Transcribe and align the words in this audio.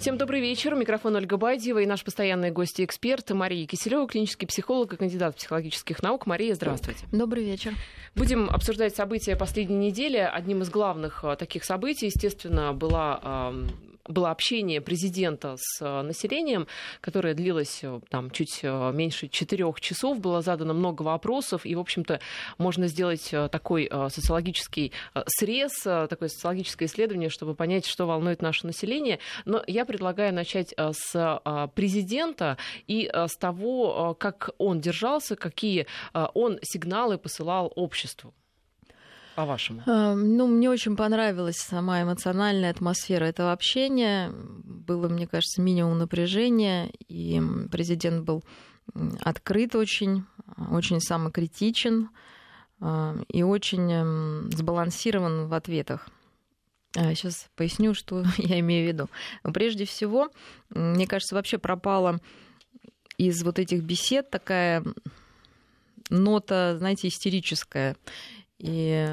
Всем 0.00 0.16
добрый 0.16 0.40
вечер. 0.40 0.74
Микрофон 0.74 1.14
Ольга 1.16 1.36
Байдиева 1.36 1.80
и 1.80 1.86
наш 1.86 2.02
постоянный 2.02 2.50
гость 2.50 2.80
и 2.80 2.84
эксперт 2.86 3.30
Мария 3.32 3.66
Киселева, 3.66 4.08
клинический 4.08 4.48
психолог 4.48 4.94
и 4.94 4.96
кандидат 4.96 5.36
психологических 5.36 6.02
наук. 6.02 6.24
Мария, 6.24 6.54
здравствуйте. 6.54 7.04
Добрый 7.12 7.44
вечер. 7.44 7.74
Будем 8.16 8.48
обсуждать 8.48 8.96
события 8.96 9.36
последней 9.36 9.76
недели. 9.76 10.16
Одним 10.16 10.62
из 10.62 10.70
главных 10.70 11.22
э, 11.22 11.36
таких 11.36 11.64
событий, 11.64 12.06
естественно, 12.06 12.72
была 12.72 13.52
было 14.08 14.30
общение 14.30 14.80
президента 14.80 15.56
с 15.58 15.80
э, 15.80 16.02
населением, 16.02 16.66
которое 17.00 17.34
длилось 17.34 17.80
э, 17.82 18.00
там, 18.08 18.30
чуть 18.30 18.60
э, 18.62 18.92
меньше 18.92 19.28
четырех 19.28 19.80
часов. 19.80 20.20
Было 20.20 20.42
задано 20.42 20.74
много 20.74 21.02
вопросов, 21.02 21.66
и, 21.66 21.74
в 21.74 21.80
общем-то, 21.80 22.20
можно 22.58 22.86
сделать 22.86 23.32
такой 23.50 23.90
социологический 24.08 24.92
срез, 25.26 25.82
такое 25.82 26.28
социологическое 26.28 26.88
исследование, 26.88 27.28
чтобы 27.28 27.54
понять, 27.54 27.86
что 27.86 28.06
волнует 28.06 28.42
наше 28.42 28.66
население. 28.66 29.18
Но 29.44 29.62
я 29.66 29.84
предлагаю 29.84 30.34
начать 30.34 30.74
с 30.76 31.70
президента 31.74 32.56
и 32.86 33.10
с 33.12 33.36
того, 33.36 34.14
как 34.18 34.50
он 34.58 34.80
держался, 34.80 35.36
какие 35.36 35.86
он 36.12 36.58
сигналы 36.62 37.18
посылал 37.18 37.72
обществу 37.74 38.34
по-вашему? 39.34 39.82
Эм, 39.86 40.36
ну, 40.36 40.46
мне 40.46 40.70
очень 40.70 40.96
понравилась 40.96 41.56
сама 41.56 42.02
эмоциональная 42.02 42.70
атмосфера 42.70 43.24
этого 43.24 43.52
общения. 43.52 44.30
Было, 44.32 45.08
мне 45.08 45.26
кажется, 45.26 45.62
минимум 45.62 45.98
напряжения, 45.98 46.90
и 47.08 47.40
президент 47.70 48.24
был 48.24 48.42
открыт 49.20 49.74
очень, 49.76 50.24
очень 50.70 51.00
самокритичен 51.00 52.10
э, 52.80 53.16
и 53.28 53.42
очень 53.42 54.50
сбалансирован 54.52 55.48
в 55.48 55.54
ответах. 55.54 56.08
Сейчас 56.92 57.46
а, 57.46 57.48
поясню, 57.56 57.94
что 57.94 58.24
я 58.36 58.58
имею 58.60 58.86
в 58.86 58.88
виду. 58.92 59.10
Прежде 59.52 59.84
всего, 59.84 60.30
мне 60.70 61.06
кажется, 61.06 61.34
вообще 61.34 61.58
пропала 61.58 62.20
из 63.16 63.42
вот 63.42 63.58
этих 63.58 63.82
бесед 63.82 64.30
такая 64.30 64.82
нота, 66.08 66.76
знаете, 66.78 67.08
истерическая. 67.08 67.96
И 68.60 69.06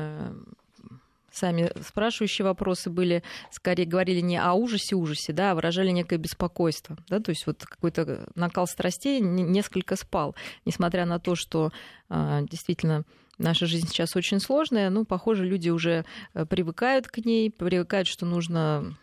сами 1.31 1.71
спрашивающие 1.81 2.45
вопросы 2.45 2.89
были, 2.89 3.23
скорее 3.51 3.85
говорили 3.85 4.19
не 4.19 4.41
о 4.41 4.53
ужасе 4.53 4.95
ужасе, 4.95 5.33
да, 5.33 5.51
а 5.51 5.55
выражали 5.55 5.89
некое 5.89 6.17
беспокойство, 6.17 6.97
да, 7.07 7.19
то 7.19 7.29
есть 7.29 7.45
вот 7.45 7.63
какой-то 7.63 8.27
накал 8.35 8.67
страстей 8.67 9.19
несколько 9.21 9.95
спал, 9.95 10.35
несмотря 10.65 11.05
на 11.05 11.19
то, 11.19 11.35
что 11.35 11.71
э, 12.09 12.39
действительно 12.49 13.03
наша 13.37 13.67
жизнь 13.67 13.87
сейчас 13.87 14.15
очень 14.15 14.39
сложная, 14.39 14.89
ну, 14.89 15.05
похоже, 15.05 15.45
люди 15.45 15.69
уже 15.69 16.05
э, 16.33 16.45
привыкают 16.45 17.07
к 17.07 17.19
ней, 17.19 17.51
привыкают, 17.51 18.07
что 18.07 18.25
нужно 18.25 18.97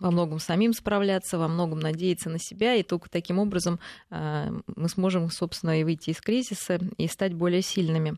во 0.00 0.10
многом 0.10 0.38
самим 0.38 0.72
справляться, 0.72 1.38
во 1.38 1.46
многом 1.46 1.78
надеяться 1.78 2.30
на 2.30 2.38
себя, 2.38 2.74
и 2.74 2.82
только 2.82 3.08
таким 3.08 3.38
образом 3.38 3.78
а, 4.10 4.48
мы 4.74 4.88
сможем, 4.88 5.30
собственно, 5.30 5.80
и 5.80 5.84
выйти 5.84 6.10
из 6.10 6.20
кризиса 6.20 6.80
и 6.96 7.06
стать 7.06 7.34
более 7.34 7.62
сильными. 7.62 8.16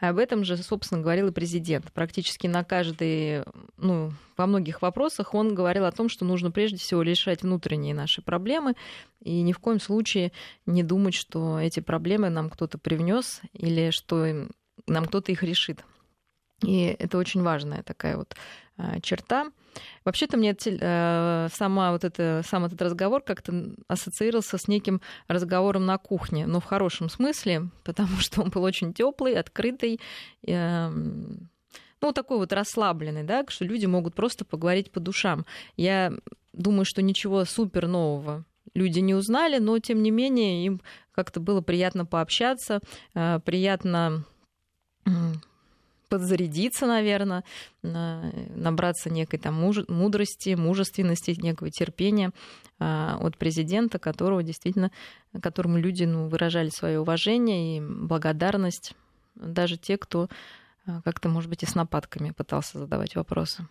Об 0.00 0.18
этом 0.18 0.44
же, 0.44 0.56
собственно, 0.56 1.02
говорил 1.02 1.28
и 1.28 1.32
президент. 1.32 1.92
Практически 1.92 2.46
на 2.46 2.64
каждый, 2.64 3.42
ну, 3.76 4.12
во 4.36 4.46
многих 4.46 4.82
вопросах 4.82 5.34
он 5.34 5.54
говорил 5.54 5.84
о 5.84 5.92
том, 5.92 6.08
что 6.08 6.24
нужно 6.24 6.50
прежде 6.50 6.78
всего 6.78 7.02
решать 7.02 7.42
внутренние 7.42 7.94
наши 7.94 8.22
проблемы 8.22 8.74
и 9.20 9.42
ни 9.42 9.52
в 9.52 9.58
коем 9.58 9.80
случае 9.80 10.32
не 10.66 10.82
думать, 10.82 11.14
что 11.14 11.58
эти 11.58 11.80
проблемы 11.80 12.30
нам 12.30 12.50
кто-то 12.50 12.78
привнес 12.78 13.40
или 13.52 13.90
что 13.90 14.48
нам 14.86 15.06
кто-то 15.06 15.32
их 15.32 15.42
решит. 15.42 15.84
И 16.62 16.96
это 16.98 17.18
очень 17.18 17.42
важная 17.42 17.82
такая 17.82 18.16
вот 18.16 18.36
а, 18.76 19.00
черта. 19.00 19.50
Вообще-то 20.04 20.36
мне 20.36 20.56
э, 20.64 21.48
сама 21.52 21.92
вот 21.92 22.04
это, 22.04 22.42
сам 22.44 22.64
этот 22.64 22.80
разговор 22.82 23.22
как-то 23.22 23.74
ассоциировался 23.88 24.58
с 24.58 24.68
неким 24.68 25.00
разговором 25.28 25.86
на 25.86 25.98
кухне, 25.98 26.46
но 26.46 26.60
в 26.60 26.64
хорошем 26.64 27.08
смысле, 27.08 27.68
потому 27.84 28.16
что 28.18 28.42
он 28.42 28.50
был 28.50 28.62
очень 28.62 28.92
теплый, 28.92 29.34
открытый, 29.34 30.00
э, 30.46 30.90
ну, 30.90 32.12
такой 32.12 32.38
вот 32.38 32.52
расслабленный, 32.52 33.22
да, 33.22 33.44
что 33.48 33.64
люди 33.64 33.86
могут 33.86 34.14
просто 34.14 34.44
поговорить 34.44 34.90
по 34.90 35.00
душам. 35.00 35.46
Я 35.76 36.12
думаю, 36.52 36.84
что 36.84 37.00
ничего 37.02 37.44
супер 37.44 37.86
нового 37.86 38.44
люди 38.74 39.00
не 39.00 39.14
узнали, 39.14 39.58
но 39.58 39.78
тем 39.78 40.02
не 40.02 40.10
менее 40.10 40.66
им 40.66 40.80
как-то 41.12 41.40
было 41.40 41.60
приятно 41.60 42.04
пообщаться, 42.04 42.80
э, 43.14 43.40
приятно 43.44 44.24
подзарядиться, 46.14 46.86
наверное, 46.86 47.42
набраться 47.82 49.10
некой 49.10 49.40
там 49.40 49.54
мудрости, 49.88 50.54
мужественности, 50.54 51.36
некого 51.42 51.72
терпения 51.72 52.30
а, 52.78 53.18
от 53.20 53.36
президента, 53.36 53.98
которого 53.98 54.44
действительно, 54.44 54.92
которому 55.42 55.76
люди 55.76 56.04
ну, 56.04 56.28
выражали 56.28 56.68
свое 56.68 57.00
уважение 57.00 57.78
и 57.78 57.80
благодарность, 57.80 58.94
даже 59.34 59.76
те, 59.76 59.98
кто 59.98 60.28
а, 60.86 61.02
как-то, 61.02 61.28
может 61.28 61.50
быть, 61.50 61.64
и 61.64 61.66
с 61.66 61.74
нападками 61.74 62.30
пытался 62.30 62.78
задавать 62.78 63.16
вопросы. 63.16 63.66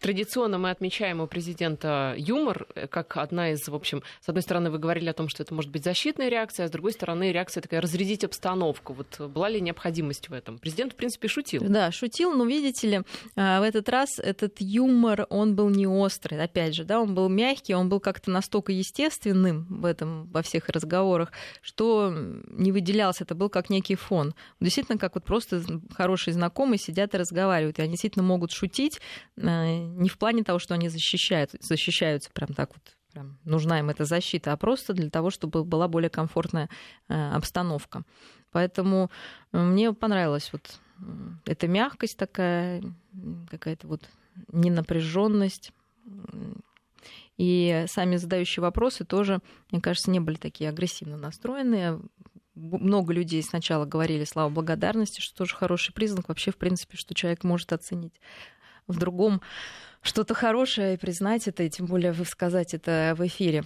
Традиционно 0.00 0.58
мы 0.58 0.70
отмечаем 0.70 1.20
у 1.20 1.26
президента 1.26 2.14
юмор, 2.16 2.66
э, 2.74 2.86
как 2.86 3.16
одна 3.16 3.52
из, 3.52 3.68
в 3.68 3.74
общем, 3.74 4.02
с 4.20 4.28
одной 4.28 4.42
стороны, 4.42 4.70
вы 4.70 4.78
говорили 4.78 5.08
о 5.08 5.12
том, 5.12 5.28
что 5.28 5.42
это 5.42 5.54
может 5.54 5.70
быть 5.70 5.84
защитная 5.84 6.28
реакция, 6.28 6.66
а 6.66 6.68
с 6.68 6.70
другой 6.70 6.92
стороны, 6.92 7.32
реакция 7.32 7.60
такая 7.60 7.80
разрядить 7.80 8.24
обстановку. 8.24 8.92
Вот 8.92 9.20
была 9.30 9.48
ли 9.48 9.60
необходимость 9.60 10.28
в 10.28 10.32
этом? 10.32 10.58
Президент, 10.58 10.92
в 10.92 10.96
принципе, 10.96 11.28
шутил. 11.28 11.62
Да, 11.68 11.90
шутил, 11.90 12.32
но 12.32 12.44
видите 12.44 12.88
ли, 12.88 13.00
а, 13.36 13.60
в 13.60 13.62
этот 13.62 13.88
раз 13.88 14.18
этот 14.18 14.60
юмор, 14.60 15.26
он 15.30 15.54
был 15.54 15.68
не 15.70 15.86
острый, 15.86 16.42
опять 16.42 16.74
же, 16.74 16.84
да, 16.84 17.00
он 17.00 17.14
был 17.14 17.28
мягкий, 17.28 17.74
он 17.74 17.88
был 17.88 18.00
как-то 18.00 18.30
настолько 18.30 18.72
естественным 18.72 19.66
в 19.68 19.84
этом, 19.84 20.26
во 20.30 20.42
всех 20.42 20.68
разговорах, 20.68 21.32
что 21.60 22.12
не 22.48 22.72
выделялся, 22.72 23.24
это 23.24 23.34
был 23.34 23.48
как 23.48 23.70
некий 23.70 23.94
фон. 23.94 24.34
Действительно, 24.60 24.98
как 24.98 25.14
вот 25.14 25.24
просто 25.24 25.62
хорошие 25.94 26.34
знакомые 26.34 26.78
сидят 26.78 27.14
и 27.14 27.18
разговаривают, 27.18 27.78
и 27.78 27.82
они 27.82 27.92
действительно 27.92 28.24
могут 28.24 28.52
шутить, 28.52 29.00
а, 29.40 29.87
не 29.96 30.08
в 30.08 30.18
плане 30.18 30.44
того, 30.44 30.58
что 30.58 30.74
они 30.74 30.88
защищают, 30.88 31.52
защищаются 31.60 32.30
прям 32.32 32.48
так 32.54 32.70
вот, 32.74 32.96
прям 33.12 33.38
нужна 33.44 33.78
им 33.78 33.90
эта 33.90 34.04
защита, 34.04 34.52
а 34.52 34.56
просто 34.56 34.92
для 34.92 35.10
того, 35.10 35.30
чтобы 35.30 35.64
была 35.64 35.88
более 35.88 36.10
комфортная 36.10 36.68
э, 37.08 37.30
обстановка. 37.32 38.04
Поэтому 38.52 39.10
э, 39.52 39.62
мне 39.62 39.92
понравилась 39.92 40.50
вот 40.52 40.80
эта 41.44 41.68
мягкость 41.68 42.16
такая, 42.16 42.82
какая-то 43.50 43.86
вот 43.86 44.08
ненапряженность. 44.52 45.72
И 47.36 47.84
сами 47.86 48.16
задающие 48.16 48.60
вопросы 48.60 49.04
тоже, 49.04 49.40
мне 49.70 49.80
кажется, 49.80 50.10
не 50.10 50.18
были 50.18 50.36
такие 50.36 50.70
агрессивно 50.70 51.16
настроенные. 51.16 52.00
Много 52.56 53.12
людей 53.12 53.40
сначала 53.44 53.84
говорили 53.84 54.24
слова 54.24 54.50
благодарности, 54.50 55.20
что 55.20 55.36
тоже 55.36 55.54
хороший 55.54 55.94
признак 55.94 56.28
вообще, 56.28 56.50
в 56.50 56.56
принципе, 56.56 56.96
что 56.96 57.14
человек 57.14 57.44
может 57.44 57.72
оценить 57.72 58.20
в 58.88 58.98
другом 58.98 59.40
что-то 60.02 60.34
хорошее 60.34 60.94
и 60.94 60.98
признать 60.98 61.46
это, 61.48 61.62
и 61.62 61.70
тем 61.70 61.86
более 61.86 62.12
сказать 62.24 62.74
это 62.74 63.14
в 63.16 63.26
эфире. 63.26 63.64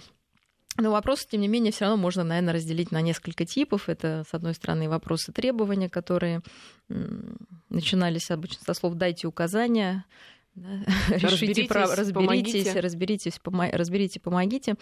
Но 0.77 0.91
вопросы, 0.91 1.27
тем 1.29 1.41
не 1.41 1.47
менее, 1.47 1.71
все 1.71 1.85
равно 1.85 2.01
можно, 2.01 2.23
наверное, 2.23 2.55
разделить 2.55 2.91
на 2.91 3.01
несколько 3.01 3.45
типов. 3.45 3.89
Это, 3.89 4.23
с 4.27 4.33
одной 4.33 4.55
стороны, 4.55 4.89
вопросы 4.89 5.31
требования, 5.31 5.87
которые 5.87 6.41
начинались 7.69 8.31
обычно 8.31 8.63
со 8.65 8.73
слов 8.73 8.95
«дайте 8.95 9.27
указания», 9.27 10.05
да, 10.55 10.83
решите, 11.09 11.67
разберитесь, 11.67 11.71
разберитесь, 11.71 12.13
помогите. 12.13 12.79
разберитесь, 12.79 13.39
помо, 13.39 13.69
разберите, 13.71 14.19
помогите. 14.19 14.75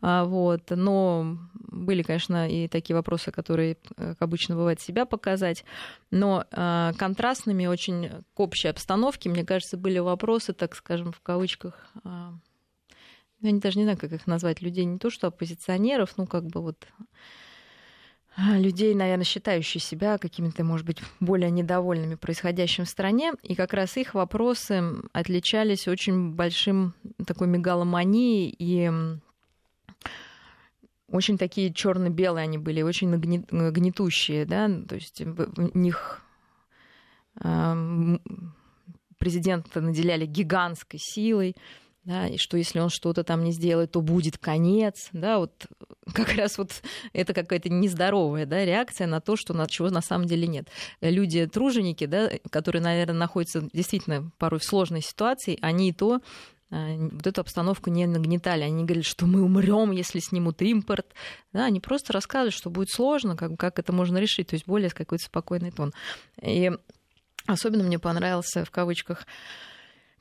А, 0.00 0.24
вот. 0.24 0.62
Но 0.70 1.38
были, 1.52 2.02
конечно, 2.02 2.48
и 2.48 2.68
такие 2.68 2.96
вопросы, 2.96 3.30
которые, 3.30 3.76
как 3.96 4.22
обычно 4.22 4.56
бывает, 4.56 4.80
себя 4.80 5.04
показать. 5.04 5.64
Но 6.10 6.44
а, 6.52 6.92
контрастными 6.94 7.66
очень 7.66 8.10
к 8.34 8.40
общей 8.40 8.68
обстановке, 8.68 9.28
мне 9.28 9.44
кажется, 9.44 9.76
были 9.76 9.98
вопросы, 9.98 10.54
так 10.54 10.74
скажем, 10.74 11.12
в 11.12 11.20
кавычках, 11.20 11.92
а, 12.02 12.32
я 13.42 13.52
даже 13.58 13.78
не 13.78 13.84
знаю, 13.84 13.98
как 13.98 14.12
их 14.12 14.26
назвать, 14.26 14.62
людей 14.62 14.84
не 14.84 14.98
то 14.98 15.10
что 15.10 15.26
оппозиционеров, 15.26 16.16
ну 16.16 16.26
как 16.26 16.46
бы 16.46 16.62
вот 16.62 16.86
людей, 18.36 18.94
наверное, 18.94 19.24
считающие 19.24 19.80
себя 19.80 20.16
какими-то, 20.18 20.64
может 20.64 20.86
быть, 20.86 20.98
более 21.18 21.50
недовольными 21.50 22.14
происходящим 22.14 22.84
в 22.84 22.88
стране. 22.88 23.32
И 23.42 23.54
как 23.54 23.74
раз 23.74 23.96
их 23.96 24.14
вопросы 24.14 24.82
отличались 25.12 25.88
очень 25.88 26.32
большим 26.32 26.94
такой 27.26 27.48
мегаломанией 27.48 28.54
и 28.58 28.90
очень 31.08 31.38
такие 31.38 31.72
черно-белые 31.72 32.44
они 32.44 32.56
были, 32.56 32.82
очень 32.82 33.14
гнетущие, 33.16 34.46
да, 34.46 34.68
то 34.88 34.94
есть 34.94 35.20
в 35.20 35.76
них 35.76 36.22
президента 39.18 39.80
наделяли 39.80 40.24
гигантской 40.24 41.00
силой, 41.02 41.56
да, 42.04 42.28
и 42.28 42.38
что 42.38 42.56
если 42.56 42.78
он 42.78 42.88
что-то 42.88 43.24
там 43.24 43.44
не 43.44 43.52
сделает, 43.52 43.90
то 43.92 44.00
будет 44.00 44.38
конец, 44.38 45.08
да, 45.12 45.38
вот 45.38 45.66
как 46.14 46.34
раз 46.34 46.58
вот 46.58 46.82
это 47.12 47.34
какая-то 47.34 47.68
нездоровая, 47.68 48.46
да, 48.46 48.64
реакция 48.64 49.06
на 49.06 49.20
то, 49.20 49.36
что 49.36 49.54
на 49.54 49.66
чего 49.66 49.90
на 49.90 50.02
самом 50.02 50.26
деле 50.26 50.46
нет. 50.46 50.68
Люди 51.00 51.46
труженики, 51.46 52.06
да, 52.06 52.30
которые, 52.50 52.82
наверное, 52.82 53.14
находятся 53.14 53.68
действительно 53.72 54.30
порой 54.38 54.60
в 54.60 54.64
сложной 54.64 55.02
ситуации, 55.02 55.58
они 55.60 55.90
и 55.90 55.92
то 55.92 56.20
вот 56.70 57.26
эту 57.26 57.40
обстановку 57.40 57.90
не 57.90 58.06
нагнетали. 58.06 58.62
Они 58.62 58.84
говорили, 58.84 59.02
что 59.02 59.26
мы 59.26 59.42
умрем, 59.42 59.90
если 59.90 60.20
снимут 60.20 60.62
импорт. 60.62 61.06
Да, 61.52 61.64
они 61.64 61.80
просто 61.80 62.12
рассказывали, 62.12 62.50
что 62.50 62.70
будет 62.70 62.90
сложно, 62.90 63.36
как, 63.36 63.58
как 63.58 63.78
это 63.80 63.92
можно 63.92 64.18
решить, 64.18 64.48
то 64.48 64.54
есть 64.54 64.66
более 64.66 64.90
какой-то 64.90 65.24
спокойный 65.24 65.72
тон. 65.72 65.92
И 66.40 66.70
особенно 67.46 67.82
мне 67.82 67.98
понравился, 67.98 68.64
в 68.64 68.70
кавычках, 68.70 69.26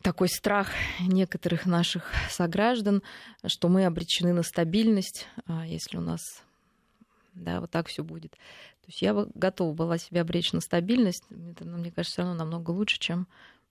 такой 0.01 0.29
страх 0.29 0.69
некоторых 1.01 1.65
наших 1.65 2.11
сограждан, 2.29 3.01
что 3.45 3.67
мы 3.69 3.85
обречены 3.85 4.33
на 4.33 4.43
стабильность, 4.43 5.27
а 5.45 5.65
если 5.65 5.97
у 5.97 6.01
нас 6.01 6.21
да, 7.33 7.61
вот 7.61 7.71
так 7.71 7.87
все 7.87 8.03
будет. 8.03 8.31
То 8.31 8.87
есть 8.87 9.01
я 9.01 9.13
готова 9.13 9.73
была 9.73 9.97
себя 9.97 10.21
обречь 10.21 10.51
на 10.51 10.61
стабильность. 10.61 11.23
Это, 11.29 11.65
ну, 11.65 11.77
мне 11.77 11.91
кажется, 11.91 12.13
все 12.13 12.21
равно 12.23 12.37
намного 12.37 12.71
лучше, 12.71 12.99
чем 12.99 13.27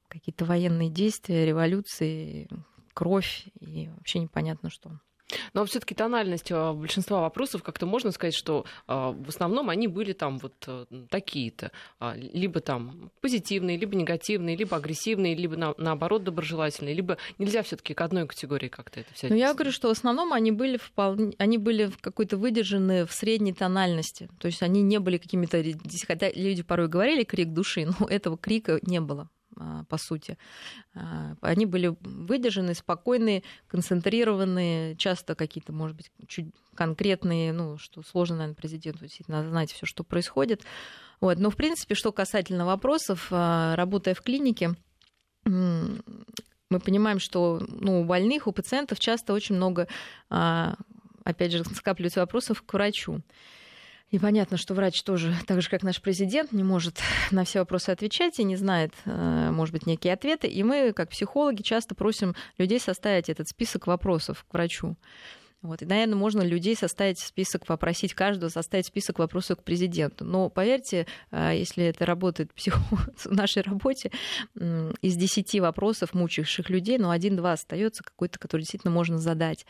какие-то 0.08 0.44
военные 0.44 0.90
действия, 0.90 1.44
революции, 1.44 2.48
кровь 2.94 3.46
и 3.60 3.88
вообще 3.88 4.20
непонятно 4.20 4.70
что. 4.70 4.98
Но 5.52 5.64
все-таки 5.64 5.94
тональность 5.94 6.50
а, 6.50 6.72
большинства 6.72 7.20
вопросов, 7.20 7.62
как-то 7.62 7.86
можно 7.86 8.10
сказать, 8.12 8.34
что 8.34 8.64
а, 8.86 9.12
в 9.12 9.28
основном 9.28 9.70
они 9.70 9.88
были 9.88 10.12
там 10.12 10.38
вот 10.38 10.54
э, 10.66 10.86
такие-то. 11.10 11.70
А, 11.98 12.14
либо 12.16 12.60
там 12.60 13.10
позитивные, 13.20 13.76
либо 13.76 13.94
негативные, 13.96 14.56
либо 14.56 14.76
агрессивные, 14.76 15.34
либо 15.34 15.56
на, 15.56 15.74
наоборот 15.76 16.24
доброжелательные, 16.24 16.94
либо 16.94 17.18
нельзя 17.38 17.62
все-таки 17.62 17.94
к 17.94 18.00
одной 18.00 18.26
категории 18.26 18.68
как-то 18.68 19.00
это 19.00 19.12
все. 19.14 19.28
Ну, 19.28 19.36
я 19.36 19.52
говорю, 19.54 19.72
что 19.72 19.88
в 19.88 19.92
основном 19.92 20.32
они 20.32 20.52
были 20.52 20.76
вполне, 20.76 21.34
они 21.38 21.58
были 21.58 21.86
в 21.86 21.98
какой-то 21.98 22.36
выдержаны 22.36 23.06
в 23.06 23.12
средней 23.12 23.52
тональности. 23.52 24.28
То 24.38 24.46
есть 24.46 24.62
они 24.62 24.82
не 24.82 24.98
были 24.98 25.18
какими-то, 25.18 25.62
хотя 26.06 26.30
люди 26.30 26.62
порой 26.62 26.88
говорили 26.88 27.24
крик 27.24 27.48
души, 27.48 27.86
но 28.00 28.06
этого 28.06 28.38
крика 28.38 28.78
не 28.82 29.00
было. 29.00 29.28
А, 29.60 29.84
по 29.84 29.96
сути. 29.98 30.38
А, 30.94 31.34
они 31.40 31.66
были 31.66 31.96
выдержаны, 32.00 32.74
спокойные, 32.74 33.42
концентрированные, 33.66 34.96
часто 34.96 35.34
какие-то, 35.34 35.72
может 35.72 35.96
быть, 35.96 36.10
чуть 36.28 36.46
конкретные, 36.74 37.52
ну, 37.52 37.76
что 37.76 38.02
сложно, 38.02 38.36
наверное, 38.36 38.54
президенту 38.54 39.00
действительно 39.00 39.48
знать 39.48 39.72
все, 39.72 39.84
что 39.84 40.04
происходит. 40.04 40.62
Вот. 41.20 41.38
Но, 41.38 41.50
в 41.50 41.56
принципе, 41.56 41.94
что 41.94 42.12
касательно 42.12 42.66
вопросов, 42.66 43.28
а, 43.30 43.74
работая 43.76 44.14
в 44.14 44.22
клинике, 44.22 44.74
мы 45.44 46.80
понимаем, 46.84 47.18
что 47.18 47.60
ну, 47.66 48.02
у 48.02 48.04
больных, 48.04 48.46
у 48.46 48.52
пациентов 48.52 49.00
часто 49.00 49.32
очень 49.32 49.54
много, 49.54 49.88
опять 50.28 51.52
же, 51.52 51.64
скапливается 51.64 52.20
вопросов 52.20 52.60
к 52.60 52.74
врачу. 52.74 53.22
И 54.10 54.18
понятно, 54.18 54.56
что 54.56 54.74
врач 54.74 55.02
тоже, 55.02 55.34
так 55.46 55.60
же 55.60 55.68
как 55.68 55.82
наш 55.82 56.00
президент, 56.00 56.52
не 56.52 56.64
может 56.64 57.00
на 57.30 57.44
все 57.44 57.60
вопросы 57.60 57.90
отвечать 57.90 58.38
и 58.38 58.44
не 58.44 58.56
знает, 58.56 58.92
э, 59.04 59.50
может 59.50 59.72
быть, 59.72 59.86
некие 59.86 60.12
ответы. 60.12 60.46
И 60.46 60.62
мы, 60.62 60.92
как 60.92 61.10
психологи, 61.10 61.62
часто 61.62 61.94
просим 61.94 62.34
людей 62.56 62.80
составить 62.80 63.28
этот 63.28 63.48
список 63.48 63.86
вопросов 63.86 64.44
к 64.48 64.54
врачу. 64.54 64.96
Вот. 65.60 65.82
И, 65.82 65.86
наверное, 65.86 66.14
можно 66.14 66.42
людей 66.42 66.76
составить 66.76 67.18
список, 67.18 67.66
попросить 67.66 68.14
каждого 68.14 68.48
составить 68.48 68.86
список 68.86 69.18
вопросов 69.18 69.58
к 69.58 69.64
президенту. 69.64 70.24
Но 70.24 70.48
поверьте, 70.50 71.06
а, 71.32 71.52
если 71.52 71.84
это 71.84 72.06
работает 72.06 72.52
в 72.56 73.32
нашей 73.32 73.62
работе, 73.62 74.12
из 74.54 75.16
десяти 75.16 75.60
вопросов, 75.60 76.14
мучающих 76.14 76.70
людей, 76.70 76.98
ну, 76.98 77.10
один-два 77.10 77.52
остается 77.52 78.04
какой-то, 78.04 78.38
который 78.38 78.60
действительно 78.60 78.92
можно 78.92 79.18
задать. 79.18 79.66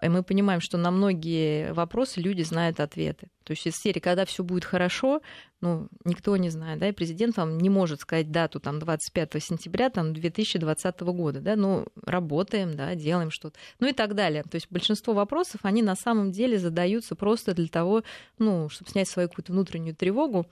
И 0.00 0.08
мы 0.08 0.22
понимаем, 0.22 0.60
что 0.60 0.78
на 0.78 0.90
многие 0.90 1.72
вопросы 1.74 2.20
люди 2.20 2.42
знают 2.42 2.80
ответы. 2.80 3.28
То 3.44 3.52
есть 3.52 3.66
из 3.66 3.74
серии, 3.74 4.00
когда 4.00 4.24
все 4.24 4.42
будет 4.42 4.64
хорошо, 4.64 5.20
ну, 5.60 5.88
никто 6.04 6.36
не 6.36 6.50
знает, 6.50 6.78
да, 6.78 6.88
и 6.88 6.92
президент 6.92 7.36
вам 7.36 7.58
не 7.58 7.70
может 7.70 8.00
сказать 8.00 8.30
дату, 8.30 8.60
там, 8.60 8.78
25 8.78 9.42
сентября, 9.42 9.90
там, 9.90 10.12
2020 10.12 11.00
года, 11.00 11.40
да, 11.40 11.56
ну, 11.56 11.86
работаем, 12.02 12.74
да, 12.74 12.94
делаем 12.94 13.30
что-то, 13.30 13.58
ну 13.80 13.88
и 13.88 13.92
так 13.92 14.14
далее. 14.14 14.42
То 14.42 14.56
есть 14.56 14.66
большинство 14.70 15.14
вопросов, 15.14 15.60
они 15.62 15.82
на 15.82 15.96
самом 15.96 16.30
деле 16.30 16.58
задаются 16.58 17.16
просто 17.16 17.54
для 17.54 17.68
того, 17.68 18.02
ну, 18.38 18.68
чтобы 18.68 18.90
снять 18.90 19.08
свою 19.08 19.28
какую-то 19.28 19.52
внутреннюю 19.52 19.96
тревогу, 19.96 20.46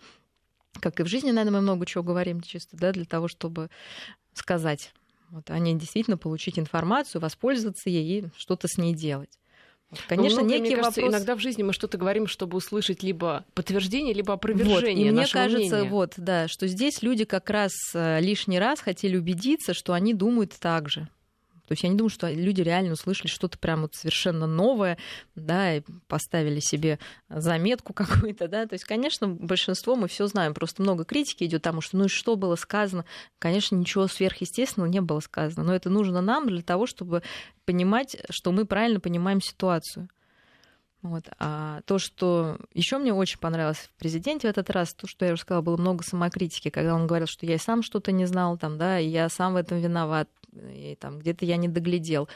как 0.81 0.99
и 1.01 1.03
в 1.03 1.07
жизни, 1.07 1.31
наверное, 1.31 1.61
мы 1.61 1.63
много 1.63 1.87
чего 1.87 2.03
говорим 2.03 2.41
чисто, 2.41 2.77
да, 2.77 2.93
для 2.93 3.05
того, 3.05 3.29
чтобы 3.29 3.71
сказать, 4.33 4.93
вот, 5.31 5.51
а 5.51 5.59
не 5.59 5.75
действительно 5.79 6.17
получить 6.17 6.59
информацию, 6.59 7.21
воспользоваться 7.21 7.91
ей 7.91 8.21
и 8.21 8.29
что-то 8.37 8.69
с 8.69 8.79
ней 8.79 8.95
делать. 8.95 9.39
Конечно, 10.09 10.41
много, 10.41 10.55
некий 10.55 10.75
мне 10.75 10.77
кажется, 10.77 11.01
вопрос... 11.01 11.17
иногда 11.17 11.37
в 11.37 11.41
жизни 11.41 11.63
мы 11.63 11.73
что-то 11.73 11.99
говорим, 11.99 12.27
чтобы 12.27 12.57
услышать 12.57 13.03
либо 13.03 13.45
подтверждение, 13.55 14.15
либо 14.15 14.35
опровержение. 14.35 14.81
Вот, 14.81 14.89
и 14.89 15.11
мне 15.11 15.27
кажется, 15.27 15.77
мнения. 15.77 15.91
вот, 15.91 16.15
да, 16.17 16.49
что 16.49 16.67
здесь 16.67 17.03
люди 17.03 17.25
как 17.25 17.51
раз 17.51 17.73
э, 17.95 18.21
лишний 18.21 18.59
раз 18.59 18.81
хотели 18.81 19.17
убедиться, 19.17 19.75
что 19.75 19.93
они 19.93 20.15
думают 20.15 20.55
так 20.59 20.89
же. 20.89 21.09
То 21.67 21.73
есть 21.73 21.83
я 21.83 21.89
не 21.89 21.97
думаю, 21.97 22.11
что 22.11 22.31
люди 22.31 22.61
реально 22.61 22.93
услышали 22.93 23.29
что-то 23.29 23.59
прям 23.59 23.83
вот 23.83 23.95
совершенно 23.95 24.47
новое, 24.47 24.99
да, 25.35 25.77
и 25.77 25.83
поставили 26.09 26.61
себе 26.61 26.99
заметку 27.29 27.93
какую-то, 27.95 28.49
да. 28.49 28.67
То 28.67 28.75
есть, 28.75 28.85
конечно, 28.85 29.29
большинство 29.29 29.97
мы 29.97 30.09
все 30.09 30.27
знаем, 30.27 30.55
просто 30.55 30.83
много 30.83 31.05
критики 31.05 31.45
идет 31.45 31.63
тому, 31.63 31.81
что 31.81 31.97
ну 31.97 32.05
и 32.05 32.09
что 32.09 32.37
было 32.37 32.57
сказано. 32.57 33.05
Конечно, 33.39 33.77
ничего 33.77 34.07
сверхъестественного 34.07 34.91
не 34.91 35.01
было 35.01 35.21
сказано, 35.21 35.65
но 35.65 35.75
это 35.75 35.91
нужно 35.91 36.21
нам 36.21 36.49
для 36.49 36.63
того, 36.63 36.87
чтобы 36.87 37.23
понимать, 37.65 38.17
что 38.31 38.53
мы 38.53 38.67
правильно 38.67 39.01
понимаем 39.01 39.41
ситуацию. 39.41 40.09
Вот. 41.05 41.25
А 41.39 41.83
то, 41.85 41.99
что 41.99 42.57
еще 42.73 42.97
мне 42.97 43.13
очень 43.13 43.39
понравилось 43.39 43.77
в 43.77 43.99
президенте 43.99 44.49
в 44.49 44.51
этот 44.51 44.71
раз, 44.71 44.95
то, 44.95 45.07
что 45.07 45.27
я 45.27 45.35
уже 45.35 45.43
сказала, 45.43 45.63
было 45.63 45.77
много 45.77 46.03
самокритики, 46.03 46.71
когда 46.71 46.95
он 46.95 47.07
говорил, 47.07 47.27
что 47.27 47.45
я 47.45 47.57
и 47.57 47.59
сам 47.59 47.83
что-то 47.83 48.11
не 48.11 48.25
знал, 48.25 48.57
там, 48.57 48.79
да, 48.79 48.99
и 48.99 49.07
я 49.07 49.29
сам 49.29 49.53
в 49.53 49.57
этом 49.57 49.81
виноват, 49.81 50.31
и 50.73 50.97
там 50.97 51.19
где-то 51.19 51.45
я 51.45 51.57
не 51.57 51.69
доглядел. 51.69 52.29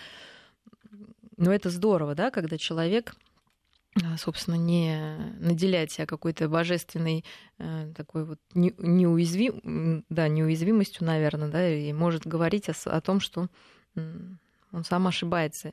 Но 1.36 1.52
это 1.52 1.70
здорово, 1.70 2.14
да, 2.14 2.30
когда 2.30 2.58
человек 2.58 3.14
а, 4.04 4.16
собственно, 4.16 4.56
не 4.56 5.16
наделяет 5.38 5.90
себя 5.90 6.06
какой-то 6.06 6.48
божественной 6.48 7.24
э, 7.58 7.92
такой 7.96 8.24
вот 8.24 8.38
неуязвим, 8.54 10.04
да, 10.08 10.28
неуязвимостью, 10.28 11.06
наверное, 11.06 11.48
да, 11.48 11.68
и 11.68 11.92
может 11.92 12.26
говорить 12.26 12.68
о, 12.68 12.74
о 12.84 13.00
том, 13.00 13.18
что 13.18 13.48
он 13.96 14.84
сам 14.84 15.06
ошибается 15.06 15.72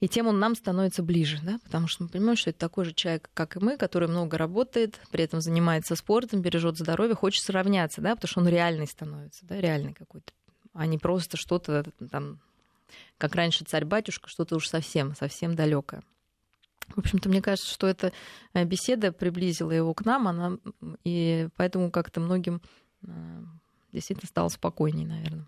и 0.00 0.08
тем 0.08 0.28
он 0.28 0.38
нам 0.38 0.54
становится 0.54 1.02
ближе, 1.02 1.40
да, 1.42 1.58
потому 1.64 1.88
что 1.88 2.04
мы 2.04 2.08
понимаем, 2.08 2.36
что 2.36 2.50
это 2.50 2.58
такой 2.58 2.84
же 2.84 2.92
человек, 2.92 3.30
как 3.34 3.56
и 3.56 3.60
мы, 3.60 3.76
который 3.76 4.08
много 4.08 4.38
работает, 4.38 5.00
при 5.10 5.24
этом 5.24 5.40
занимается 5.40 5.96
спортом, 5.96 6.40
бережет 6.40 6.78
здоровье, 6.78 7.14
хочет 7.14 7.42
сравняться, 7.44 8.00
да, 8.00 8.14
потому 8.14 8.28
что 8.28 8.40
он 8.40 8.48
реальный 8.48 8.86
становится, 8.86 9.44
да, 9.46 9.60
реальный 9.60 9.92
какой-то, 9.92 10.32
а 10.78 10.86
не 10.86 10.96
просто 10.96 11.36
что-то 11.36 11.84
там, 12.10 12.38
как 13.18 13.34
раньше 13.34 13.64
царь-батюшка, 13.64 14.28
что-то 14.28 14.56
уж 14.56 14.68
совсем, 14.68 15.14
совсем 15.16 15.54
далекое. 15.54 16.02
В 16.94 16.98
общем-то, 16.98 17.28
мне 17.28 17.42
кажется, 17.42 17.70
что 17.70 17.86
эта 17.86 18.12
э, 18.54 18.64
беседа 18.64 19.12
приблизила 19.12 19.72
его 19.72 19.92
к 19.92 20.04
нам, 20.04 20.28
она, 20.28 20.58
и 21.04 21.48
поэтому 21.56 21.90
как-то 21.90 22.20
многим 22.20 22.62
э, 23.02 23.08
действительно 23.92 24.28
стало 24.28 24.48
спокойнее, 24.48 25.06
наверное. 25.06 25.46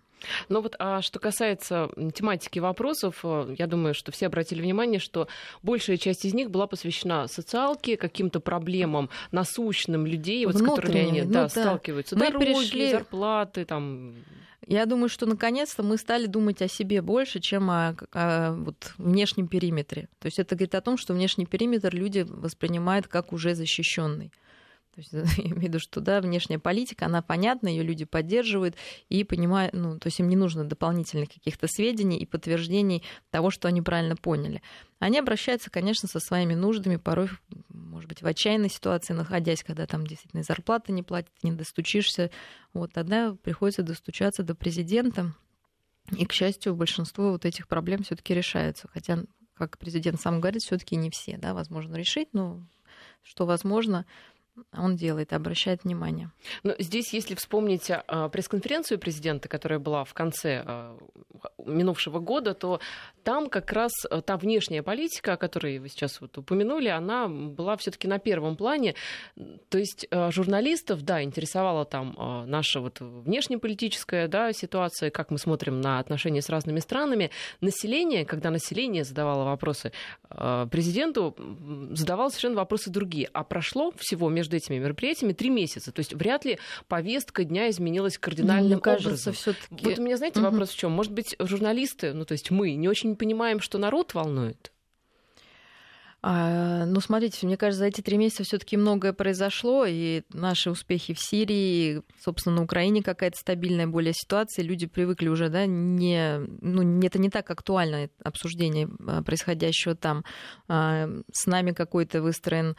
Но 0.49 0.61
вот 0.61 0.75
а 0.77 1.01
что 1.01 1.19
касается 1.19 1.89
тематики 2.13 2.59
вопросов, 2.59 3.21
э, 3.23 3.55
я 3.57 3.67
думаю, 3.67 3.93
что 3.93 4.11
все 4.11 4.27
обратили 4.27 4.61
внимание, 4.61 4.99
что 4.99 5.27
большая 5.63 5.97
часть 5.97 6.25
из 6.25 6.33
них 6.33 6.51
была 6.51 6.67
посвящена 6.67 7.27
социалке, 7.27 7.97
каким-то 7.97 8.39
проблемам 8.39 9.09
насущным 9.31 10.05
людей, 10.05 10.45
вот, 10.45 10.57
с 10.57 10.61
которыми 10.61 10.99
они 10.99 11.21
ну, 11.23 11.31
да, 11.31 11.43
да. 11.43 11.49
сталкиваются. 11.49 12.15
Мы 12.15 12.27
Дороги, 12.27 12.45
перешли... 12.45 12.91
зарплаты, 12.91 13.65
там... 13.65 14.15
Я 14.67 14.85
думаю, 14.85 15.09
что 15.09 15.25
наконец-то 15.25 15.81
мы 15.81 15.97
стали 15.97 16.27
думать 16.27 16.61
о 16.61 16.67
себе 16.67 17.01
больше, 17.01 17.39
чем 17.39 17.69
о, 17.71 17.95
о 18.11 18.53
вот, 18.53 18.93
внешнем 18.97 19.47
периметре. 19.47 20.07
То 20.19 20.27
есть 20.27 20.37
это 20.37 20.55
говорит 20.55 20.75
о 20.75 20.81
том, 20.81 20.97
что 20.97 21.13
внешний 21.13 21.45
периметр 21.45 21.93
люди 21.93 22.25
воспринимают 22.27 23.07
как 23.07 23.33
уже 23.33 23.55
защищенный. 23.55 24.31
То 24.93 24.99
есть, 24.99 25.13
я 25.37 25.43
имею 25.43 25.55
в 25.55 25.63
виду, 25.63 25.79
что 25.79 26.01
да, 26.01 26.21
внешняя 26.21 26.59
политика, 26.59 27.05
она 27.05 27.21
понятна, 27.21 27.67
ее 27.67 27.83
люди 27.83 28.05
поддерживают 28.05 28.75
и 29.09 29.23
понимают, 29.23 29.73
ну, 29.73 29.97
то 29.99 30.07
есть 30.07 30.19
им 30.19 30.27
не 30.27 30.35
нужно 30.35 30.65
дополнительных 30.65 31.29
каких-то 31.29 31.67
сведений 31.67 32.17
и 32.17 32.25
подтверждений 32.25 33.03
того, 33.29 33.51
что 33.51 33.67
они 33.67 33.81
правильно 33.81 34.15
поняли. 34.15 34.61
Они 34.99 35.17
обращаются, 35.17 35.69
конечно, 35.69 36.07
со 36.07 36.19
своими 36.19 36.53
нуждами, 36.53 36.97
порой, 36.97 37.29
может 37.69 38.07
быть, 38.07 38.21
в 38.21 38.27
отчаянной 38.27 38.69
ситуации 38.69 39.13
находясь, 39.13 39.63
когда 39.63 39.87
там 39.87 40.05
действительно 40.05 40.43
зарплаты 40.43 40.91
не 40.91 41.03
платят, 41.03 41.31
не 41.41 41.51
достучишься. 41.51 42.29
Вот 42.73 42.93
тогда 42.93 43.35
приходится 43.41 43.83
достучаться 43.83 44.43
до 44.43 44.53
президента. 44.53 45.33
И, 46.17 46.25
к 46.25 46.33
счастью, 46.33 46.75
большинство 46.75 47.31
вот 47.31 47.45
этих 47.45 47.67
проблем 47.67 48.03
все-таки 48.03 48.33
решаются. 48.33 48.87
Хотя, 48.91 49.23
как 49.55 49.77
президент 49.77 50.19
сам 50.19 50.41
говорит, 50.41 50.61
все-таки 50.61 50.95
не 50.95 51.09
все, 51.09 51.37
да, 51.37 51.53
возможно 51.53 51.95
решить, 51.95 52.29
но 52.33 52.61
что 53.23 53.45
возможно, 53.45 54.05
он 54.73 54.95
делает, 54.95 55.33
обращает 55.33 55.83
внимание. 55.83 56.31
Но 56.63 56.73
здесь, 56.77 57.13
если 57.13 57.35
вспомнить 57.35 57.89
а, 57.89 58.29
пресс-конференцию 58.29 58.99
президента, 58.99 59.47
которая 59.47 59.79
была 59.79 60.03
в 60.03 60.13
конце 60.13 60.63
а, 60.65 60.97
минувшего 61.65 62.19
года, 62.19 62.53
то 62.53 62.79
там 63.23 63.49
как 63.49 63.71
раз 63.71 63.91
а, 64.09 64.21
та 64.21 64.37
внешняя 64.37 64.83
политика, 64.83 65.33
о 65.33 65.37
которой 65.37 65.79
вы 65.79 65.89
сейчас 65.89 66.19
вот 66.21 66.37
упомянули, 66.37 66.89
она 66.89 67.27
была 67.27 67.77
все-таки 67.77 68.07
на 68.07 68.19
первом 68.19 68.57
плане. 68.57 68.95
То 69.69 69.77
есть 69.77 70.07
журналистов, 70.11 71.03
да, 71.03 71.23
интересовала 71.23 71.85
там 71.85 72.45
наша 72.47 72.81
вот 72.81 72.99
внешнеполитическая 72.99 74.27
да, 74.27 74.51
ситуация, 74.51 75.11
как 75.11 75.31
мы 75.31 75.37
смотрим 75.37 75.79
на 75.81 75.99
отношения 75.99 76.41
с 76.41 76.49
разными 76.49 76.79
странами. 76.79 77.31
Население, 77.61 78.25
когда 78.25 78.49
население 78.49 79.03
задавало 79.03 79.45
вопросы 79.45 79.91
президенту, 80.29 81.35
задавало 81.91 82.29
совершенно 82.29 82.55
вопросы 82.55 82.89
другие. 82.89 83.29
А 83.33 83.43
прошло 83.43 83.91
всего 83.97 84.29
между 84.29 84.40
этими 84.49 84.77
мероприятиями 84.77 85.33
три 85.33 85.49
месяца. 85.49 85.91
То 85.91 85.99
есть 85.99 86.13
вряд 86.13 86.45
ли 86.45 86.59
повестка 86.87 87.43
дня 87.43 87.69
изменилась 87.69 88.17
кардинальным 88.17 88.73
Мне 88.73 88.81
кажется, 88.81 89.29
образом. 89.29 89.33
Все-таки... 89.33 89.85
Вот 89.85 89.99
у 89.99 90.01
меня, 90.01 90.17
знаете, 90.17 90.39
угу. 90.39 90.49
вопрос 90.49 90.69
в 90.69 90.77
чем? 90.77 90.91
Может 90.91 91.13
быть, 91.13 91.35
журналисты, 91.39 92.13
ну 92.13 92.25
то 92.25 92.33
есть 92.33 92.51
мы, 92.51 92.73
не 92.75 92.87
очень 92.87 93.15
понимаем, 93.15 93.59
что 93.59 93.77
народ 93.77 94.13
волнует? 94.13 94.71
А, 96.23 96.85
ну, 96.85 96.99
смотрите, 96.99 97.45
мне 97.47 97.57
кажется, 97.57 97.79
за 97.79 97.85
эти 97.87 98.01
три 98.01 98.17
месяца 98.17 98.43
все-таки 98.43 98.77
многое 98.77 99.11
произошло, 99.11 99.85
и 99.87 100.21
наши 100.29 100.69
успехи 100.69 101.13
в 101.15 101.19
Сирии, 101.19 102.03
собственно, 102.19 102.57
на 102.57 102.63
Украине 102.63 103.01
какая-то 103.01 103.37
стабильная 103.37 103.87
более 103.87 104.13
ситуация, 104.13 104.63
люди 104.63 104.85
привыкли 104.85 105.29
уже, 105.29 105.49
да, 105.49 105.65
не, 105.65 106.37
ну, 106.61 107.01
это 107.01 107.17
не 107.17 107.29
так 107.29 107.49
актуально 107.49 108.09
обсуждение 108.23 108.87
а, 109.07 109.23
происходящего 109.23 109.95
там. 109.95 110.23
А, 110.67 111.09
с 111.31 111.47
нами 111.47 111.71
какой-то 111.71 112.21
выстроен, 112.21 112.75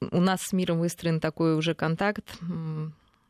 у 0.00 0.20
нас 0.20 0.40
с 0.42 0.52
миром 0.52 0.78
выстроен 0.78 1.20
такой 1.20 1.56
уже 1.56 1.74
контакт 1.74 2.38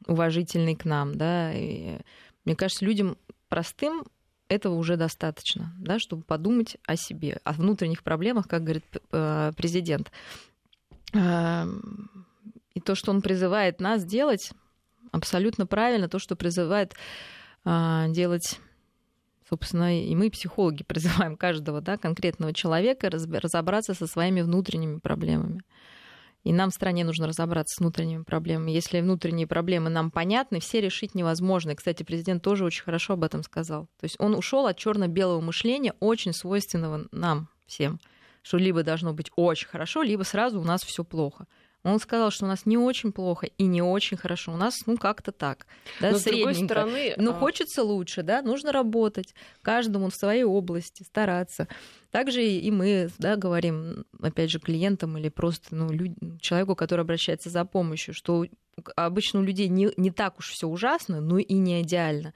уважительный 0.06 0.76
к 0.76 0.84
нам, 0.84 1.14
да, 1.14 1.52
и 1.54 1.98
мне 2.44 2.54
кажется, 2.56 2.84
людям 2.84 3.16
простым 3.48 4.04
этого 4.54 4.74
уже 4.74 4.96
достаточно, 4.96 5.72
да, 5.78 5.98
чтобы 5.98 6.22
подумать 6.22 6.76
о 6.86 6.96
себе, 6.96 7.40
о 7.44 7.52
внутренних 7.52 8.02
проблемах, 8.02 8.48
как 8.48 8.62
говорит 8.62 8.84
э, 9.12 9.52
президент. 9.56 10.10
Эм, 11.12 12.10
и 12.74 12.80
то, 12.80 12.94
что 12.94 13.10
он 13.10 13.22
призывает 13.22 13.80
нас 13.80 14.04
делать, 14.04 14.52
абсолютно 15.12 15.66
правильно, 15.66 16.08
то, 16.08 16.18
что 16.18 16.36
призывает 16.36 16.94
э, 17.64 18.06
делать 18.08 18.60
собственно, 19.48 20.02
и 20.02 20.14
мы, 20.14 20.30
психологи, 20.30 20.82
призываем 20.84 21.36
каждого 21.36 21.80
да, 21.80 21.96
конкретного 21.96 22.52
человека 22.52 23.10
разобраться 23.10 23.94
со 23.94 24.06
своими 24.06 24.40
внутренними 24.40 24.98
проблемами. 24.98 25.60
И 26.44 26.52
нам 26.52 26.70
в 26.70 26.74
стране 26.74 27.04
нужно 27.04 27.26
разобраться 27.26 27.74
с 27.74 27.80
внутренними 27.80 28.22
проблемами. 28.22 28.70
Если 28.70 29.00
внутренние 29.00 29.46
проблемы 29.46 29.88
нам 29.88 30.10
понятны, 30.10 30.60
все 30.60 30.80
решить 30.80 31.14
невозможно. 31.14 31.70
И, 31.70 31.74
кстати, 31.74 32.02
президент 32.02 32.42
тоже 32.42 32.64
очень 32.64 32.84
хорошо 32.84 33.14
об 33.14 33.24
этом 33.24 33.42
сказал. 33.42 33.86
То 33.98 34.04
есть 34.04 34.16
он 34.18 34.34
ушел 34.34 34.66
от 34.66 34.76
черно-белого 34.76 35.40
мышления, 35.40 35.94
очень 36.00 36.34
свойственного 36.34 37.06
нам 37.12 37.48
всем, 37.66 37.98
что 38.42 38.58
либо 38.58 38.82
должно 38.82 39.14
быть 39.14 39.30
очень 39.36 39.68
хорошо, 39.68 40.02
либо 40.02 40.22
сразу 40.22 40.60
у 40.60 40.64
нас 40.64 40.82
все 40.84 41.02
плохо. 41.02 41.46
Он 41.84 42.00
сказал, 42.00 42.30
что 42.30 42.46
у 42.46 42.48
нас 42.48 42.64
не 42.64 42.78
очень 42.78 43.12
плохо 43.12 43.46
и 43.46 43.64
не 43.64 43.82
очень 43.82 44.16
хорошо. 44.16 44.52
У 44.52 44.56
нас, 44.56 44.86
ну, 44.86 44.96
как-то 44.96 45.32
так. 45.32 45.66
Да, 46.00 46.12
Но 46.12 46.18
с 46.18 46.24
другой 46.24 46.54
стороны... 46.54 47.12
Но 47.18 47.32
а 47.32 47.34
хочется 47.34 47.82
лучше, 47.82 48.22
да, 48.22 48.40
нужно 48.40 48.72
работать. 48.72 49.34
Каждому 49.60 50.08
в 50.08 50.14
своей 50.14 50.44
области, 50.44 51.02
стараться. 51.02 51.68
Также 52.10 52.42
и 52.42 52.70
мы, 52.70 53.10
да, 53.18 53.36
говорим, 53.36 54.06
опять 54.18 54.50
же, 54.50 54.60
клиентам 54.60 55.18
или 55.18 55.28
просто 55.28 55.74
ну, 55.74 55.92
люд... 55.92 56.12
человеку, 56.40 56.74
который 56.74 57.02
обращается 57.02 57.50
за 57.50 57.66
помощью, 57.66 58.14
что 58.14 58.46
обычно 58.96 59.40
у 59.40 59.42
людей 59.42 59.68
не, 59.68 59.90
не 59.98 60.10
так 60.10 60.38
уж 60.38 60.50
все 60.50 60.66
ужасно, 60.66 61.20
но 61.20 61.38
и 61.38 61.54
не 61.54 61.82
идеально. 61.82 62.32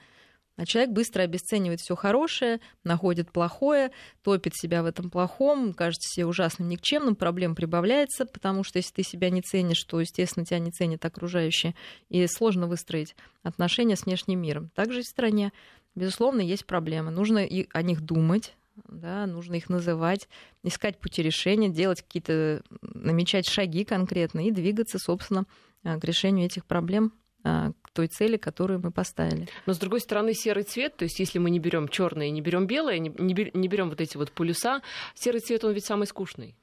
А 0.59 0.67
человек 0.67 0.91
быстро 0.91 1.23
обесценивает 1.23 1.81
все 1.81 1.95
хорошее, 1.95 2.59
находит 2.83 3.31
плохое, 3.31 3.93
топит 4.25 4.57
себя 4.57 4.83
в 4.83 4.87
этом 4.87 5.09
плохом, 5.09 5.73
кажется 5.73 6.13
себе 6.13 6.27
ужасным 6.27 6.69
никчемным, 6.69 7.15
проблем 7.15 7.55
прибавляется, 7.55 8.27
потому 8.27 8.65
что 8.65 8.79
если 8.79 8.93
ты 8.93 9.03
себя 9.05 9.31
не 9.31 9.41
ценишь, 9.41 9.85
то, 9.85 10.01
естественно, 10.01 10.45
тебя 10.45 10.59
не 10.59 10.73
ценят 10.73 11.05
окружающие, 11.05 11.77
и 12.09 12.27
сложно 12.27 12.67
выстроить 12.67 13.15
отношения 13.45 13.95
с 13.95 14.05
внешним 14.05 14.43
миром. 14.43 14.71
Также 14.75 14.99
и 14.99 15.03
в 15.05 15.07
стране, 15.07 15.53
безусловно, 15.95 16.41
есть 16.41 16.67
проблемы. 16.67 17.13
Нужно 17.13 17.39
и 17.39 17.69
о 17.73 17.83
них 17.83 18.01
думать, 18.01 18.57
да, 18.89 19.27
нужно 19.27 19.55
их 19.55 19.69
называть, 19.69 20.29
искать 20.65 20.99
пути 20.99 21.23
решения, 21.23 21.69
делать 21.69 22.03
какие-то, 22.03 22.65
намечать 22.81 23.47
шаги 23.47 23.85
конкретно 23.85 24.49
и 24.49 24.51
двигаться, 24.51 24.99
собственно, 24.99 25.47
к 25.85 26.03
решению 26.03 26.47
этих 26.47 26.67
проблем 26.67 27.13
к 27.43 27.91
той 27.93 28.09
цели, 28.09 28.37
которую 28.37 28.81
мы 28.81 28.91
поставили. 28.91 29.49
Но 29.67 29.73
с 29.73 29.79
другой 29.79 30.01
стороны, 30.01 30.35
серый 30.35 30.65
цвет, 30.65 30.97
то 30.97 31.05
есть 31.05 31.19
если 31.19 31.39
мы 31.39 31.51
не 31.51 31.59
берем 31.59 31.89
черное 31.89 32.27
и 32.27 32.31
не 32.31 32.41
берем 32.41 32.67
белое, 32.67 32.99
не, 32.99 33.11
не 33.11 33.69
берем 33.69 33.89
вот 33.91 34.01
эти 34.01 34.17
вот 34.17 34.33
полюса, 34.33 34.83
серый 35.15 35.41
цвет 35.41 35.65
он 35.65 35.73
ведь 35.73 35.85
самый 35.85 36.07
скучный. 36.07 36.55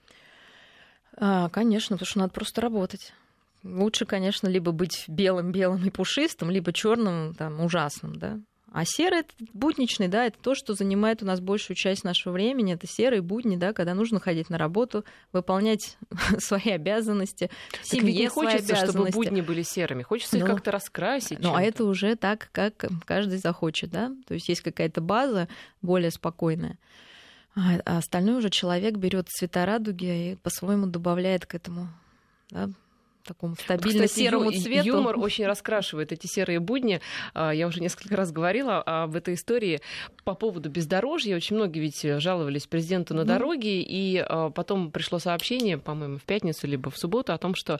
А, 1.17 1.49
конечно, 1.49 1.95
потому 1.95 2.07
что 2.07 2.19
надо 2.19 2.33
просто 2.33 2.61
работать. 2.61 3.13
Лучше, 3.63 4.05
конечно, 4.05 4.47
либо 4.47 4.71
быть 4.71 5.05
белым-белым 5.07 5.85
и 5.85 5.89
пушистым, 5.89 6.51
либо 6.51 6.71
черным, 6.71 7.33
там, 7.33 7.61
ужасным, 7.61 8.15
да. 8.15 8.39
А 8.75 8.83
серый 8.83 9.21
это 9.21 9.31
будничный, 9.53 10.09
да, 10.09 10.25
это 10.25 10.37
то, 10.37 10.53
что 10.53 10.73
занимает 10.73 11.23
у 11.23 11.25
нас 11.25 11.39
большую 11.39 11.77
часть 11.77 12.03
нашего 12.03 12.33
времени. 12.33 12.73
Это 12.73 12.85
серые 12.87 13.21
будни, 13.21 13.55
да, 13.55 13.71
когда 13.71 13.93
нужно 13.93 14.19
ходить 14.19 14.49
на 14.49 14.57
работу, 14.57 15.05
выполнять 15.31 15.97
свои 16.39 16.71
обязанности, 16.71 17.49
в 17.81 17.87
семье 17.87 18.13
не 18.13 18.27
хочется, 18.27 18.75
чтобы 18.75 19.11
будни 19.11 19.39
были 19.39 19.61
серыми. 19.61 20.03
Хочется 20.03 20.37
но, 20.37 20.43
их 20.43 20.51
как-то 20.51 20.71
раскрасить. 20.71 21.39
Ну, 21.39 21.55
а 21.55 21.61
это 21.61 21.85
уже 21.85 22.17
так, 22.17 22.49
как 22.51 22.83
каждый 23.05 23.37
захочет, 23.37 23.91
да. 23.91 24.11
То 24.27 24.33
есть 24.33 24.49
есть 24.49 24.59
какая-то 24.59 24.99
база 24.99 25.47
более 25.81 26.11
спокойная. 26.11 26.77
А, 27.55 27.79
а 27.85 27.97
остальное 27.99 28.39
уже 28.39 28.49
человек 28.49 28.97
берет 28.97 29.29
цвета 29.29 29.65
радуги 29.65 30.33
и 30.33 30.35
по-своему 30.35 30.87
добавляет 30.87 31.45
к 31.45 31.55
этому 31.55 31.87
да, 32.49 32.69
такому 33.25 33.55
стабильно 33.55 34.07
серому 34.07 34.51
цвету. 34.51 34.87
Юмор 34.87 35.19
очень 35.19 35.45
раскрашивает 35.45 36.11
эти 36.11 36.27
серые 36.27 36.59
будни. 36.59 37.01
А, 37.33 37.51
я 37.51 37.67
уже 37.67 37.81
несколько 37.81 38.15
раз 38.15 38.31
говорила 38.31 38.81
об 38.81 39.15
этой 39.15 39.33
истории 39.33 39.81
по 40.23 40.35
поводу 40.35 40.69
бездорожья. 40.69 41.35
Очень 41.35 41.57
многие 41.57 41.79
ведь 41.79 42.21
жаловались 42.21 42.67
президенту 42.67 43.13
на 43.13 43.25
дороге, 43.25 43.81
и 43.81 44.17
а, 44.17 44.49
потом 44.51 44.91
пришло 44.91 45.19
сообщение, 45.19 45.77
по-моему, 45.77 46.17
в 46.17 46.23
пятницу 46.23 46.67
либо 46.67 46.89
в 46.89 46.97
субботу 46.97 47.33
о 47.33 47.37
том, 47.37 47.55
что 47.55 47.79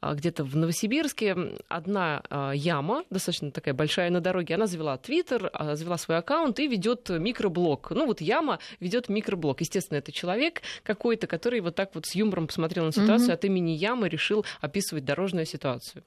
а, 0.00 0.14
где-то 0.14 0.44
в 0.44 0.56
Новосибирске 0.56 1.36
одна 1.68 2.22
яма, 2.54 3.04
достаточно 3.10 3.50
такая 3.50 3.74
большая 3.74 4.10
на 4.10 4.20
дороге, 4.20 4.54
она 4.54 4.66
завела 4.66 4.96
твиттер, 4.96 5.50
завела 5.74 5.98
свой 5.98 6.18
аккаунт 6.18 6.58
и 6.58 6.66
ведет 6.66 7.08
микроблог. 7.10 7.90
Ну 7.90 8.06
вот 8.06 8.20
яма 8.20 8.58
ведет 8.80 9.08
микроблог. 9.08 9.60
Естественно, 9.60 9.98
это 9.98 10.12
человек 10.12 10.62
какой-то, 10.82 11.26
который 11.26 11.60
вот 11.60 11.74
так 11.74 11.94
вот 11.94 12.06
с 12.06 12.14
юмором 12.14 12.46
посмотрел 12.46 12.84
на 12.86 12.92
ситуацию, 12.92 13.30
mm-hmm. 13.30 13.34
от 13.34 13.44
имени 13.44 13.70
ямы 13.72 14.08
решил 14.08 14.44
описывать 14.60 14.85
описывать 14.86 15.04
дорожную 15.04 15.46
ситуацию. 15.46 16.02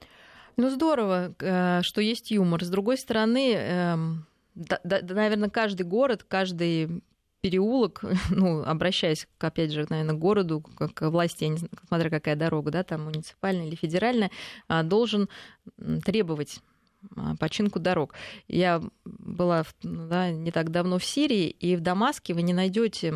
Ну, 0.56 0.70
здорово, 0.70 1.34
э, 1.38 1.82
что 1.82 2.00
есть 2.00 2.30
юмор. 2.30 2.64
С 2.64 2.68
другой 2.68 2.96
стороны, 2.96 3.52
эм, 3.54 4.26
да, 4.54 4.80
да, 4.84 5.00
наверное, 5.14 5.50
каждый 5.50 5.82
город, 5.82 6.24
каждый 6.28 7.02
переулок, 7.40 8.02
ну, 8.30 8.62
обращаясь, 8.62 9.28
опять 9.38 9.72
же, 9.72 9.86
наверное, 9.88 10.14
к 10.14 10.18
городу, 10.18 10.60
как 10.60 10.94
к 10.94 11.10
власти, 11.10 11.44
я 11.44 11.50
не 11.50 11.56
знаю, 11.56 11.70
смотря 11.88 12.10
какая 12.10 12.36
дорога, 12.36 12.70
да, 12.70 12.82
там 12.82 13.04
муниципальная 13.04 13.66
или 13.66 13.76
федеральная, 13.76 14.30
а, 14.68 14.82
должен 14.82 15.28
требовать 16.04 16.60
а, 17.16 17.36
починку 17.36 17.78
дорог. 17.78 18.14
Я 18.48 18.82
была 19.04 19.64
ну, 19.82 20.08
да, 20.08 20.30
не 20.30 20.50
так 20.50 20.70
давно 20.70 20.98
в 20.98 21.04
Сирии, 21.04 21.48
и 21.48 21.76
в 21.76 21.80
Дамаске 21.80 22.34
вы 22.34 22.42
не 22.42 22.52
найдете 22.52 23.14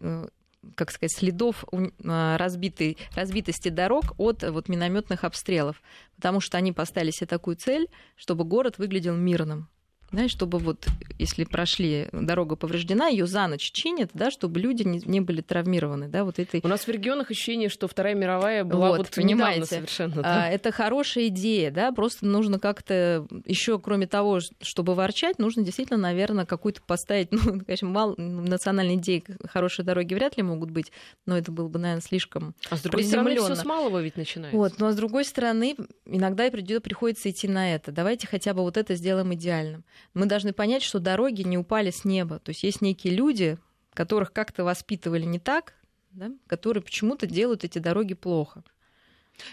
э, 0.00 0.28
как 0.74 0.90
сказать, 0.90 1.12
следов 1.12 1.64
а, 2.04 2.36
разбитой, 2.38 2.96
разбитости 3.14 3.68
дорог 3.68 4.14
от 4.18 4.42
вот, 4.42 4.68
минометных 4.68 5.24
обстрелов, 5.24 5.82
потому 6.16 6.40
что 6.40 6.58
они 6.58 6.72
поставили 6.72 7.10
себе 7.10 7.26
такую 7.26 7.56
цель, 7.56 7.88
чтобы 8.16 8.44
город 8.44 8.78
выглядел 8.78 9.16
мирным 9.16 9.68
знаешь, 10.10 10.30
чтобы 10.30 10.58
вот, 10.58 10.86
если 11.18 11.44
прошли, 11.44 12.08
дорога 12.12 12.56
повреждена, 12.56 13.08
ее 13.08 13.26
за 13.26 13.46
ночь 13.46 13.70
чинят, 13.72 14.10
да, 14.14 14.30
чтобы 14.30 14.58
люди 14.58 14.82
не, 14.82 15.00
не 15.04 15.20
были 15.20 15.42
травмированы, 15.42 16.08
да, 16.08 16.24
вот 16.24 16.38
этой... 16.38 16.60
У 16.64 16.68
нас 16.68 16.86
в 16.86 16.88
регионах 16.88 17.30
ощущение, 17.30 17.68
что 17.68 17.88
Вторая 17.88 18.14
мировая 18.14 18.64
была 18.64 18.88
вот, 18.88 18.98
вот 18.98 19.10
понимаете, 19.10 19.66
совершенно. 19.66 20.22
Да? 20.22 20.44
А, 20.44 20.48
это 20.48 20.72
хорошая 20.72 21.26
идея, 21.26 21.70
да, 21.70 21.92
просто 21.92 22.24
нужно 22.24 22.58
как-то 22.58 23.26
еще, 23.44 23.78
кроме 23.78 24.06
того, 24.06 24.40
чтобы 24.62 24.94
ворчать, 24.94 25.38
нужно 25.38 25.62
действительно, 25.62 25.98
наверное, 25.98 26.46
какую-то 26.46 26.80
поставить, 26.82 27.28
ну, 27.32 27.60
конечно, 27.60 27.88
мало, 27.88 28.14
национальной 28.16 28.94
идеи 28.94 29.22
хорошие 29.44 29.84
дороги 29.84 30.14
вряд 30.14 30.38
ли 30.38 30.42
могут 30.42 30.70
быть, 30.70 30.90
но 31.26 31.36
это 31.36 31.52
было 31.52 31.68
бы, 31.68 31.78
наверное, 31.78 32.02
слишком 32.02 32.54
А 32.70 32.76
с 32.76 32.82
другой 32.82 33.04
стороны, 33.04 33.36
все 33.36 33.54
с 33.54 33.64
малого 33.64 34.00
ведь 34.00 34.16
начинается. 34.16 34.56
Вот, 34.56 34.78
но 34.78 34.90
с 34.90 34.96
другой 34.96 35.26
стороны, 35.26 35.76
иногда 36.06 36.46
и 36.46 36.50
придёт, 36.50 36.82
приходится 36.82 37.30
идти 37.30 37.46
на 37.46 37.74
это. 37.74 37.92
Давайте 37.92 38.26
хотя 38.26 38.54
бы 38.54 38.62
вот 38.62 38.78
это 38.78 38.94
сделаем 38.94 39.34
идеальным 39.34 39.84
мы 40.14 40.26
должны 40.26 40.52
понять, 40.52 40.82
что 40.82 40.98
дороги 40.98 41.42
не 41.42 41.58
упали 41.58 41.90
с 41.90 42.04
неба. 42.04 42.38
То 42.38 42.50
есть 42.50 42.62
есть 42.62 42.80
некие 42.80 43.14
люди, 43.14 43.58
которых 43.94 44.32
как-то 44.32 44.64
воспитывали 44.64 45.24
не 45.24 45.38
так, 45.38 45.74
да, 46.12 46.30
которые 46.46 46.82
почему-то 46.82 47.26
делают 47.26 47.64
эти 47.64 47.78
дороги 47.78 48.14
плохо. 48.14 48.64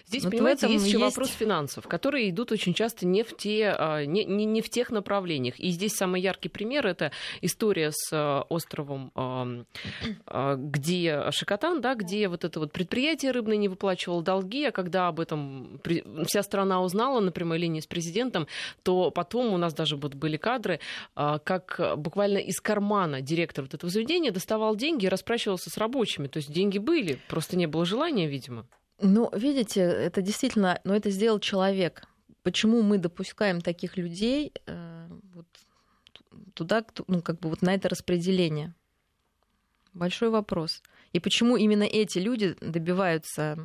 Здесь, 0.08 0.24
вот 0.24 0.32
понимаете, 0.32 0.68
есть 0.68 0.86
еще 0.86 1.00
есть... 1.00 1.16
вопрос 1.16 1.30
финансов, 1.30 1.88
которые 1.88 2.30
идут 2.30 2.52
очень 2.52 2.74
часто 2.74 3.06
не 3.06 3.24
в, 3.24 3.36
те, 3.36 3.76
а, 3.78 4.06
не, 4.06 4.26
не, 4.26 4.46
не 4.46 4.62
в 4.62 4.70
тех 4.70 4.92
направлениях. 4.92 5.60
И 5.60 5.70
здесь 5.70 5.94
самый 5.94 6.22
яркий 6.22 6.50
пример— 6.50 6.88
это 6.88 7.12
история 7.42 7.92
с 7.92 8.10
а, 8.12 8.42
островом, 8.50 9.12
а, 9.16 10.56
где 10.56 11.32
Шикотан, 11.32 11.82
да, 11.82 11.96
где 11.96 12.28
вот 12.28 12.44
это 12.44 12.60
вот 12.60 12.72
предприятие 12.72 13.32
рыбное 13.32 13.58
не 13.58 13.68
выплачивало 13.68 14.22
долги, 14.22 14.66
а 14.66 14.72
когда 14.72 15.08
об 15.08 15.20
этом 15.20 15.80
вся 16.26 16.44
страна 16.44 16.82
узнала 16.82 17.20
на 17.20 17.32
прямой 17.32 17.58
линии 17.58 17.80
с 17.80 17.88
президентом, 17.88 18.48
то 18.84 19.12
потом 19.12 19.54
у 19.54 19.58
нас 19.58 19.74
даже 19.74 19.96
вот 19.96 20.16
были 20.16 20.38
кадры, 20.38 20.80
как 21.14 21.80
буквально 21.98 22.38
из 22.38 22.60
кармана 22.60 23.22
директор 23.22 23.64
вот 23.64 23.74
этого 23.74 23.92
заведения 23.92 24.32
доставал 24.32 24.76
деньги 24.76 25.06
и 25.06 25.10
расплачивался 25.10 25.70
с 25.70 25.78
рабочими. 25.78 26.28
То 26.28 26.38
есть 26.38 26.52
деньги 26.52 26.78
были, 26.78 27.20
просто 27.28 27.58
не 27.58 27.68
было 27.68 27.86
желания, 27.86 28.28
видимо. 28.28 28.66
Ну, 29.00 29.30
видите, 29.34 29.82
это 29.82 30.22
действительно, 30.22 30.80
но 30.84 30.96
это 30.96 31.10
сделал 31.10 31.40
человек. 31.40 32.08
Почему 32.44 32.82
мы 32.82 32.98
допускаем 32.98 33.60
таких 33.60 33.98
людей 33.98 34.54
э, 34.66 35.08
вот, 35.34 35.48
туда, 36.54 36.86
ну, 37.08 37.22
как 37.22 37.40
бы 37.40 37.50
вот 37.50 37.62
на 37.62 37.74
это 37.74 37.90
распределение? 37.90 38.74
Большой 39.94 40.30
вопрос. 40.30 40.82
И 41.12 41.20
почему 41.20 41.58
именно 41.58 41.84
эти 41.84 42.20
люди 42.20 42.56
добиваются 42.62 43.58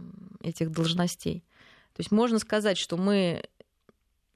этих 0.42 0.70
должностей? 0.70 1.44
То 1.94 2.00
есть 2.00 2.10
можно 2.10 2.38
сказать, 2.38 2.78
что 2.78 2.96
мы, 2.96 3.44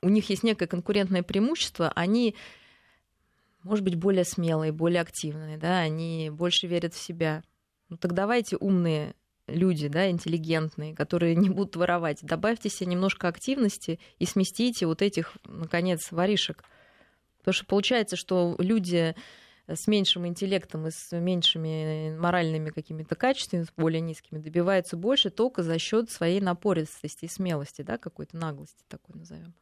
у 0.02 0.08
них 0.08 0.28
есть 0.30 0.42
некое 0.42 0.66
конкурентное 0.66 1.22
преимущество, 1.22 1.92
они, 1.94 2.34
может 3.62 3.84
быть, 3.84 3.94
более 3.94 4.24
смелые, 4.24 4.72
более 4.72 5.00
активные, 5.00 5.56
да, 5.56 5.78
они 5.78 6.30
больше 6.30 6.66
верят 6.66 6.94
в 6.94 7.00
себя. 7.00 7.42
Ну 7.88 7.96
так 7.96 8.12
давайте 8.12 8.56
умные 8.56 9.14
люди, 9.46 9.88
да, 9.88 10.10
интеллигентные, 10.10 10.94
которые 10.94 11.34
не 11.34 11.50
будут 11.50 11.76
воровать. 11.76 12.18
Добавьте 12.22 12.68
себе 12.68 12.90
немножко 12.90 13.28
активности 13.28 13.98
и 14.18 14.26
сместите 14.26 14.86
вот 14.86 15.02
этих, 15.02 15.36
наконец, 15.44 16.10
воришек. 16.10 16.64
Потому 17.38 17.52
что 17.52 17.66
получается, 17.66 18.16
что 18.16 18.56
люди 18.58 19.14
с 19.66 19.86
меньшим 19.86 20.26
интеллектом 20.26 20.86
и 20.86 20.90
с 20.90 21.12
меньшими 21.12 22.16
моральными 22.16 22.70
какими-то 22.70 23.14
качествами, 23.14 23.62
с 23.62 23.72
более 23.76 24.00
низкими, 24.00 24.38
добиваются 24.38 24.96
больше 24.96 25.30
только 25.30 25.62
за 25.62 25.78
счет 25.78 26.10
своей 26.10 26.40
напористости 26.40 27.24
и 27.24 27.28
смелости, 27.28 27.82
да, 27.82 27.98
какой-то 27.98 28.36
наглости 28.36 28.84
такой 28.88 29.16
назовем. 29.16 29.54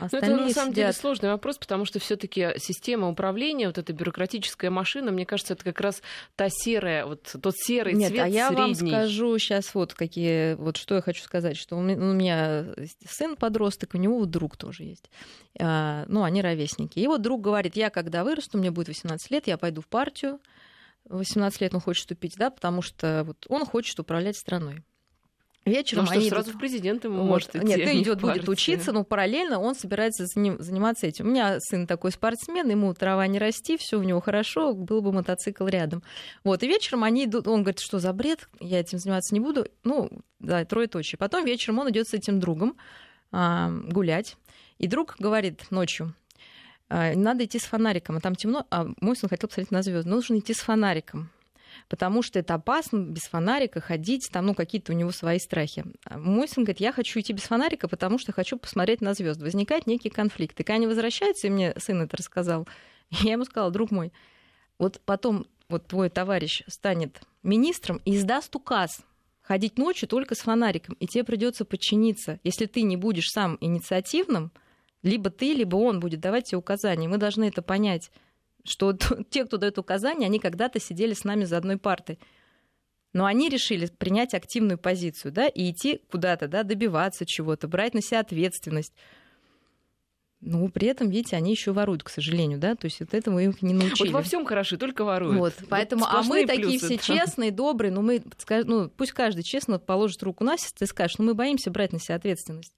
Но 0.00 0.08
ну, 0.10 0.18
это 0.18 0.28
на 0.28 0.50
самом 0.50 0.72
сидят... 0.72 0.74
деле 0.74 0.92
сложный 0.92 1.30
вопрос, 1.30 1.58
потому 1.58 1.84
что 1.84 1.98
все-таки 1.98 2.52
система 2.58 3.08
управления, 3.08 3.66
вот 3.66 3.78
эта 3.78 3.92
бюрократическая 3.92 4.70
машина, 4.70 5.10
мне 5.10 5.26
кажется, 5.26 5.54
это 5.54 5.64
как 5.64 5.80
раз 5.80 6.02
та 6.36 6.48
серая, 6.48 7.06
вот 7.06 7.34
тот 7.40 7.54
серый 7.56 7.94
Нет, 7.94 8.10
цвет 8.10 8.24
а 8.24 8.28
я 8.28 8.48
средний. 8.48 8.90
вам 8.90 9.02
скажу 9.02 9.38
сейчас 9.38 9.74
вот 9.74 9.94
какие, 9.94 10.54
вот 10.54 10.76
что 10.76 10.94
я 10.94 11.02
хочу 11.02 11.22
сказать, 11.22 11.56
что 11.56 11.76
у 11.76 11.80
меня 11.80 12.66
сын 13.06 13.36
подросток, 13.36 13.90
у 13.94 13.98
него 13.98 14.24
друг 14.24 14.56
тоже 14.56 14.84
есть. 14.84 15.10
А, 15.58 16.04
ну, 16.08 16.22
они 16.22 16.40
ровесники. 16.42 16.98
И 16.98 17.06
вот 17.06 17.22
друг 17.22 17.40
говорит, 17.40 17.76
я 17.76 17.90
когда 17.90 18.24
вырасту, 18.24 18.58
мне 18.58 18.70
будет 18.70 18.88
18 18.88 19.30
лет, 19.30 19.46
я 19.46 19.58
пойду 19.58 19.80
в 19.80 19.86
партию, 19.86 20.40
18 21.08 21.60
лет 21.60 21.74
он 21.74 21.80
хочет 21.80 22.02
вступить, 22.02 22.36
да, 22.36 22.50
потому 22.50 22.82
что 22.82 23.24
вот 23.26 23.46
он 23.48 23.66
хочет 23.66 23.98
управлять 24.00 24.36
страной. 24.36 24.82
Вечером 25.64 26.04
ну, 26.04 26.12
они 26.12 26.28
сразу 26.28 26.50
идут... 26.50 26.56
в 26.56 26.58
президенты 26.58 27.08
ему 27.08 27.24
может 27.24 27.56
идти. 27.56 27.64
Нет, 27.64 27.80
ну, 27.84 27.92
идет, 28.02 28.20
будет 28.20 28.48
учиться, 28.48 28.92
но 28.92 29.02
параллельно 29.02 29.58
он 29.58 29.74
собирается 29.74 30.26
заниматься 30.26 31.06
этим. 31.06 31.26
У 31.26 31.30
меня 31.30 31.58
сын 31.60 31.86
такой 31.86 32.12
спортсмен, 32.12 32.68
ему 32.68 32.92
трава 32.92 33.26
не 33.26 33.38
расти, 33.38 33.78
все 33.78 33.98
у 33.98 34.02
него 34.02 34.20
хорошо, 34.20 34.74
был 34.74 35.00
бы 35.00 35.10
мотоцикл 35.12 35.66
рядом. 35.66 36.02
Вот, 36.42 36.62
и 36.62 36.66
вечером 36.66 37.02
они 37.02 37.24
идут, 37.24 37.48
он 37.48 37.62
говорит, 37.62 37.80
что 37.80 37.98
за 37.98 38.12
бред, 38.12 38.48
я 38.60 38.80
этим 38.80 38.98
заниматься 38.98 39.34
не 39.34 39.40
буду. 39.40 39.66
Ну, 39.84 40.10
да, 40.38 40.64
трое 40.66 40.86
точи. 40.86 41.16
Потом 41.16 41.46
вечером 41.46 41.78
он 41.78 41.90
идет 41.90 42.08
с 42.08 42.14
этим 42.14 42.40
другом 42.40 42.76
а, 43.32 43.70
гулять. 43.70 44.36
И 44.78 44.86
друг 44.86 45.16
говорит 45.18 45.70
ночью, 45.70 46.14
а, 46.90 47.14
надо 47.14 47.46
идти 47.46 47.58
с 47.58 47.64
фонариком, 47.64 48.18
а 48.18 48.20
там 48.20 48.34
темно, 48.34 48.66
а 48.70 48.86
мой 49.00 49.16
сын 49.16 49.30
хотел 49.30 49.48
посмотреть 49.48 49.70
на 49.70 49.82
звезды. 49.82 50.10
Нужно 50.10 50.38
идти 50.38 50.52
с 50.52 50.58
фонариком 50.58 51.30
потому 51.88 52.22
что 52.22 52.38
это 52.38 52.54
опасно 52.54 52.98
без 52.98 53.22
фонарика 53.22 53.80
ходить, 53.80 54.28
там, 54.32 54.46
ну, 54.46 54.54
какие-то 54.54 54.92
у 54.92 54.96
него 54.96 55.10
свои 55.10 55.38
страхи. 55.38 55.84
А 56.04 56.18
мой 56.18 56.48
сын 56.48 56.64
говорит, 56.64 56.80
я 56.80 56.92
хочу 56.92 57.20
идти 57.20 57.32
без 57.32 57.42
фонарика, 57.42 57.88
потому 57.88 58.18
что 58.18 58.32
хочу 58.32 58.58
посмотреть 58.58 59.00
на 59.00 59.14
звезды. 59.14 59.44
Возникает 59.44 59.86
некий 59.86 60.10
конфликт. 60.10 60.58
И 60.60 60.64
когда 60.64 60.76
они 60.76 60.86
возвращаются, 60.86 61.46
и 61.46 61.50
мне 61.50 61.74
сын 61.78 62.02
это 62.02 62.16
рассказал, 62.16 62.66
я 63.10 63.32
ему 63.32 63.44
сказала, 63.44 63.70
друг 63.70 63.90
мой, 63.90 64.12
вот 64.78 65.00
потом 65.04 65.46
вот 65.68 65.86
твой 65.86 66.10
товарищ 66.10 66.62
станет 66.66 67.20
министром 67.42 68.00
и 68.04 68.16
издаст 68.16 68.54
указ 68.54 69.02
ходить 69.44 69.78
ночью 69.78 70.08
только 70.08 70.34
с 70.34 70.40
фонариком, 70.40 70.96
и 71.00 71.06
тебе 71.06 71.22
придется 71.22 71.64
подчиниться. 71.64 72.40
Если 72.44 72.66
ты 72.66 72.82
не 72.82 72.96
будешь 72.96 73.28
сам 73.28 73.58
инициативным, 73.60 74.50
либо 75.02 75.30
ты, 75.30 75.52
либо 75.52 75.76
он 75.76 76.00
будет 76.00 76.20
давать 76.20 76.46
тебе 76.46 76.58
указания. 76.58 77.08
Мы 77.08 77.18
должны 77.18 77.44
это 77.44 77.60
понять 77.60 78.10
что 78.64 78.92
те, 79.30 79.44
кто 79.44 79.56
дает 79.56 79.78
указания, 79.78 80.26
они 80.26 80.38
когда-то 80.38 80.80
сидели 80.80 81.14
с 81.14 81.24
нами 81.24 81.44
за 81.44 81.58
одной 81.58 81.76
партой. 81.76 82.18
Но 83.12 83.26
они 83.26 83.48
решили 83.48 83.86
принять 83.86 84.34
активную 84.34 84.76
позицию, 84.76 85.30
да, 85.30 85.46
и 85.46 85.70
идти 85.70 86.00
куда-то, 86.10 86.48
да, 86.48 86.64
добиваться 86.64 87.24
чего-то, 87.24 87.68
брать 87.68 87.94
на 87.94 88.02
себя 88.02 88.20
ответственность. 88.20 88.92
Ну, 90.46 90.68
при 90.68 90.88
этом, 90.88 91.08
видите, 91.08 91.36
они 91.36 91.52
еще 91.52 91.72
воруют, 91.72 92.02
к 92.02 92.10
сожалению, 92.10 92.58
да, 92.58 92.74
то 92.74 92.84
есть 92.84 93.00
вот 93.00 93.14
этого 93.14 93.38
их 93.38 93.62
не 93.62 93.72
научили. 93.72 94.08
Вот 94.08 94.14
во 94.14 94.22
всем 94.22 94.44
хороши, 94.44 94.76
только 94.76 95.04
воруют. 95.04 95.38
Вот, 95.38 95.54
поэтому, 95.70 96.04
а 96.04 96.22
мы 96.22 96.44
такие 96.44 96.78
все 96.78 96.98
честные, 96.98 97.50
добрые, 97.50 97.92
ну 97.92 98.02
мы, 98.02 98.22
ну 98.64 98.90
пусть 98.90 99.12
каждый 99.12 99.42
честно 99.42 99.78
положит 99.78 100.22
руку 100.22 100.44
на 100.44 100.58
сердце 100.58 100.84
и 100.84 100.88
скажет, 100.88 101.18
ну 101.18 101.24
мы 101.24 101.34
боимся 101.34 101.70
брать 101.70 101.92
на 101.92 102.00
себя 102.00 102.16
ответственность. 102.16 102.74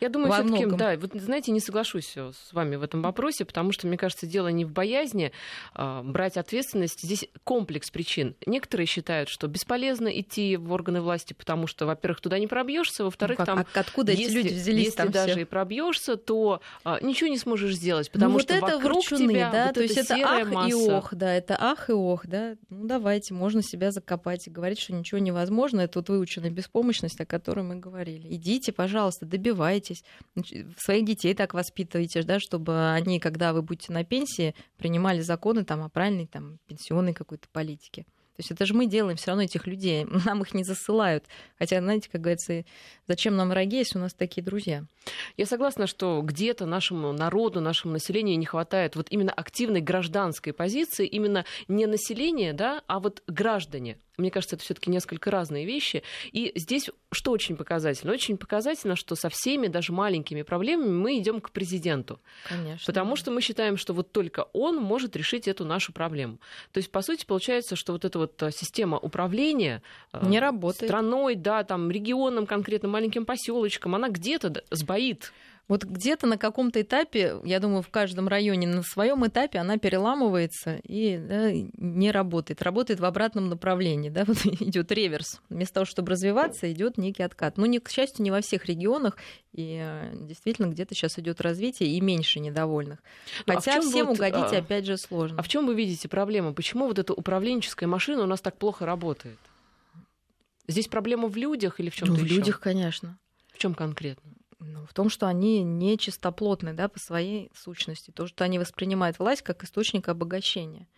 Я 0.00 0.08
думаю, 0.08 0.32
все-таки, 0.32 0.66
да, 0.66 0.96
вот 0.96 1.12
знаете, 1.14 1.52
не 1.52 1.60
соглашусь 1.60 2.12
э, 2.16 2.32
с 2.32 2.52
вами 2.52 2.76
в 2.76 2.82
этом 2.82 3.02
вопросе, 3.02 3.44
потому 3.44 3.72
что, 3.72 3.86
мне 3.86 3.96
кажется, 3.96 4.26
дело 4.26 4.48
не 4.48 4.64
в 4.64 4.70
боязни 4.70 5.32
а, 5.74 6.02
брать 6.02 6.36
ответственность. 6.36 7.02
Здесь 7.02 7.26
комплекс 7.44 7.90
причин. 7.90 8.34
Некоторые 8.46 8.86
считают, 8.86 9.28
что 9.28 9.46
бесполезно 9.46 10.08
идти 10.08 10.56
в 10.56 10.72
органы 10.72 11.00
власти, 11.00 11.32
потому 11.32 11.66
что, 11.66 11.86
во-первых, 11.86 12.20
туда 12.20 12.38
не 12.38 12.46
пробьешься, 12.46 13.04
во-вторых, 13.04 13.38
ну, 13.38 13.44
там, 13.44 13.58
а 13.60 13.66
откуда 13.74 14.12
если, 14.12 14.40
эти 14.40 14.48
люди 14.48 14.54
взялись 14.54 14.84
если 14.86 14.96
там 14.96 15.10
даже 15.10 15.32
все? 15.32 15.40
и 15.42 15.44
пробьешься, 15.44 16.16
то 16.16 16.60
а, 16.84 17.00
ничего 17.00 17.30
не 17.30 17.38
сможешь 17.38 17.74
сделать, 17.74 18.10
потому 18.10 18.34
ну, 18.34 18.40
что 18.40 18.54
вот 18.54 18.62
это 18.62 18.76
вокруг 18.76 18.94
ворчуны, 18.96 19.32
тебя 19.32 19.50
да, 19.50 19.66
вот 19.66 19.74
то 19.74 19.82
есть 19.82 19.96
это 19.96 20.14
ах 20.14 20.48
масса. 20.50 20.68
и 20.68 20.74
ох, 20.74 21.14
да, 21.14 21.34
это 21.34 21.56
ах 21.58 21.90
и 21.90 21.92
ох, 21.92 22.26
да. 22.26 22.56
Ну 22.68 22.86
давайте, 22.86 23.34
можно 23.34 23.62
себя 23.62 23.90
закопать 23.90 24.46
и 24.46 24.50
говорить, 24.50 24.78
что 24.78 24.92
ничего 24.92 25.18
невозможно. 25.18 25.80
Это 25.80 25.98
вот 25.98 26.08
выученная 26.08 26.50
беспомощность, 26.50 27.20
о 27.20 27.26
которой 27.26 27.64
мы 27.64 27.76
говорили. 27.76 28.34
Идите, 28.34 28.72
пожалуйста, 28.72 29.26
добивайтесь 29.26 29.51
своих 29.54 31.04
детей 31.04 31.34
так 31.34 31.54
воспитываете, 31.54 32.22
да, 32.22 32.40
чтобы 32.40 32.92
они, 32.92 33.20
когда 33.20 33.52
вы 33.52 33.62
будете 33.62 33.92
на 33.92 34.04
пенсии, 34.04 34.54
принимали 34.76 35.20
законы 35.20 35.64
там, 35.64 35.82
о 35.82 35.88
правильной 35.88 36.26
там, 36.26 36.58
пенсионной 36.66 37.14
какой-то 37.14 37.48
политике. 37.52 38.04
То 38.36 38.40
есть 38.40 38.50
это 38.50 38.64
же 38.64 38.72
мы 38.72 38.86
делаем 38.86 39.16
все 39.18 39.28
равно 39.28 39.42
этих 39.42 39.66
людей, 39.66 40.06
нам 40.24 40.42
их 40.42 40.54
не 40.54 40.64
засылают. 40.64 41.24
Хотя, 41.58 41.80
знаете, 41.80 42.08
как 42.10 42.22
говорится, 42.22 42.64
зачем 43.06 43.36
нам 43.36 43.50
враги, 43.50 43.78
если 43.78 43.98
у 43.98 44.00
нас 44.00 44.14
такие 44.14 44.42
друзья? 44.42 44.84
Я 45.36 45.44
согласна, 45.44 45.86
что 45.86 46.22
где-то 46.22 46.64
нашему 46.64 47.12
народу, 47.12 47.60
нашему 47.60 47.92
населению 47.92 48.38
не 48.38 48.46
хватает 48.46 48.96
вот 48.96 49.08
именно 49.10 49.32
активной 49.32 49.82
гражданской 49.82 50.54
позиции, 50.54 51.06
именно 51.06 51.44
не 51.68 51.86
населения, 51.86 52.54
да, 52.54 52.82
а 52.86 53.00
вот 53.00 53.22
граждане. 53.26 53.98
Мне 54.18 54.30
кажется, 54.30 54.56
это 54.56 54.64
все-таки 54.64 54.90
несколько 54.90 55.30
разные 55.30 55.64
вещи. 55.64 56.02
И 56.32 56.52
здесь 56.54 56.90
что 57.10 57.30
очень 57.30 57.56
показательно? 57.56 58.12
Очень 58.12 58.36
показательно, 58.36 58.94
что 58.94 59.14
со 59.14 59.30
всеми, 59.30 59.68
даже 59.68 59.92
маленькими 59.92 60.42
проблемами 60.42 60.90
мы 60.90 61.18
идем 61.18 61.40
к 61.40 61.50
президенту. 61.50 62.20
Конечно. 62.46 62.84
Потому 62.86 63.16
что 63.16 63.30
мы 63.30 63.40
считаем, 63.40 63.76
что 63.76 63.94
вот 63.94 64.12
только 64.12 64.46
он 64.52 64.76
может 64.76 65.16
решить 65.16 65.48
эту 65.48 65.64
нашу 65.64 65.92
проблему. 65.92 66.38
То 66.72 66.78
есть, 66.78 66.90
по 66.90 67.00
сути, 67.00 67.24
получается, 67.24 67.74
что 67.74 67.92
вот 67.92 68.04
эта 68.04 68.18
вот 68.18 68.42
э, 68.42 68.50
система 68.50 68.98
управления 68.98 69.82
э, 70.12 70.26
не 70.26 70.40
работает. 70.40 70.90
страной, 70.90 71.34
да, 71.34 71.64
там, 71.64 71.90
регионом, 71.90 72.46
конкретно 72.46 72.88
маленьким 72.88 73.24
поселочком, 73.24 73.94
она 73.94 74.08
где-то 74.08 74.62
сбоит. 74.70 75.32
Вот 75.68 75.84
где-то 75.84 76.26
на 76.26 76.38
каком-то 76.38 76.82
этапе, 76.82 77.36
я 77.44 77.60
думаю, 77.60 77.82
в 77.82 77.88
каждом 77.88 78.28
районе 78.28 78.66
на 78.66 78.82
своем 78.82 79.26
этапе 79.26 79.58
она 79.58 79.78
переламывается 79.78 80.80
и 80.82 81.16
да, 81.16 81.50
не 81.52 82.10
работает. 82.10 82.62
Работает 82.62 83.00
в 83.00 83.04
обратном 83.04 83.48
направлении. 83.48 84.10
Да, 84.10 84.24
вот 84.26 84.44
идет 84.44 84.90
реверс. 84.90 85.40
Вместо 85.48 85.74
того, 85.74 85.86
чтобы 85.86 86.10
развиваться, 86.10 86.70
идет 86.70 86.98
некий 86.98 87.22
откат. 87.22 87.56
Ну, 87.56 87.66
не, 87.66 87.78
к 87.78 87.90
счастью, 87.90 88.24
не 88.24 88.30
во 88.30 88.40
всех 88.40 88.66
регионах. 88.66 89.16
И 89.52 89.80
э, 89.80 90.12
действительно, 90.14 90.66
где-то 90.66 90.94
сейчас 90.94 91.18
идет 91.18 91.40
развитие 91.40 91.90
и 91.90 92.00
меньше 92.00 92.40
недовольных. 92.40 92.98
Ну, 93.46 93.54
а 93.54 93.56
Хотя 93.56 93.76
а 93.76 93.80
всем 93.80 94.08
вот, 94.08 94.16
угодить, 94.16 94.52
а, 94.52 94.58
опять 94.58 94.84
же, 94.84 94.96
сложно. 94.96 95.38
А 95.38 95.42
в 95.42 95.48
чем 95.48 95.66
вы 95.66 95.74
видите 95.74 96.08
проблему? 96.08 96.52
Почему 96.54 96.86
вот 96.86 96.98
эта 96.98 97.14
управленческая 97.14 97.88
машина 97.88 98.24
у 98.24 98.26
нас 98.26 98.40
так 98.40 98.58
плохо 98.58 98.84
работает? 98.84 99.38
Здесь 100.66 100.88
проблема 100.88 101.28
в 101.28 101.36
людях 101.36 101.80
или 101.80 101.88
в 101.88 101.94
чем-то 101.94 102.14
ну, 102.14 102.24
еще? 102.24 102.34
В 102.34 102.38
людях, 102.38 102.60
конечно. 102.60 103.18
В 103.52 103.58
чем 103.58 103.74
конкретно? 103.74 104.32
Ну, 104.64 104.86
в 104.86 104.94
том, 104.94 105.08
что 105.08 105.26
они 105.26 105.62
не 105.62 105.98
чистоплотны 105.98 106.72
да, 106.72 106.88
по 106.88 106.98
своей 106.98 107.50
сущности. 107.54 108.10
То, 108.10 108.26
что 108.26 108.44
они 108.44 108.58
воспринимают 108.58 109.18
власть 109.18 109.42
как 109.42 109.64
источник 109.64 110.08
обогащения. 110.08 110.88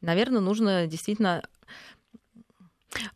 Наверное, 0.00 0.40
нужно 0.40 0.86
действительно 0.86 1.42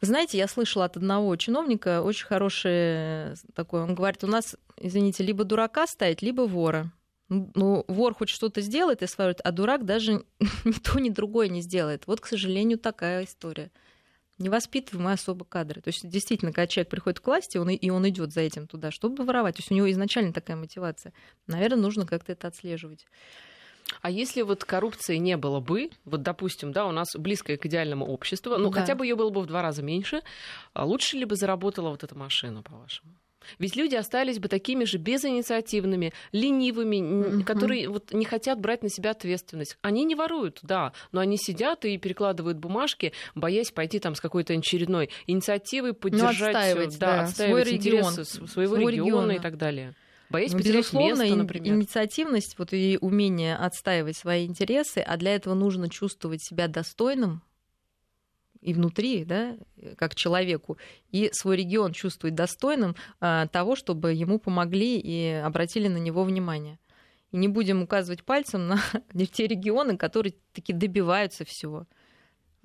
Вы 0.01 0.07
знаете, 0.07 0.39
я 0.39 0.49
слышала 0.49 0.85
от 0.85 0.97
одного 0.97 1.35
чиновника 1.37 2.03
очень 2.03 2.27
хороший 2.27 3.37
такой, 3.55 3.83
он 3.83 3.95
говорит, 3.95 4.25
у 4.25 4.27
нас, 4.27 4.57
извините, 4.77 5.25
либо 5.25 5.45
дурака 5.45 5.87
ставить, 5.87 6.23
либо 6.23 6.43
вора. 6.43 6.93
Ну, 7.29 7.85
вор 7.87 8.15
хоть 8.15 8.29
что-то 8.29 8.61
сделает 8.61 9.03
и 9.03 9.07
сворует, 9.07 9.41
а 9.45 9.53
дурак 9.53 9.85
даже 9.85 10.25
ни 10.65 10.73
то, 10.73 10.99
ни 10.99 11.11
другое 11.11 11.49
не 11.49 11.63
сделает. 11.63 12.07
Вот, 12.07 12.21
к 12.21 12.27
сожалению, 12.27 12.79
такая 12.79 13.25
история. 13.25 13.71
Не 14.41 14.49
воспитываем 14.49 15.05
мы 15.05 15.13
особо 15.13 15.45
кадры. 15.45 15.83
То 15.83 15.89
есть, 15.89 16.09
действительно, 16.09 16.51
когда 16.51 16.67
человек 16.67 16.89
приходит 16.89 17.21
к 17.21 17.27
власти, 17.27 17.59
он, 17.59 17.69
и 17.69 17.91
он 17.91 18.09
идет 18.09 18.33
за 18.33 18.41
этим 18.41 18.67
туда, 18.67 18.91
чтобы 18.91 19.25
воровать. 19.25 19.57
То 19.57 19.61
есть 19.61 19.71
у 19.71 19.75
него 19.75 19.91
изначально 19.91 20.33
такая 20.33 20.57
мотивация. 20.57 21.13
Наверное, 21.47 21.83
нужно 21.83 22.07
как-то 22.07 22.33
это 22.33 22.49
отслеживать. 22.49 23.05
А 24.01 24.11
если 24.11 24.41
вот 24.41 24.65
коррупции 24.65 25.17
не 25.17 25.37
было 25.37 25.61
бы, 25.61 25.91
вот 26.07 26.23
допустим, 26.23 26.73
да, 26.73 26.87
у 26.87 26.91
нас 26.91 27.09
близкое 27.17 27.59
к 27.59 27.67
идеальному 27.67 28.07
обществу, 28.07 28.57
ну 28.57 28.71
да. 28.71 28.81
хотя 28.81 28.95
бы 28.95 29.05
ее 29.05 29.15
было 29.15 29.29
бы 29.29 29.43
в 29.43 29.47
два 29.47 29.61
раза 29.61 29.83
меньше, 29.83 30.23
а 30.73 30.87
лучше 30.87 31.19
ли 31.19 31.27
бы 31.27 31.37
заработала 31.37 31.91
вот 31.91 32.03
эта 32.03 32.17
машина, 32.17 32.63
по-вашему? 32.63 33.13
Ведь 33.59 33.77
люди 33.77 33.95
остались 33.95 34.39
бы 34.39 34.49
такими 34.49 34.85
же 34.85 34.99
безинициативными, 34.99 36.13
ленивыми, 36.33 36.97
mm-hmm. 36.97 37.45
которые 37.45 37.89
вот 37.89 38.13
не 38.13 38.25
хотят 38.25 38.61
брать 38.61 38.83
на 38.83 38.89
себя 38.89 39.11
ответственность. 39.11 39.77
Они 39.83 40.05
не 40.05 40.15
воруют, 40.15 40.61
да, 40.63 40.93
но 41.13 41.21
они 41.21 41.37
сидят 41.37 41.85
и 41.85 41.97
перекладывают 41.99 42.59
бумажки, 42.59 43.13
боясь 43.35 43.71
пойти 43.71 43.99
там 43.99 44.15
с 44.15 44.21
какой-то 44.21 44.53
очередной 44.53 45.11
инициативой, 45.27 45.91
ну, 45.91 45.95
поддержать, 45.95 46.77
ну, 46.77 46.87
да, 46.99 47.17
да, 47.17 47.23
отстаивать 47.23 47.69
свой 47.69 47.77
интересы 47.77 48.23
регион, 48.23 48.49
своего 48.49 48.77
региона, 48.77 48.91
региона 48.91 49.33
и 49.33 49.39
так 49.39 49.57
далее 49.57 49.95
боясь 50.31 50.53
ну, 50.53 50.59
потерять 50.59 50.79
безусловно, 50.79 51.23
место, 51.23 51.37
например. 51.37 51.75
инициативность 51.75 52.55
вот, 52.57 52.73
и 52.73 52.99
умение 53.01 53.57
отстаивать 53.57 54.17
свои 54.17 54.47
интересы, 54.47 54.99
а 54.99 55.17
для 55.17 55.35
этого 55.35 55.55
нужно 55.55 55.91
чувствовать 55.91 56.43
себя 56.43 56.69
достойным 56.69 57.43
и 58.61 58.75
внутри, 58.75 59.25
да, 59.25 59.57
как 59.97 60.15
человеку, 60.15 60.79
и 61.11 61.31
свой 61.33 61.57
регион 61.57 61.93
чувствовать 61.93 62.35
достойным 62.35 62.95
а, 63.21 63.47
того, 63.47 63.75
чтобы 63.75 64.13
ему 64.13 64.39
помогли 64.39 64.99
и 64.99 65.31
обратили 65.45 65.89
на 65.89 65.99
него 65.99 66.25
внимание. 66.25 66.79
И 67.33 67.37
не 67.37 67.49
будем 67.49 67.83
указывать 67.83 68.25
пальцем 68.25 68.69
на 68.69 68.81
те 69.33 69.47
регионы, 69.47 69.97
которые 69.97 70.35
таки 70.53 70.73
добиваются 70.73 71.45
всего, 71.45 71.87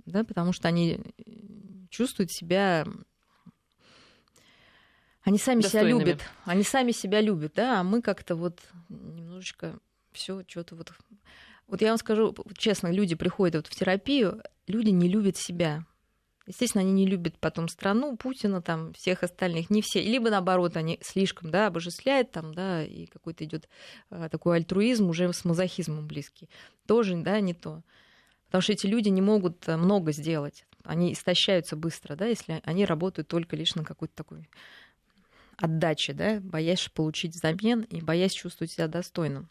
да, 0.06 0.24
потому 0.24 0.52
что 0.52 0.68
они 0.68 1.00
чувствуют 1.90 2.32
себя 2.32 2.86
они 5.26 5.40
сами 5.40 5.62
себя 5.62 5.82
любят. 5.82 6.22
Они 6.44 6.62
сами 6.62 6.92
себя 6.92 7.20
любят, 7.20 7.54
да, 7.56 7.80
а 7.80 7.84
мы 7.84 8.04
как-то 8.04 8.36
вот 8.36 8.60
немножечко 8.90 9.80
все 10.12 10.44
что-то 10.48 10.76
вот. 10.76 10.94
Вот 11.68 11.82
я 11.82 11.90
вам 11.90 11.98
скажу 11.98 12.36
честно, 12.56 12.92
люди 12.92 13.16
приходят 13.16 13.56
вот 13.56 13.68
в 13.68 13.76
терапию, 13.76 14.44
люди 14.68 14.90
не 14.90 15.08
любят 15.08 15.38
себя. 15.38 15.86
Естественно, 16.48 16.84
они 16.84 16.92
не 16.92 17.08
любят 17.08 17.40
потом 17.40 17.68
страну, 17.68 18.16
Путина, 18.18 18.62
там, 18.62 18.94
всех 18.94 19.24
остальных, 19.24 19.72
не 19.72 19.82
все. 19.82 20.02
Либо 20.04 20.30
наоборот, 20.30 20.78
они 20.78 21.00
слишком, 21.02 21.50
да, 21.50 21.68
обожествляют 21.68 22.32
там, 22.32 22.54
да, 22.54 22.84
и 22.84 23.08
какой-то 23.08 23.44
идет 23.46 23.68
а, 24.12 24.30
такой 24.30 24.58
альтруизм 24.58 25.10
уже 25.10 25.32
с 25.32 25.44
мазохизмом 25.44 26.08
близкий. 26.08 26.50
Тоже, 26.86 27.16
да, 27.18 27.40
не 27.40 27.56
то. 27.56 27.82
Потому 28.46 28.62
что 28.62 28.74
эти 28.74 28.86
люди 28.86 29.10
не 29.10 29.22
могут 29.22 29.68
э, 29.68 29.76
много 29.76 30.12
сделать. 30.12 30.66
Они 30.84 31.14
истощаются 31.14 31.76
быстро, 31.76 32.16
да, 32.16 32.28
если 32.28 32.62
они 32.64 32.86
работают 32.86 33.28
только 33.28 33.56
лишь 33.56 33.74
на 33.74 33.84
какой-то 33.84 34.14
такой 34.16 34.48
отдачи, 35.58 36.14
да, 36.14 36.40
боясь 36.42 36.90
получить 36.94 37.34
взамен 37.34 37.82
и 37.82 38.02
боясь 38.02 38.34
чувствовать 38.34 38.72
себя 38.72 38.88
достойным. 38.88 39.50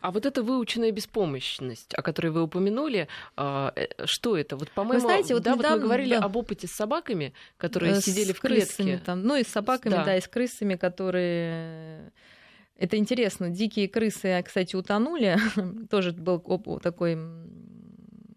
А 0.00 0.10
вот 0.10 0.24
эта 0.24 0.42
выученная 0.42 0.90
беспомощность, 0.90 1.92
о 1.94 2.02
которой 2.02 2.28
вы 2.28 2.42
упомянули, 2.42 3.08
а, 3.36 3.72
э, 3.76 4.06
что 4.06 4.36
это? 4.36 4.56
Вот, 4.56 4.70
по-моему, 4.70 4.94
вы 4.94 5.00
знаете, 5.00 5.34
вот 5.34 5.42
да, 5.42 5.52
недавно, 5.52 5.68
вот 5.68 5.76
мы 5.76 5.82
говорили 5.82 6.14
да. 6.16 6.24
об 6.24 6.36
опыте 6.36 6.66
с 6.66 6.72
собаками, 6.72 7.34
которые 7.58 7.96
с 7.96 8.04
сидели 8.04 8.32
в 8.32 8.40
крысами, 8.40 8.86
клетке. 8.86 9.04
Там, 9.04 9.22
ну 9.22 9.36
и 9.36 9.44
с 9.44 9.48
собаками, 9.48 9.92
да. 9.92 10.04
да, 10.04 10.16
и 10.16 10.20
с 10.20 10.28
крысами, 10.28 10.76
которые... 10.76 12.12
Это 12.78 12.96
интересно. 12.96 13.48
Дикие 13.50 13.88
крысы, 13.88 14.42
кстати, 14.44 14.76
утонули. 14.76 15.38
Тоже 15.90 16.12
был 16.12 16.40
такой 16.82 17.16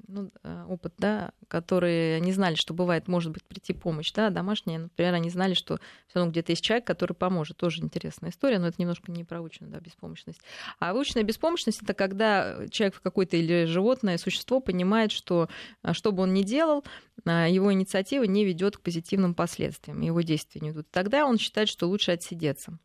ну, 0.10 0.32
э, 0.44 0.66
опыт, 0.68 0.94
да, 0.98 1.32
которые 1.48 2.20
не 2.20 2.32
знали, 2.32 2.56
что 2.56 2.74
бывает, 2.74 3.08
может 3.08 3.32
быть, 3.32 3.44
прийти 3.44 3.74
помощь, 3.74 4.12
да, 4.12 4.30
домашняя, 4.30 4.80
например, 4.80 5.14
они 5.14 5.30
знали, 5.30 5.54
что 5.54 5.80
все 6.08 6.20
равно 6.20 6.32
где-то 6.32 6.52
есть 6.52 6.64
человек, 6.64 6.86
который 6.86 7.14
поможет. 7.14 7.58
Тоже 7.58 7.82
интересная 7.82 8.32
история, 8.32 8.60
но 8.60 8.68
это 8.68 8.82
немножко 8.82 9.12
не 9.12 9.24
проучено, 9.24 9.70
да, 9.70 9.80
беспомощность. 9.80 10.42
А 10.80 10.94
выученная 10.94 11.24
беспомощность 11.24 11.82
это 11.84 11.94
когда 11.94 12.68
человек 12.70 12.96
в 12.96 13.02
какой-то 13.02 13.38
или 13.38 13.66
животное 13.66 14.18
существо 14.18 14.60
понимает, 14.60 15.12
что 15.12 15.48
э, 15.84 15.94
что 15.94 16.12
бы 16.12 16.24
он 16.24 16.34
ни 16.34 16.42
делал, 16.42 16.84
э, 17.26 17.48
его 17.50 17.72
инициатива 17.72 18.24
не 18.24 18.46
ведет 18.46 18.78
к 18.78 18.82
позитивным 18.82 19.36
последствиям, 19.36 20.02
его 20.02 20.22
действия 20.22 20.62
не 20.62 20.72
идут. 20.72 20.90
Тогда 20.92 21.26
он 21.26 21.38
считает, 21.38 21.70
что 21.70 21.88
лучше 21.88 22.12
отсидеться. 22.12 22.78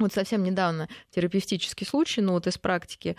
Вот 0.00 0.12
совсем 0.14 0.42
недавно 0.42 0.88
терапевтический 1.10 1.86
случай, 1.86 2.22
ну 2.22 2.32
вот 2.32 2.46
из 2.46 2.56
практики 2.56 3.16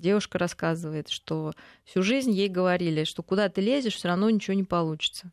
девушка 0.00 0.38
рассказывает, 0.38 1.08
что 1.08 1.52
всю 1.84 2.02
жизнь 2.02 2.30
ей 2.30 2.48
говорили, 2.48 3.04
что 3.04 3.22
куда 3.22 3.48
ты 3.48 3.60
лезешь, 3.60 3.94
все 3.94 4.08
равно 4.08 4.30
ничего 4.30 4.54
не 4.54 4.64
получится. 4.64 5.30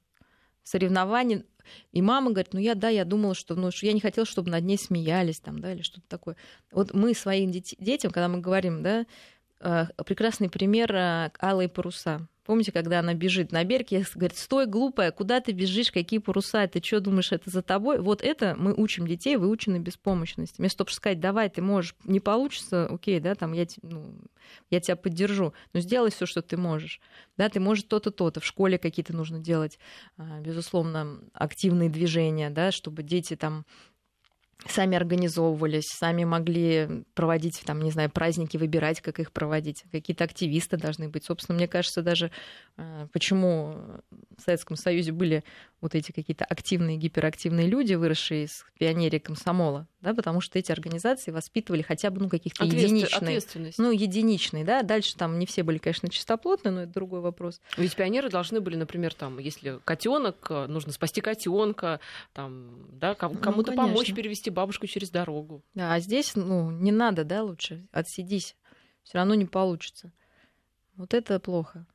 Соревнования 0.64 1.44
и 1.92 2.02
мама 2.02 2.32
говорит, 2.32 2.54
ну 2.54 2.60
я, 2.60 2.76
да, 2.76 2.90
я 2.90 3.06
думала, 3.06 3.36
что, 3.36 3.56
ну, 3.56 3.72
что 3.72 3.86
я 3.86 3.94
не 3.94 4.00
хотела, 4.00 4.26
чтобы 4.26 4.50
над 4.52 4.64
ней 4.64 4.78
смеялись, 4.78 5.40
там, 5.40 5.60
да, 5.60 5.74
или 5.74 5.82
что-то 5.82 6.08
такое. 6.08 6.36
Вот 6.72 6.94
мы 6.94 7.14
своим 7.14 7.52
детям, 7.52 8.12
когда 8.12 8.28
мы 8.28 8.40
говорим, 8.40 8.84
да, 8.84 9.06
а, 9.60 9.88
прекрасный 10.06 10.50
пример 10.50 10.94
а, 10.96 11.32
алые 11.42 11.70
паруса. 11.70 12.28
Помните, 12.48 12.72
когда 12.72 13.00
она 13.00 13.14
бежит 13.14 13.52
на 13.52 13.66
берег, 13.66 13.92
я 13.92 14.04
говорит, 14.16 14.38
стой, 14.38 14.68
глупая, 14.68 15.12
куда 15.12 15.42
ты 15.42 15.52
бежишь, 15.52 15.92
какие 15.92 16.20
паруса, 16.20 16.66
ты 16.68 16.82
что 16.82 17.02
думаешь, 17.02 17.34
это 17.34 17.50
за 17.50 17.62
тобой? 17.62 18.00
Вот 18.00 18.22
это 18.22 18.56
мы 18.58 18.74
учим 18.74 19.06
детей, 19.06 19.36
выучены 19.36 19.80
беспомощности. 19.80 20.56
Вместо 20.58 20.78
того, 20.78 20.88
чтобы 20.88 20.96
сказать, 20.96 21.20
давай, 21.20 21.50
ты 21.50 21.62
можешь, 21.62 21.94
не 22.06 22.22
получится, 22.22 22.88
окей, 22.88 23.20
да, 23.20 23.36
там 23.36 23.52
я, 23.52 23.68
ну, 23.82 24.18
я 24.70 24.80
тебя 24.80 24.96
поддержу, 24.96 25.54
но 25.74 25.82
сделай 25.82 26.10
все, 26.10 26.26
что 26.26 26.42
ты 26.42 26.56
можешь. 26.56 27.02
Да, 27.36 27.50
ты 27.50 27.60
можешь 27.60 27.84
то-то, 27.84 28.12
то-то. 28.12 28.40
В 28.40 28.46
школе 28.46 28.78
какие-то 28.78 29.14
нужно 29.14 29.40
делать, 29.40 29.78
а, 30.16 30.40
безусловно, 30.40 31.20
активные 31.34 31.90
движения, 31.90 32.50
да, 32.50 32.72
чтобы 32.72 33.04
дети 33.04 33.36
там 33.36 33.66
сами 34.66 34.96
организовывались, 34.96 35.86
сами 35.88 36.24
могли 36.24 37.04
проводить, 37.14 37.62
там, 37.66 37.82
не 37.82 37.92
знаю, 37.92 38.10
праздники, 38.10 38.58
выбирать, 38.58 39.02
как 39.02 39.20
их 39.20 39.32
проводить. 39.32 39.84
Какие-то 39.92 40.24
активисты 40.24 40.78
должны 40.78 41.10
быть. 41.10 41.26
Собственно, 41.26 41.58
мне 41.58 41.68
кажется, 41.68 42.02
даже 42.02 42.32
э, 42.78 43.08
почему 43.12 43.76
в 44.38 44.42
Советском 44.42 44.76
Союзе 44.76 45.12
были 45.12 45.44
вот 45.80 45.94
эти 45.94 46.12
какие-то 46.12 46.44
активные, 46.46 46.98
гиперактивные 46.98 47.68
люди, 47.68 47.94
выросшие 47.94 48.46
из 48.46 48.66
пионерии 48.80 49.20
комсомола, 49.20 49.88
да, 50.02 50.14
потому 50.14 50.42
что 50.42 50.58
эти 50.58 50.72
организации 50.72 51.32
воспитывали 51.32 51.84
хотя 51.84 52.10
бы 52.10 52.22
ну, 52.22 52.30
каких-то 52.30 52.66
единичные. 52.66 53.40
Ну, 53.78 53.92
единичные, 53.92 54.66
да. 54.66 54.82
Дальше 54.82 55.16
там 55.16 55.38
не 55.38 55.46
все 55.46 55.64
были, 55.64 55.78
конечно, 55.78 56.10
чистоплотные, 56.10 56.72
но 56.72 56.82
это 56.84 56.94
другой 56.94 57.22
вопрос. 57.22 57.62
Ведь 57.78 57.96
пионеры 57.96 58.30
должны 58.30 58.60
были, 58.60 58.76
например, 58.76 59.14
там, 59.14 59.38
если 59.38 59.80
котенок, 59.84 60.48
э, 60.50 60.66
нужно 60.68 60.92
спасти 60.92 61.22
котенка, 61.22 62.00
там, 62.34 62.88
да, 62.92 63.16
ну, 63.22 63.36
кому-то 63.36 63.72
ну, 63.72 63.78
помочь 63.78 64.14
перевести 64.14 64.50
бабушку 64.50 64.88
через 64.88 65.12
дорогу. 65.12 65.64
Да, 65.76 65.94
а 65.94 66.00
здесь, 66.00 66.36
ну, 66.36 66.72
не 66.72 66.92
надо, 66.92 67.24
да, 67.24 67.44
лучше 67.44 67.88
отсидись. 67.92 68.56
Все 69.04 69.20
равно 69.20 69.36
не 69.36 69.46
получится. 69.46 70.12
Вот 70.96 71.14
это 71.14 71.40
плохо. 71.40 71.86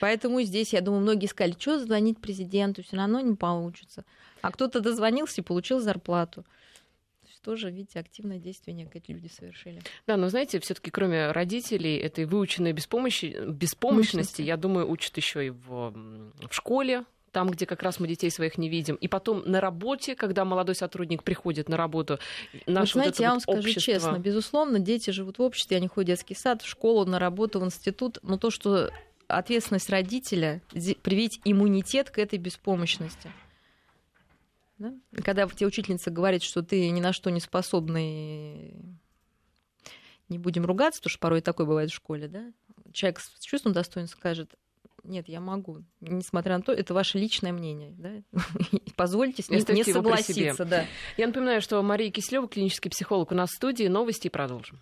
Поэтому 0.00 0.42
здесь, 0.42 0.72
я 0.72 0.80
думаю, 0.80 1.02
многие 1.02 1.26
сказали, 1.26 1.56
что 1.58 1.78
звонить 1.78 2.18
президенту, 2.18 2.82
все 2.82 2.96
равно 2.96 3.20
не 3.20 3.34
получится. 3.34 4.04
А 4.42 4.50
кто-то 4.50 4.80
дозвонился 4.80 5.40
и 5.40 5.44
получил 5.44 5.80
зарплату. 5.80 6.42
То 6.42 7.28
есть 7.28 7.42
тоже, 7.42 7.70
видите, 7.70 7.98
активное 7.98 8.38
действие 8.38 8.74
некие 8.74 9.02
люди 9.08 9.28
совершили. 9.28 9.82
Да, 10.06 10.16
но 10.16 10.28
знаете, 10.28 10.60
все-таки 10.60 10.90
кроме 10.90 11.32
родителей, 11.32 11.96
этой 11.96 12.24
выученной 12.24 12.72
беспомощи, 12.72 13.36
беспомощности, 13.46 14.42
я 14.42 14.56
думаю, 14.56 14.88
учат 14.90 15.16
еще 15.16 15.46
и 15.46 15.50
в, 15.50 15.92
в 16.48 16.52
школе, 16.52 17.04
там, 17.36 17.50
где 17.50 17.66
как 17.66 17.82
раз 17.82 18.00
мы 18.00 18.08
детей 18.08 18.30
своих 18.30 18.56
не 18.56 18.70
видим, 18.70 18.94
и 18.94 19.08
потом 19.08 19.42
на 19.44 19.60
работе, 19.60 20.14
когда 20.14 20.46
молодой 20.46 20.74
сотрудник 20.74 21.22
приходит 21.22 21.68
на 21.68 21.76
работу, 21.76 22.18
наше 22.66 22.94
Вы 22.94 23.00
знаете, 23.00 23.10
вот 23.10 23.20
я 23.20 23.28
вам 23.28 23.36
вот 23.36 23.42
скажу 23.42 23.58
общество... 23.58 23.82
честно, 23.82 24.18
безусловно, 24.18 24.78
дети 24.78 25.10
живут 25.10 25.38
в 25.38 25.42
обществе, 25.42 25.76
они 25.76 25.86
ходят 25.86 26.06
в 26.06 26.12
детский 26.12 26.34
сад, 26.34 26.62
в 26.62 26.66
школу, 26.66 27.04
на 27.04 27.18
работу, 27.18 27.60
в 27.60 27.64
институт, 27.66 28.20
но 28.22 28.38
то, 28.38 28.50
что 28.50 28.90
ответственность 29.28 29.90
родителя 29.90 30.62
привить 31.02 31.40
иммунитет 31.44 32.10
к 32.10 32.18
этой 32.18 32.38
беспомощности. 32.38 33.30
Да? 34.78 34.92
Когда 35.24 35.46
тебе 35.46 35.66
учительница 35.66 36.10
говорит, 36.10 36.42
что 36.42 36.62
ты 36.62 36.90
ни 36.90 37.00
на 37.00 37.12
что 37.12 37.30
не 37.30 37.40
способный, 37.40 38.74
не 40.28 40.38
будем 40.38 40.66
ругаться, 40.66 41.00
потому 41.00 41.10
что 41.10 41.20
порой 41.20 41.40
такое 41.40 41.66
бывает 41.66 41.90
в 41.90 41.94
школе, 41.94 42.28
да? 42.28 42.52
Человек 42.92 43.20
с 43.20 43.44
чувством 43.44 43.72
достоинства 43.72 44.18
скажет, 44.18 44.54
нет, 45.02 45.28
я 45.28 45.40
могу, 45.40 45.84
несмотря 46.00 46.56
на 46.56 46.62
то, 46.62 46.72
это 46.72 46.92
ваше 46.92 47.18
личное 47.18 47.52
мнение, 47.52 47.94
да? 47.96 48.22
Позвольте 48.96 49.42
с 49.42 49.48
ним 49.48 49.64
не 49.68 49.84
согласиться, 49.84 50.64
да. 50.64 50.84
Я 51.16 51.26
напоминаю, 51.28 51.62
что 51.62 51.82
Мария 51.82 52.10
Кислева, 52.10 52.48
клинический 52.48 52.90
психолог, 52.90 53.32
у 53.32 53.34
нас 53.34 53.50
в 53.50 53.54
студии. 53.54 53.86
Новости 53.86 54.26
и 54.26 54.30
продолжим. 54.30 54.80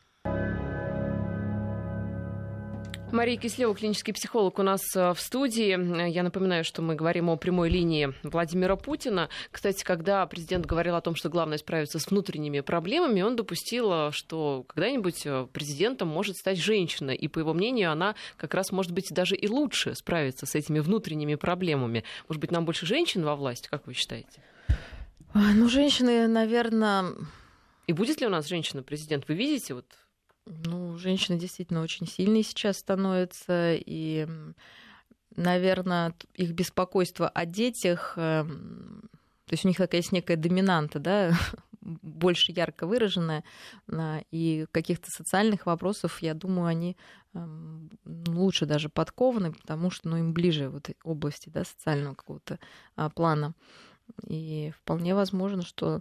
Мария 3.15 3.37
Кислева, 3.37 3.73
клинический 3.77 4.13
психолог, 4.13 4.59
у 4.59 4.65
нас 4.65 4.83
э, 4.97 5.15
в 5.15 5.21
студии. 5.21 6.11
Я 6.11 6.23
напоминаю, 6.25 6.65
что 6.65 6.83
мы 6.83 6.97
говорим 6.97 7.31
о 7.31 7.37
прямой 7.37 7.71
линии 7.71 8.13
Владимира 8.25 8.75
Путина. 8.75 9.29
Кстати, 9.53 9.85
когда 9.85 10.27
президент 10.27 10.67
говорил 10.67 10.97
о 10.97 11.01
том, 11.01 11.15
что 11.15 11.29
главное 11.29 11.59
справиться 11.59 12.01
с 12.01 12.09
внутренними 12.09 12.59
проблемами, 12.59 13.23
он 13.23 13.37
допустил, 13.37 14.11
что 14.11 14.65
когда-нибудь 14.67 15.27
э, 15.27 15.47
президентом 15.53 16.09
может 16.09 16.37
стать 16.39 16.59
женщина. 16.59 17.13
И, 17.13 17.29
по 17.29 17.39
его 17.39 17.55
мнению, 17.55 17.93
она 17.93 18.17
как 18.37 18.53
раз, 18.53 18.73
может 18.73 18.91
быть, 18.91 19.13
даже 19.13 19.37
и 19.37 19.47
лучше 19.47 19.95
справиться 19.95 20.45
с 20.45 20.57
этими 20.57 20.81
внутренними 20.81 21.37
проблемами. 21.37 22.03
Может 22.29 22.41
быть, 22.41 22.51
нам 22.51 22.65
больше 22.65 22.85
женщин 22.85 23.25
во 23.25 23.37
власти, 23.37 23.69
как 23.71 23.87
вы 23.87 23.95
считаете? 23.95 24.43
Ну, 25.35 25.69
женщины, 25.69 26.27
наверное... 26.27 27.13
И 27.87 27.93
будет 27.93 28.21
ли 28.21 28.27
у 28.27 28.31
нас 28.31 28.49
женщина-президент? 28.49 29.29
Вы 29.29 29.35
видите 29.35 29.75
вот 29.75 29.85
ну, 30.47 30.97
женщины 30.99 31.39
действительно 31.39 31.83
очень 31.83 32.07
сильные 32.07 32.43
сейчас 32.43 32.79
становятся, 32.79 33.75
и, 33.75 34.27
наверное, 35.37 36.15
их 36.35 36.53
беспокойство 36.53 37.29
о 37.29 37.47
детях, 37.47 38.15
эм, 38.17 39.09
то 39.47 39.53
есть 39.53 39.65
у 39.65 39.69
них 39.69 39.79
такая 39.79 40.01
есть 40.01 40.13
некая 40.13 40.37
доминанта, 40.37 40.99
да, 40.99 41.33
больше 41.81 42.53
ярко 42.53 42.87
выраженная, 42.87 43.45
и 44.31 44.67
каких-то 44.71 45.11
социальных 45.11 45.67
вопросов, 45.67 46.21
я 46.21 46.35
думаю, 46.35 46.67
они 46.67 46.97
эм, 47.35 47.91
лучше 48.05 48.67
даже 48.67 48.89
подкованы, 48.89 49.53
потому 49.53 49.91
что 49.91 50.09
ну, 50.09 50.19
им 50.19 50.33
ближе 50.35 50.69
вот 50.69 50.91
области 51.05 51.49
да, 51.49 51.65
социального 51.65 52.15
какого-то 52.15 52.59
а, 52.97 53.09
плана. 53.11 53.55
И 54.27 54.73
вполне 54.77 55.15
возможно, 55.15 55.63
что 55.63 56.01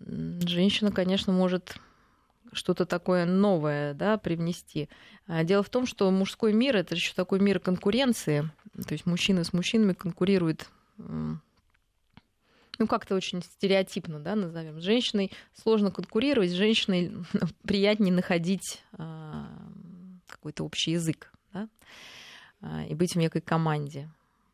женщина, 0.00 0.90
конечно, 0.90 1.32
может 1.32 1.78
что-то 2.52 2.86
такое 2.86 3.26
новое 3.26 3.94
да, 3.94 4.18
привнести. 4.18 4.88
А 5.26 5.44
дело 5.44 5.62
в 5.62 5.68
том, 5.68 5.86
что 5.86 6.10
мужской 6.10 6.52
мир 6.52 6.76
это 6.76 6.94
еще 6.94 7.12
такой 7.14 7.40
мир 7.40 7.60
конкуренции. 7.60 8.50
То 8.86 8.92
есть 8.92 9.06
мужчины 9.06 9.44
с 9.44 9.52
мужчинами 9.52 9.92
конкурируют 9.92 10.68
ну, 12.80 12.86
как-то 12.86 13.14
очень 13.14 13.42
стереотипно, 13.42 14.20
да, 14.20 14.34
назовем. 14.34 14.80
С 14.80 14.84
женщиной 14.84 15.30
сложно 15.54 15.90
конкурировать, 15.90 16.50
с 16.50 16.54
женщиной 16.54 17.12
приятнее 17.62 18.12
находить 18.12 18.82
а, 18.92 19.48
какой-то 20.26 20.64
общий 20.64 20.92
язык, 20.92 21.30
да, 21.52 21.68
а, 22.62 22.84
и 22.84 22.94
быть 22.94 23.14
в 23.14 23.18
некой 23.18 23.42
команде. 23.42 24.10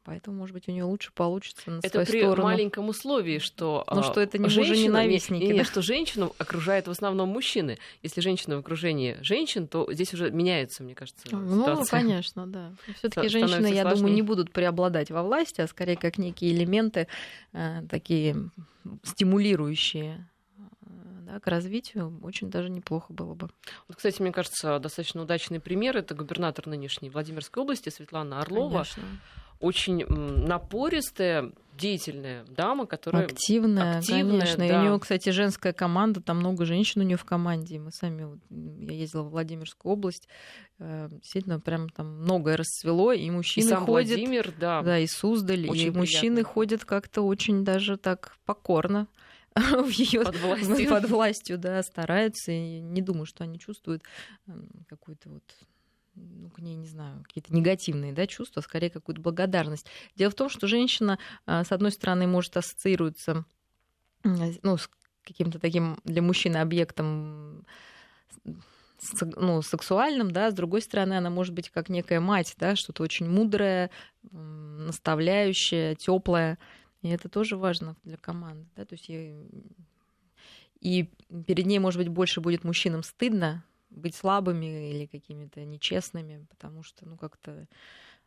Поэтому, 0.06 0.36
может 0.38 0.54
быть, 0.54 0.68
у 0.68 0.70
нее 0.70 0.84
лучше 0.84 1.10
получится 1.12 1.68
на 1.68 1.80
это 1.82 2.04
при 2.04 2.20
сторону. 2.20 2.44
маленьком 2.44 2.88
условии, 2.88 3.40
что 3.40 3.84
ну, 3.90 4.04
что 4.04 4.20
это 4.20 4.38
не 4.38 4.48
женщина, 4.48 4.84
ненавистники, 4.84 5.42
не, 5.42 5.48
не, 5.50 5.58
да? 5.58 5.64
что 5.64 5.82
женщину 5.82 6.32
окружает 6.38 6.86
в 6.86 6.92
основном 6.92 7.28
мужчины. 7.30 7.76
Если 8.04 8.20
женщина 8.20 8.54
в 8.54 8.60
окружении 8.60 9.18
женщин, 9.22 9.66
то 9.66 9.92
здесь 9.92 10.14
уже 10.14 10.30
меняется, 10.30 10.84
мне 10.84 10.94
кажется, 10.94 11.26
Ну, 11.32 11.62
ситуация. 11.62 11.90
конечно, 11.90 12.46
да. 12.46 12.72
Все-таки 12.98 13.28
женщины, 13.28 13.66
я 13.66 13.82
сложнее. 13.82 13.96
думаю, 13.96 14.14
не 14.14 14.22
будут 14.22 14.52
преобладать 14.52 15.10
во 15.10 15.24
власти, 15.24 15.60
а 15.60 15.66
скорее 15.66 15.96
как 15.96 16.18
некие 16.18 16.52
элементы 16.52 17.08
э, 17.52 17.82
такие 17.90 18.50
стимулирующие 19.02 20.28
э, 20.56 20.62
да, 21.26 21.40
к 21.40 21.48
развитию 21.48 22.16
очень 22.22 22.48
даже 22.48 22.70
неплохо 22.70 23.12
было 23.12 23.34
бы. 23.34 23.48
Вот, 23.88 23.96
кстати, 23.96 24.22
мне 24.22 24.30
кажется, 24.30 24.78
достаточно 24.78 25.22
удачный 25.22 25.58
пример 25.58 25.96
это 25.96 26.14
губернатор 26.14 26.68
нынешней 26.68 27.10
Владимирской 27.10 27.60
области 27.64 27.88
Светлана 27.88 28.40
Орлова. 28.40 28.84
Конечно. 28.84 29.02
Очень 29.60 30.04
напористая, 30.06 31.52
деятельная 31.76 32.44
дама, 32.44 32.86
которая 32.86 33.24
активная, 33.24 33.98
активная, 33.98 34.40
конечно. 34.40 34.58
да. 34.58 34.66
И 34.66 34.72
у 34.72 34.82
нее, 34.82 35.00
кстати, 35.00 35.30
женская 35.30 35.72
команда, 35.72 36.20
там 36.20 36.38
много 36.38 36.64
женщин 36.64 37.02
у 37.02 37.04
нее 37.04 37.16
в 37.16 37.24
команде. 37.24 37.78
Мы 37.78 37.90
сами, 37.92 38.24
вот, 38.24 38.38
я 38.50 38.92
ездила 38.92 39.22
в 39.22 39.30
Владимирскую 39.30 39.92
область, 39.92 40.28
э, 40.78 41.08
действительно, 41.10 41.60
прям 41.60 41.88
там 41.88 42.22
многое 42.22 42.56
расцвело, 42.56 43.12
и 43.12 43.30
мужчины 43.30 43.64
и 43.64 43.68
сам 43.68 43.86
ходят, 43.86 44.10
Владимир, 44.10 44.52
да, 44.58 44.82
да, 44.82 44.98
и 44.98 45.06
Суздаль, 45.06 45.68
Очень 45.68 45.86
и 45.86 45.90
мужчины 45.90 46.36
приятно. 46.36 46.52
ходят 46.52 46.84
как-то 46.84 47.22
очень 47.22 47.64
даже 47.64 47.96
так 47.96 48.36
покорно 48.44 49.06
в 49.54 49.88
ее 49.88 50.22
под 50.22 50.36
властью. 50.36 50.88
под 50.90 51.08
властью, 51.08 51.58
да, 51.58 51.82
стараются. 51.82 52.52
И 52.52 52.80
не 52.80 53.02
думаю, 53.02 53.26
что 53.26 53.44
они 53.44 53.58
чувствуют 53.58 54.02
какую-то 54.88 55.30
вот 55.30 55.42
ну, 56.16 56.50
к 56.50 56.58
ней, 56.60 56.76
не 56.76 56.88
знаю, 56.88 57.22
какие-то 57.24 57.54
негативные 57.54 58.12
да, 58.12 58.26
чувства, 58.26 58.60
скорее 58.60 58.90
какую-то 58.90 59.20
благодарность. 59.20 59.86
Дело 60.16 60.30
в 60.30 60.34
том, 60.34 60.48
что 60.48 60.66
женщина, 60.66 61.18
а, 61.44 61.64
с 61.64 61.72
одной 61.72 61.92
стороны, 61.92 62.26
может 62.26 62.56
ассоциироваться 62.56 63.44
м, 64.24 64.54
ну, 64.62 64.76
с 64.76 64.90
каким-то 65.22 65.58
таким 65.58 65.98
для 66.04 66.22
мужчины 66.22 66.56
объектом 66.58 67.64
ну, 69.36 69.62
сексуальным, 69.62 70.30
да, 70.30 70.50
с 70.50 70.54
другой 70.54 70.80
стороны, 70.80 71.14
она 71.14 71.30
может 71.30 71.54
быть 71.54 71.70
как 71.70 71.88
некая 71.88 72.20
мать, 72.20 72.54
да, 72.58 72.76
что-то 72.76 73.02
очень 73.02 73.28
мудрое, 73.28 73.90
наставляющее, 74.32 75.94
теплое. 75.96 76.58
И 77.02 77.08
это 77.08 77.28
тоже 77.28 77.56
важно 77.56 77.96
для 78.04 78.16
команды. 78.16 78.66
Да? 78.74 78.84
То 78.84 78.94
есть 78.94 79.08
ей- 79.08 79.46
И 80.80 81.10
перед 81.46 81.66
ней, 81.66 81.78
может 81.78 81.98
быть, 81.98 82.08
больше 82.08 82.40
будет 82.40 82.64
мужчинам 82.64 83.02
стыдно 83.02 83.64
быть 83.96 84.14
слабыми 84.14 84.90
или 84.90 85.06
какими-то 85.06 85.64
нечестными, 85.64 86.46
потому 86.50 86.82
что, 86.82 87.08
ну, 87.08 87.16
как-то 87.16 87.66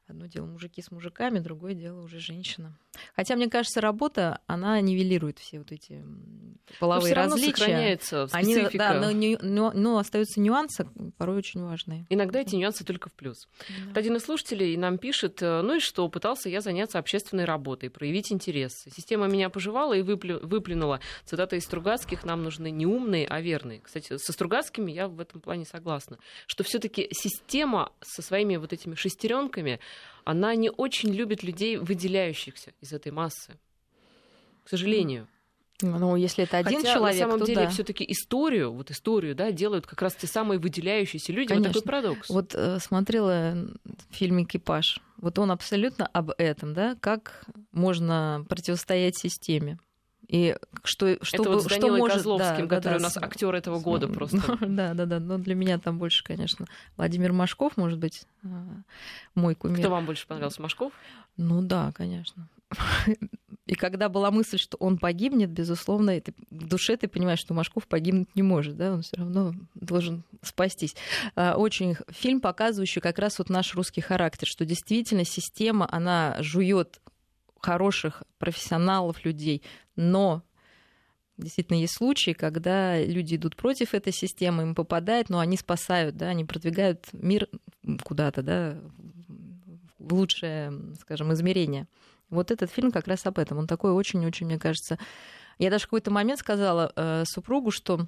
одно 0.10 0.26
дело 0.26 0.46
мужики 0.46 0.82
с 0.82 0.92
мужиками, 0.92 1.40
другое 1.40 1.74
дело 1.74 2.02
уже 2.02 2.20
женщина. 2.20 2.78
Хотя, 3.16 3.36
мне 3.36 3.50
кажется, 3.50 3.80
работа, 3.82 4.42
она 4.48 4.80
нивелирует 4.82 5.40
все 5.40 5.60
вот 5.60 5.72
эти 5.72 5.94
Но 6.04 6.56
половые 6.80 7.14
равно 7.14 7.36
различия. 7.36 7.56
сохраняется 7.58 8.28
Они, 8.32 8.54
специфика. 8.56 8.78
да, 8.78 8.94
но, 9.00 9.12
но- 9.42 9.72
но 9.74 9.98
остаются 10.00 10.40
нюансы, 10.40 10.88
порой 11.18 11.38
очень 11.38 11.62
важные. 11.64 12.06
Иногда 12.10 12.40
эти 12.42 12.56
нюансы 12.56 12.84
только 12.84 13.10
в 13.10 13.14
плюс. 13.14 13.48
Вот 13.88 13.98
Один 13.98 14.16
из 14.16 14.24
слушателей 14.24 14.76
нам 14.78 14.98
пишет, 14.98 15.42
э, 15.42 15.62
ну 15.62 15.76
и 15.78 15.80
что, 15.80 16.08
пытался 16.10 16.50
я 16.50 16.62
заняться 16.62 17.00
общественной 17.00 17.46
работой, 17.46 17.90
проявить 17.90 18.32
интерес. 18.32 18.74
Система 18.96 19.28
меня 19.28 19.50
пожевала 19.50 19.94
и 19.94 20.02
выплю- 20.02 20.46
выплюнула. 20.46 21.00
Цитата 21.26 21.56
из 21.56 21.64
Стругацких, 21.66 22.24
нам 22.26 22.44
нужны 22.44 22.72
не 22.72 22.86
умные, 22.86 23.28
а 23.28 23.42
верные. 23.42 23.80
Кстати, 23.82 24.18
со 24.18 24.34
Стругацкими 24.34 24.92
я 24.92 25.08
в 25.08 25.20
этом 25.20 25.42
плане 25.42 25.66
согласна. 25.66 26.18
Что 26.48 26.64
все 26.64 26.80
таки 26.80 27.08
система 27.12 27.92
со 28.02 28.22
своими 28.22 28.58
вот 28.58 28.74
этими 28.74 28.96
шестеренками, 28.96 29.80
она 30.24 30.56
не 30.56 30.70
очень 30.70 31.10
любит 31.14 31.44
людей, 31.44 31.78
выделяющихся 31.78 32.72
из 32.82 32.94
этой 32.94 33.12
массы. 33.12 33.58
К 34.64 34.70
сожалению. 34.70 35.28
Ну, 35.82 36.18
если 36.18 36.44
это 36.44 36.58
один 36.58 36.80
Хотя, 36.80 36.94
человек, 36.94 37.20
на 37.22 37.26
самом 37.26 37.40
то 37.40 37.46
деле 37.46 37.62
да. 37.62 37.70
все-таки 37.70 38.06
историю, 38.10 38.74
вот 38.74 38.92
историю, 38.92 39.34
да, 39.34 39.52
делают 39.52 39.88
как 39.88 40.02
раз 40.02 40.14
те 40.14 40.28
самые 40.28 40.60
выделяющиеся 40.60 41.32
люди. 41.32 41.54
Вот 41.54 41.64
такой 41.64 41.82
Конечно. 41.82 41.92
парадокс. 41.92 42.30
Вот 42.30 42.54
э, 42.54 42.80
смотрела 42.80 43.56
фильм 44.10 44.44
«Экипаж». 44.44 45.00
Вот 45.18 45.40
он 45.40 45.52
абсолютно 45.52 46.06
об 46.08 46.32
этом, 46.38 46.74
да, 46.74 46.98
как 47.00 47.46
можно 47.72 48.46
противостоять 48.50 49.18
системе. 49.18 49.80
И 50.30 50.56
что, 50.84 51.18
что, 51.24 51.42
Это 51.42 51.50
вот 51.50 51.64
с 51.64 51.74
что 51.74 51.88
может... 51.98 52.18
Козловским, 52.18 52.68
да, 52.68 52.76
который 52.78 52.94
да, 52.94 52.98
у 53.00 53.02
нас 53.02 53.14
с- 53.14 53.18
актер 53.18 53.54
этого 53.56 53.80
года 53.80 54.08
с- 54.08 54.12
просто. 54.14 54.58
Да, 54.68 54.94
да, 54.94 55.06
да. 55.06 55.20
Но 55.20 55.40
для 55.40 55.56
меня 55.56 55.80
там 55.80 55.98
больше, 55.98 56.24
конечно, 56.24 56.68
Владимир 56.98 57.34
Машков, 57.34 57.76
может 57.78 57.98
быть, 57.98 58.24
э, 58.44 58.48
мой 59.34 59.56
кумир. 59.56 59.80
Кто 59.80 59.90
вам 59.90 60.06
больше 60.06 60.28
понравился, 60.28 60.62
Машков? 60.62 60.94
Ну 61.38 61.62
да, 61.64 61.92
конечно. 61.94 62.48
И 63.66 63.76
когда 63.76 64.10
была 64.10 64.32
мысль, 64.32 64.58
что 64.58 64.78
он 64.78 64.98
погибнет, 64.98 65.50
безусловно, 65.50 66.12
это, 66.12 66.32
в 66.50 66.68
душе 66.68 66.98
ты 66.98 67.08
понимаешь, 67.08 67.40
что 67.40 67.54
Машков 67.54 67.88
погибнуть 67.88 68.36
не 68.36 68.42
может, 68.42 68.78
да, 68.78 68.94
он 68.94 69.02
все 69.04 69.18
равно 69.18 69.54
должен 69.76 70.24
спастись. 70.42 70.96
А, 71.36 71.56
Очень 71.56 71.96
фильм, 72.10 72.42
показывающий 72.42 73.02
как 73.02 73.20
раз 73.20 73.38
вот 73.40 73.50
наш 73.50 73.76
русский 73.76 74.02
характер, 74.02 74.48
что 74.48 74.66
действительно 74.66 75.24
система, 75.26 75.88
она 75.92 76.36
жует 76.40 77.00
хороших 77.62 78.24
профессионалов, 78.38 79.26
людей, 79.26 79.64
но 79.96 80.44
действительно 81.38 81.78
есть 81.78 81.96
случаи, 81.96 82.32
когда 82.32 83.02
люди 83.02 83.36
идут 83.36 83.56
против 83.56 83.94
этой 83.94 84.14
системы, 84.14 84.64
им 84.64 84.76
попадает, 84.76 85.30
но 85.30 85.40
они 85.40 85.58
спасают, 85.58 86.18
да, 86.18 86.28
они 86.28 86.46
продвигают 86.46 87.08
мир 87.14 87.48
куда-то, 88.04 88.42
да, 88.42 88.78
в 89.98 90.14
лучшее, 90.14 90.74
скажем, 91.02 91.34
измерение. 91.34 91.88
Вот 92.30 92.52
этот 92.52 92.72
фильм 92.72 92.92
как 92.92 93.08
раз 93.08 93.26
об 93.26 93.40
этом. 93.40 93.58
Он 93.58 93.68
такой 93.68 93.92
очень-очень, 93.92 94.46
мне 94.46 94.60
кажется... 94.60 94.98
Я 95.58 95.70
даже 95.70 95.84
в 95.84 95.88
какой-то 95.88 96.10
момент 96.10 96.40
сказала 96.40 96.94
э, 96.96 97.24
супругу, 97.26 97.70
что, 97.70 98.08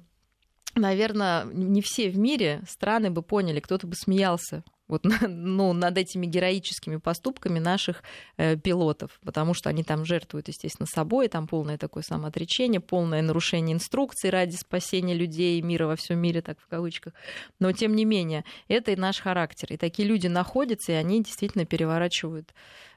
наверное, 0.74 1.44
не 1.44 1.82
все 1.82 2.08
в 2.08 2.16
мире 2.16 2.62
страны 2.66 3.10
бы 3.10 3.22
поняли, 3.22 3.60
кто-то 3.60 3.86
бы 3.86 3.94
смеялся 3.94 4.64
вот, 4.92 5.04
ну, 5.28 5.72
над 5.72 5.96
этими 5.96 6.26
героическими 6.26 6.96
поступками 6.96 7.58
наших 7.58 8.02
э, 8.36 8.56
пилотов, 8.56 9.18
потому 9.24 9.54
что 9.54 9.70
они 9.70 9.82
там 9.82 10.04
жертвуют, 10.04 10.48
естественно, 10.48 10.86
собой, 10.86 11.28
там 11.28 11.46
полное 11.46 11.78
такое 11.78 12.02
самоотречение, 12.02 12.80
полное 12.80 13.22
нарушение 13.22 13.74
инструкций 13.74 14.28
ради 14.28 14.54
спасения 14.56 15.14
людей, 15.14 15.62
мира 15.62 15.86
во 15.86 15.96
всем 15.96 16.18
мире, 16.18 16.42
так 16.42 16.60
в 16.60 16.68
кавычках. 16.68 17.14
Но, 17.58 17.72
тем 17.72 17.96
не 17.96 18.04
менее, 18.04 18.44
это 18.68 18.90
и 18.92 18.96
наш 18.96 19.18
характер. 19.18 19.72
И 19.72 19.78
такие 19.78 20.06
люди 20.06 20.26
находятся, 20.26 20.92
и 20.92 20.96
они 20.96 21.22
действительно 21.22 21.64
переворачивают, 21.64 22.52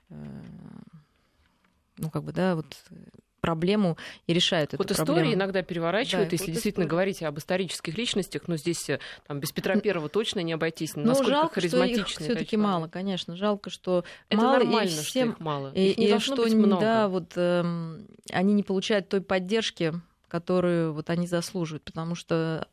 э, 0.10 0.16
ну, 1.98 2.10
как 2.10 2.26
бы, 2.26 2.34
да, 2.34 2.56
вот 2.56 2.76
проблему 3.46 3.98
и 4.28 4.34
решают 4.34 4.72
вот 4.74 4.82
эту 4.86 4.94
истории 4.94 5.06
проблему. 5.16 5.34
иногда 5.36 5.62
переворачивают, 5.62 6.30
Да, 6.30 6.34
если 6.34 6.46
вот 6.48 6.54
действительно 6.54 6.84
истории. 6.84 6.90
говорить 6.90 7.24
об 7.24 7.38
исторических 7.38 7.98
личностях, 7.98 8.48
но 8.48 8.58
здесь 8.58 8.90
э, 8.90 9.00
там, 9.28 9.40
без 9.40 9.52
Петра 9.52 9.76
Первого 9.80 10.10
точно 10.10 10.40
не 10.40 10.54
обойтись. 10.54 10.96
Ну, 10.96 11.04
Насколько 11.04 11.30
жалко, 11.32 11.62
что 11.62 11.84
их 11.86 12.08
все-таки 12.08 12.58
мало, 12.58 12.88
конечно. 12.88 13.36
Жалко, 13.36 13.70
что 13.70 14.04
Это 14.30 14.42
мало 14.42 14.54
нормально, 14.60 14.90
и 14.90 14.94
что 14.94 15.04
всем 15.04 15.32
их 15.32 15.40
мало. 15.40 15.72
И, 15.74 15.92
Их 15.92 15.98
не 15.98 16.08
и 16.08 16.20
что, 16.20 16.44
быть 16.44 16.54
много. 16.54 16.82
да, 16.82 17.08
вот 17.08 17.34
эм, 17.36 18.08
они 18.32 18.54
не 18.54 18.64
получают 18.64 19.08
той 19.10 19.22
поддержки, 19.22 19.94
которую 20.28 20.94
вот 20.94 21.10
они 21.10 21.28
заслуживают, 21.28 21.84
потому 21.84 22.16
что 22.16 22.68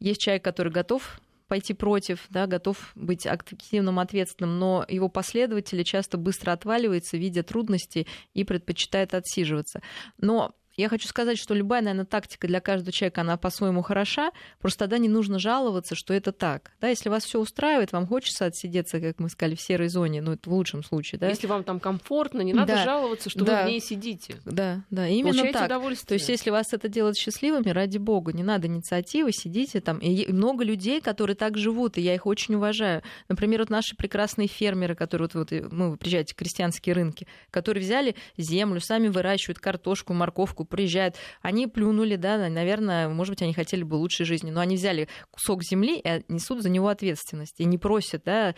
есть 0.00 0.20
человек, 0.20 0.44
который 0.44 0.70
готов 0.72 1.20
пойти 1.50 1.74
против, 1.74 2.26
да, 2.30 2.46
готов 2.46 2.92
быть 2.94 3.26
активным, 3.26 3.98
ответственным, 3.98 4.60
но 4.60 4.86
его 4.88 5.08
последователи 5.08 5.82
часто 5.82 6.16
быстро 6.16 6.52
отваливаются, 6.52 7.16
видя 7.16 7.42
трудности 7.42 8.06
и 8.34 8.44
предпочитают 8.44 9.14
отсиживаться. 9.14 9.82
Но 10.16 10.54
я 10.80 10.88
хочу 10.88 11.06
сказать, 11.08 11.38
что 11.38 11.54
любая, 11.54 11.82
наверное, 11.82 12.04
тактика 12.06 12.46
для 12.46 12.60
каждого 12.60 12.92
человека, 12.92 13.20
она 13.20 13.36
по-своему 13.36 13.82
хороша, 13.82 14.30
просто 14.60 14.80
тогда 14.80 14.98
не 14.98 15.08
нужно 15.08 15.38
жаловаться, 15.38 15.94
что 15.94 16.14
это 16.14 16.32
так. 16.32 16.72
Да, 16.80 16.88
если 16.88 17.08
вас 17.08 17.24
все 17.24 17.38
устраивает, 17.40 17.92
вам 17.92 18.06
хочется 18.06 18.46
отсидеться, 18.46 19.00
как 19.00 19.18
мы 19.18 19.28
сказали, 19.28 19.54
в 19.54 19.60
серой 19.60 19.88
зоне, 19.88 20.22
ну, 20.22 20.32
это 20.32 20.48
в 20.48 20.52
лучшем 20.52 20.82
случае, 20.82 21.18
да? 21.18 21.28
Если 21.28 21.46
вам 21.46 21.64
там 21.64 21.80
комфортно, 21.80 22.40
не 22.40 22.52
надо 22.52 22.74
Да. 22.74 22.84
жаловаться, 22.84 23.30
что 23.30 23.44
Да. 23.44 23.60
вы 23.62 23.68
в 23.68 23.70
ней 23.72 23.80
сидите. 23.80 24.36
Да, 24.44 24.82
да, 24.90 25.06
именно 25.08 25.30
Получайте 25.32 25.58
так. 25.58 25.66
удовольствие. 25.66 26.08
То 26.08 26.14
есть, 26.14 26.28
если 26.28 26.50
вас 26.50 26.72
это 26.72 26.88
делает 26.88 27.16
счастливыми, 27.16 27.70
ради 27.70 27.98
бога, 27.98 28.32
не 28.32 28.42
надо 28.42 28.66
инициативы, 28.66 29.32
сидите 29.32 29.80
там. 29.80 29.98
И 29.98 30.30
много 30.32 30.64
людей, 30.64 31.00
которые 31.00 31.36
так 31.36 31.56
живут, 31.56 31.98
и 31.98 32.00
я 32.00 32.14
их 32.14 32.26
очень 32.26 32.54
уважаю. 32.54 33.02
Например, 33.28 33.60
вот 33.60 33.70
наши 33.70 33.94
прекрасные 33.96 34.48
фермеры, 34.48 34.94
которые 34.94 35.28
вот, 35.32 35.50
вот 35.50 35.72
мы 35.72 35.90
вы 35.90 35.96
приезжаете, 35.96 36.34
крестьянские 36.34 36.94
рынки, 36.94 37.26
которые 37.50 37.82
взяли 37.84 38.14
землю, 38.36 38.80
сами 38.80 39.08
выращивают 39.08 39.58
картошку, 39.58 40.12
морковку, 40.14 40.64
приезжают. 40.70 41.16
Они 41.42 41.66
плюнули, 41.66 42.16
да, 42.16 42.38
на- 42.38 42.48
наверное, 42.48 43.08
может 43.10 43.32
быть, 43.32 43.42
они 43.42 43.52
хотели 43.52 43.82
бы 43.82 43.96
лучшей 43.96 44.24
жизни, 44.24 44.50
но 44.50 44.60
они 44.60 44.76
взяли 44.76 45.08
кусок 45.30 45.62
земли 45.62 45.98
и 45.98 46.24
несут 46.28 46.62
за 46.62 46.70
него 46.70 46.88
ответственность. 46.88 47.60
И 47.60 47.64
не 47.66 47.76
просят, 47.76 48.22
да, 48.24 48.54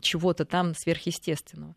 чего-то 0.00 0.44
там 0.44 0.74
сверхъестественного. 0.74 1.76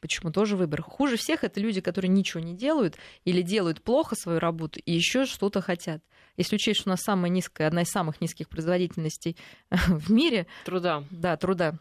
Почему 0.00 0.32
тоже 0.32 0.56
выбор? 0.56 0.82
Хуже 0.82 1.16
всех 1.16 1.44
это 1.44 1.60
люди, 1.60 1.80
которые 1.80 2.08
ничего 2.08 2.42
не 2.42 2.54
делают 2.56 2.96
или 3.24 3.40
делают 3.42 3.82
плохо 3.82 4.16
свою 4.16 4.40
работу 4.40 4.80
и 4.84 4.92
еще 4.92 5.26
что-то 5.26 5.60
хотят. 5.60 6.02
Если 6.36 6.56
учесть, 6.56 6.80
что 6.80 6.88
у 6.88 6.92
нас 6.92 7.02
самая 7.02 7.30
низкая, 7.30 7.68
одна 7.68 7.82
из 7.82 7.88
самых 7.90 8.20
низких 8.20 8.48
производительностей 8.48 9.36
в 9.70 10.10
мире, 10.10 10.46
Труда. 10.64 11.04
да, 11.10 11.36
труда. 11.36 11.78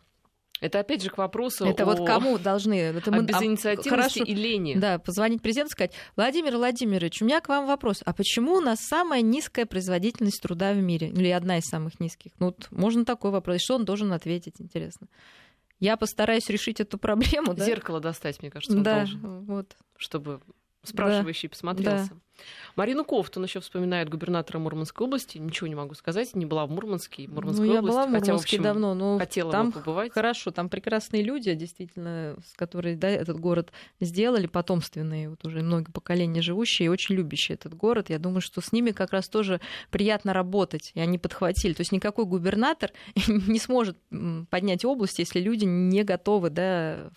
Это 0.61 0.79
опять 0.79 1.03
же 1.03 1.09
к 1.09 1.17
вопросу 1.17 1.65
Это 1.65 1.83
о... 1.83 1.85
вот 1.85 2.05
кому 2.07 2.37
должны? 2.37 2.75
Это 2.79 3.11
о 3.11 3.13
мы- 3.13 3.19
а, 3.19 3.21
безинициативности 3.23 3.89
хорошо, 3.89 4.23
и 4.23 4.33
лени. 4.33 4.75
Да, 4.75 4.99
позвонить 4.99 5.41
президенту 5.41 5.69
и 5.69 5.73
сказать, 5.73 5.93
Владимир 6.15 6.55
Владимирович, 6.55 7.21
у 7.21 7.25
меня 7.25 7.41
к 7.41 7.49
вам 7.49 7.67
вопрос. 7.67 8.01
А 8.05 8.13
почему 8.13 8.53
у 8.55 8.61
нас 8.61 8.79
самая 8.79 9.21
низкая 9.21 9.65
производительность 9.65 10.41
труда 10.41 10.73
в 10.73 10.77
мире? 10.77 11.09
Или 11.09 11.29
одна 11.29 11.57
из 11.57 11.65
самых 11.65 11.99
низких? 11.99 12.31
Ну, 12.39 12.47
вот 12.47 12.67
можно 12.71 13.03
такой 13.05 13.31
вопрос. 13.31 13.57
И 13.57 13.59
Что 13.59 13.75
он 13.75 13.85
должен 13.85 14.13
ответить, 14.13 14.55
интересно? 14.59 15.07
Я 15.79 15.97
постараюсь 15.97 16.49
решить 16.49 16.79
эту 16.79 16.97
проблему, 16.97 17.53
да? 17.53 17.65
Зеркало 17.65 17.99
достать, 17.99 18.41
мне 18.41 18.49
кажется, 18.49 18.77
он 18.77 18.83
Да, 18.83 18.99
должен, 18.99 19.45
вот. 19.45 19.75
чтобы 19.97 20.39
спрашивающий 20.83 21.49
посмотрелся. 21.49 22.11
Марину 22.75 23.05
Кофтун 23.05 23.43
еще 23.43 23.59
вспоминает 23.59 24.09
губернатора 24.09 24.59
Мурманской 24.59 25.05
области. 25.07 25.37
Ничего 25.37 25.67
не 25.67 25.75
могу 25.75 25.93
сказать. 25.93 26.35
Не 26.35 26.45
была 26.45 26.65
в 26.65 26.71
Мурманске, 26.71 27.27
Мурманской 27.27 27.67
ну, 27.67 27.73
я 27.73 27.79
области. 27.79 27.95
была 27.95 28.07
в 28.07 28.11
хотя, 28.11 28.17
в 28.17 28.27
Мурманске 28.27 28.57
общем, 28.57 28.63
давно, 28.63 28.93
но 28.93 29.17
хотела 29.17 29.51
там 29.51 29.69
бы 29.69 29.79
побывать. 29.79 30.11
хорошо, 30.11 30.51
там 30.51 30.69
прекрасные 30.69 31.23
люди, 31.23 31.53
действительно, 31.53 32.35
с 32.45 32.53
которые 32.55 32.95
да, 32.95 33.09
этот 33.09 33.39
город 33.39 33.71
сделали, 33.99 34.47
потомственные, 34.47 35.29
вот 35.29 35.45
уже 35.45 35.61
много 35.61 35.91
поколений 35.91 36.41
живущие 36.41 36.87
и 36.87 36.89
очень 36.89 37.15
любящие 37.15 37.55
этот 37.55 37.73
город. 37.75 38.09
Я 38.09 38.19
думаю, 38.19 38.41
что 38.41 38.61
с 38.61 38.71
ними 38.71 38.91
как 38.91 39.11
раз 39.11 39.29
тоже 39.29 39.61
приятно 39.89 40.33
работать, 40.33 40.91
и 40.95 40.99
они 40.99 41.17
подхватили. 41.17 41.73
То 41.73 41.81
есть 41.81 41.91
никакой 41.91 42.25
губернатор 42.25 42.91
не 43.27 43.59
сможет 43.59 43.97
поднять 44.49 44.85
область, 44.85 45.19
если 45.19 45.39
люди 45.39 45.65
не 45.65 46.03
готовы 46.03 46.49
да, 46.49 47.09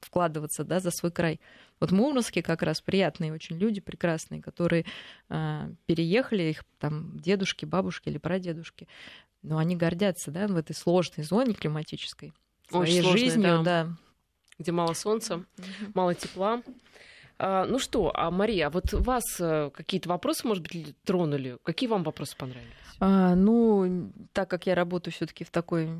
вкладываться 0.00 0.64
да, 0.64 0.80
за 0.80 0.90
свой 0.90 1.12
край. 1.12 1.40
Вот 1.80 1.90
в 1.90 1.94
Мурманске 1.94 2.42
как 2.42 2.62
раз 2.62 2.80
приятные 2.80 3.32
очень 3.32 3.58
люди, 3.58 3.80
прекрасные, 3.80 4.40
которые 4.40 4.63
а, 5.28 5.70
переехали, 5.86 6.44
их 6.44 6.64
там 6.78 7.18
дедушки, 7.18 7.64
бабушки 7.64 8.08
или 8.08 8.18
прадедушки, 8.18 8.88
но 9.42 9.58
они 9.58 9.76
гордятся 9.76 10.30
да, 10.30 10.46
в 10.46 10.56
этой 10.56 10.74
сложной 10.74 11.24
зоне 11.24 11.54
климатической. 11.54 12.32
Очень 12.70 12.92
Своей 12.92 13.02
сложной, 13.02 13.20
жизнью, 13.20 13.62
да. 13.62 13.84
да. 13.84 13.96
Где 14.58 14.72
мало 14.72 14.94
солнца, 14.94 15.44
мало 15.94 16.14
тепла. 16.14 16.62
А, 17.46 17.66
ну 17.66 17.78
что, 17.78 18.10
а 18.14 18.30
Мария, 18.30 18.68
а 18.68 18.70
вот 18.70 18.94
вас 18.94 19.22
э, 19.38 19.68
какие-то 19.74 20.08
вопросы, 20.08 20.48
может 20.48 20.62
быть, 20.62 20.96
тронули? 21.04 21.58
Какие 21.62 21.90
вам 21.90 22.02
вопросы 22.02 22.34
понравились? 22.38 22.72
А, 23.00 23.34
ну, 23.34 24.10
так 24.32 24.48
как 24.48 24.66
я 24.66 24.74
работаю 24.74 25.12
все-таки 25.12 25.44
в 25.44 25.50
такой 25.50 25.90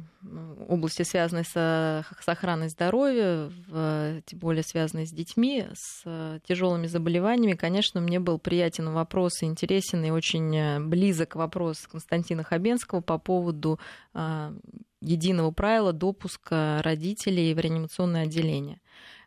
области, 0.70 1.02
связанной 1.02 1.44
со, 1.44 2.06
с 2.18 2.26
охраной 2.30 2.70
здоровья, 2.70 3.50
в- 3.68 4.22
тем 4.24 4.38
более 4.38 4.62
связанной 4.62 5.06
с 5.06 5.10
детьми, 5.10 5.66
с 5.74 6.40
тяжелыми 6.48 6.86
заболеваниями, 6.86 7.56
конечно, 7.56 8.00
мне 8.00 8.20
был 8.20 8.38
приятен 8.38 8.90
вопрос, 8.92 9.42
интересен 9.42 10.02
и 10.02 10.10
очень 10.10 10.56
э, 10.56 10.80
близок 10.80 11.34
вопрос 11.34 11.86
Константина 11.86 12.42
Хабенского 12.42 13.02
по 13.02 13.18
поводу 13.18 13.78
а, 14.14 14.54
единого 15.02 15.50
правила 15.50 15.92
допуска 15.92 16.80
родителей 16.82 17.52
в 17.52 17.58
реанимационное 17.58 18.22
отделение. 18.22 18.80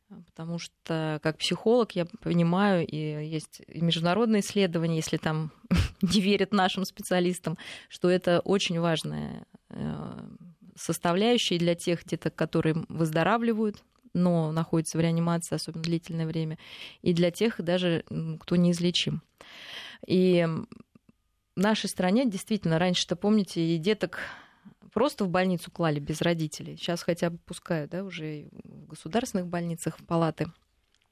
Потому 0.10 0.58
что 0.58 1.20
как 1.22 1.38
психолог 1.38 1.92
я 1.92 2.06
понимаю, 2.22 2.88
и 2.88 2.96
есть 2.96 3.62
международные 3.68 4.40
исследования, 4.40 4.96
если 4.96 5.18
там 5.18 5.52
не 6.02 6.22
верят 6.22 6.54
нашим 6.54 6.86
специалистам, 6.86 7.58
что 7.90 8.10
это 8.10 8.40
очень 8.40 8.80
важная 8.80 9.46
э, 9.70 10.20
составляющая 10.76 11.58
для 11.58 11.76
тех 11.76 12.06
деток, 12.06 12.36
которые 12.36 12.86
выздоравливают, 12.88 13.84
но 14.14 14.52
находятся 14.52 14.98
в 14.98 15.02
реанимации 15.02 15.56
особенно 15.56 15.84
длительное 15.84 16.26
время, 16.26 16.58
и 17.02 17.14
для 17.14 17.30
тех 17.30 17.62
даже, 17.62 18.06
кто 18.40 18.56
неизлечим. 18.56 19.22
И 20.06 20.48
в 21.56 21.60
нашей 21.60 21.90
стране 21.90 22.30
действительно, 22.30 22.80
раньше-то, 22.80 23.16
помните, 23.16 23.62
и 23.62 23.78
деток 23.78 24.20
просто 24.98 25.26
в 25.26 25.30
больницу 25.30 25.70
клали 25.70 26.00
без 26.00 26.24
родителей. 26.24 26.76
Сейчас 26.76 27.04
хотя 27.04 27.30
бы 27.30 27.38
пускают, 27.38 27.92
да, 27.92 28.04
уже 28.04 28.50
в 28.64 28.88
государственных 28.88 29.46
больницах 29.46 30.00
в 30.00 30.04
палаты. 30.04 30.48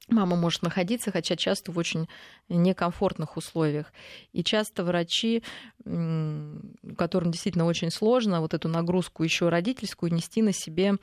Мама 0.07 0.35
может 0.35 0.63
находиться, 0.63 1.11
хотя 1.11 1.35
часто 1.35 1.71
в 1.71 1.77
очень 1.77 2.07
некомфортных 2.49 3.37
условиях. 3.37 3.93
И 4.33 4.43
часто 4.43 4.83
врачи, 4.83 5.43
которым 5.83 7.29
действительно 7.31 7.65
очень 7.65 7.91
сложно 7.91 8.41
вот 8.41 8.55
эту 8.55 8.69
нагрузку 8.69 9.21
еще 9.21 9.49
родительскую 9.49 10.11
нести 10.11 10.41
на 10.41 10.51
себе, 10.51 10.95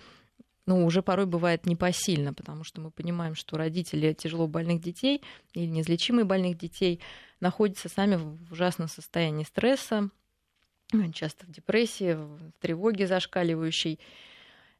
ну, 0.66 0.84
уже 0.84 1.02
порой 1.02 1.26
бывает 1.26 1.66
непосильно, 1.66 2.34
потому 2.34 2.64
что 2.64 2.80
мы 2.80 2.90
понимаем, 2.90 3.36
что 3.36 3.56
родители 3.56 4.12
тяжело 4.12 4.48
больных 4.48 4.80
детей 4.80 5.22
или 5.52 5.66
неизлечимых 5.66 6.26
больных 6.26 6.58
детей 6.58 6.98
находятся 7.38 7.88
сами 7.88 8.16
в 8.16 8.50
ужасном 8.50 8.88
состоянии 8.88 9.44
стресса, 9.44 10.10
часто 11.12 11.46
в 11.46 11.50
депрессии, 11.50 12.14
в 12.14 12.52
тревоге 12.60 13.06
зашкаливающей, 13.06 13.98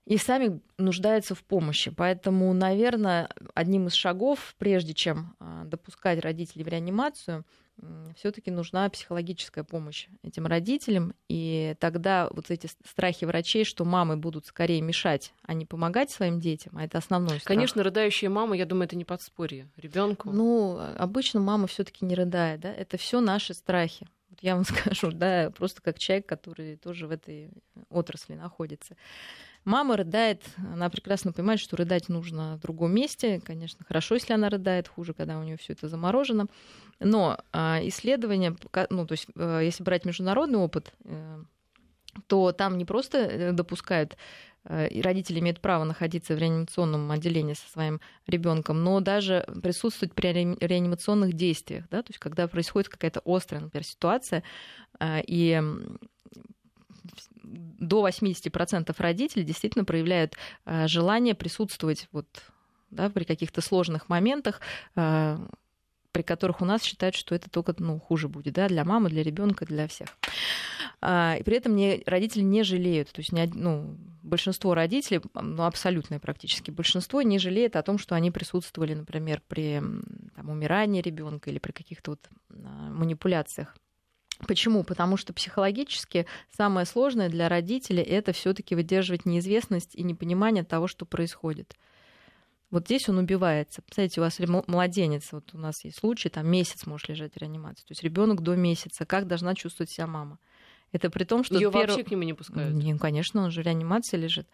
и 0.05 0.17
сами 0.17 0.61
нуждаются 0.79 1.35
в 1.35 1.45
помощи. 1.45 1.91
Поэтому, 1.91 2.53
наверное, 2.53 3.29
одним 3.55 3.87
из 3.87 3.95
шагов, 3.95 4.55
прежде 4.59 4.95
чем 4.95 5.37
а, 5.39 5.65
допускать 5.65 6.19
родителей 6.19 6.65
в 6.65 6.69
реанимацию, 6.69 7.45
все-таки 8.17 8.51
нужна 8.51 8.89
психологическая 8.91 9.65
помощь 9.65 10.09
этим 10.23 10.47
родителям. 10.47 11.15
И 11.29 11.75
тогда 11.81 12.29
вот 12.31 12.51
эти 12.51 12.69
страхи 12.87 13.25
врачей, 13.25 13.65
что 13.65 13.85
мамы 13.85 14.17
будут 14.17 14.47
скорее 14.47 14.81
мешать, 14.83 15.33
а 15.43 15.55
не 15.55 15.67
помогать 15.67 16.11
своим 16.11 16.39
детям, 16.39 16.77
а 16.77 16.85
это 16.85 16.99
основной 16.99 17.41
страх. 17.41 17.45
Конечно, 17.45 17.83
рыдающая 17.83 18.29
мама, 18.29 18.57
я 18.57 18.67
думаю, 18.67 18.85
это 18.85 18.97
не 18.97 19.05
подспорье 19.05 19.69
ребенку. 19.77 20.31
Ну, 20.31 20.79
обычно 20.97 21.41
мама 21.41 21.67
все-таки 21.67 22.05
не 22.05 22.15
рыдает, 22.15 22.61
да, 22.61 22.73
это 22.73 22.97
все 22.99 23.21
наши 23.21 23.55
страхи. 23.55 24.07
Я 24.43 24.57
вам 24.57 24.65
скажу, 24.65 25.13
да, 25.13 25.51
просто 25.57 25.81
как 25.81 25.99
человек, 25.99 26.27
который 26.27 26.77
тоже 26.77 27.07
в 27.07 27.13
этой 27.13 27.51
отрасли 27.89 28.35
находится. 28.35 28.97
Мама 29.65 29.97
рыдает, 29.97 30.43
она 30.73 30.91
прекрасно 30.91 31.33
понимает, 31.33 31.61
что 31.61 31.77
рыдать 31.77 32.09
нужно 32.09 32.57
в 32.57 32.61
другом 32.61 32.93
месте. 32.93 33.41
Конечно, 33.41 33.85
хорошо, 33.85 34.17
если 34.17 34.33
она 34.33 34.49
рыдает, 34.49 34.89
хуже, 34.89 35.15
когда 35.15 35.39
у 35.39 35.45
нее 35.45 35.57
все 35.57 35.73
это 35.73 35.89
заморожено. 35.89 36.49
Но 36.99 37.39
а, 37.53 37.79
исследования, 37.85 38.57
ну, 38.91 39.07
то 39.07 39.13
есть, 39.13 39.29
а, 39.37 39.61
если 39.61 39.85
брать 39.85 40.05
международный 40.05 40.59
опыт, 40.59 40.93
э, 41.05 41.45
то 42.27 42.53
там 42.53 42.79
не 42.79 42.85
просто 42.85 43.19
э, 43.19 43.53
допускают 43.53 44.17
и 44.93 45.03
родители 45.03 45.41
имеют 45.41 45.61
право 45.61 45.83
находиться 45.83 46.37
в 46.37 46.39
реанимационном 46.39 47.11
отделении 47.11 47.55
со 47.55 47.69
своим 47.69 48.01
ребенком, 48.29 48.85
но 48.85 49.01
даже 49.01 49.45
присутствовать 49.61 50.15
при 50.15 50.29
реанимационных 50.29 51.33
действиях, 51.33 51.87
да, 51.91 52.01
то 52.01 52.11
есть 52.11 52.21
когда 52.21 52.47
происходит 52.47 52.89
какая-то 52.89 53.21
острая, 53.25 53.61
например, 53.61 53.85
ситуация, 53.85 54.45
и 55.03 55.61
до 57.43 58.07
80% 58.07 58.95
родителей 58.99 59.45
действительно 59.45 59.85
проявляют 59.85 60.37
желание 60.65 61.35
присутствовать 61.35 62.07
вот, 62.13 62.29
да, 62.91 63.11
при 63.11 63.25
каких-то 63.25 63.63
сложных 63.63 64.09
моментах 64.09 64.61
при 66.13 66.23
которых 66.23 66.61
у 66.61 66.65
нас 66.65 66.83
считают, 66.83 67.15
что 67.15 67.35
это 67.35 67.51
только 67.51 67.75
ну, 67.79 67.99
хуже 67.99 68.29
будет, 68.29 68.55
да, 68.55 68.69
для 68.69 68.85
мамы, 68.85 69.09
для 69.09 69.23
ребенка, 69.23 69.65
для 69.65 69.89
всех. 69.89 70.09
А, 71.01 71.37
и 71.39 71.43
при 71.43 71.57
этом 71.57 71.75
не, 71.75 72.03
родители 72.07 72.43
не 72.43 72.63
жалеют, 72.63 73.11
то 73.11 73.21
есть 73.21 73.33
не, 73.33 73.47
ну, 73.47 73.97
большинство 74.23 74.75
родителей, 74.75 75.21
ну, 75.35 75.65
абсолютное 75.65 76.21
практически 76.21 76.71
большинство, 76.71 77.23
не 77.23 77.39
жалеет 77.39 77.77
о 77.77 77.83
том, 77.83 77.99
что 77.99 78.15
они 78.15 78.31
присутствовали, 78.31 78.95
например, 78.95 79.43
при 79.49 79.83
там, 80.37 80.51
умирании 80.51 81.03
ребенка 81.03 81.51
или 81.51 81.59
при 81.59 81.73
каких-то 81.73 82.13
вот 82.13 82.29
а, 82.51 82.91
манипуляциях. 82.91 83.75
Почему? 84.47 84.83
Потому 84.83 85.17
что 85.17 85.33
психологически 85.33 86.27
самое 86.57 86.87
сложное 86.87 87.29
для 87.29 87.49
родителей 87.49 88.03
это 88.03 88.33
все-таки 88.33 88.75
выдерживать 88.75 89.25
неизвестность 89.25 89.95
и 89.95 90.03
непонимание 90.03 90.65
того, 90.65 90.89
что 90.89 91.07
происходит. 91.07 91.77
Вот 92.73 92.87
здесь 92.87 93.07
он 93.11 93.19
убивается. 93.19 93.83
Представляете, 93.83 94.21
у 94.21 94.25
вас 94.25 94.41
младенец, 94.67 95.31
вот 95.33 95.51
у 95.53 95.59
нас 95.59 95.85
есть 95.85 95.99
случай, 95.99 96.31
там 96.31 96.49
месяц 96.49 96.87
может 96.87 97.07
лежать 97.11 97.35
в 97.35 97.37
реанимации. 97.37 97.83
То 97.83 97.93
есть 97.93 98.03
ребенок 98.03 98.41
до 98.41 98.57
месяца. 98.57 99.05
Как 99.05 99.27
должна 99.27 99.55
чувствовать 99.55 99.91
себя 99.91 100.07
мама? 100.07 100.39
Это 100.91 101.11
при 101.11 101.25
том, 101.25 101.45
что... 101.45 101.55
Ее 101.57 101.71
перв... 101.71 101.91
вообще 101.91 102.03
к 102.03 102.11
нему 102.11 102.23
не 102.23 102.33
пускают? 102.33 102.73
Не, 102.75 102.97
конечно, 102.97 103.43
он 103.43 103.51
же 103.51 103.63
в 103.63 103.67
реанимации 103.67 104.17
лежит. 104.17 104.49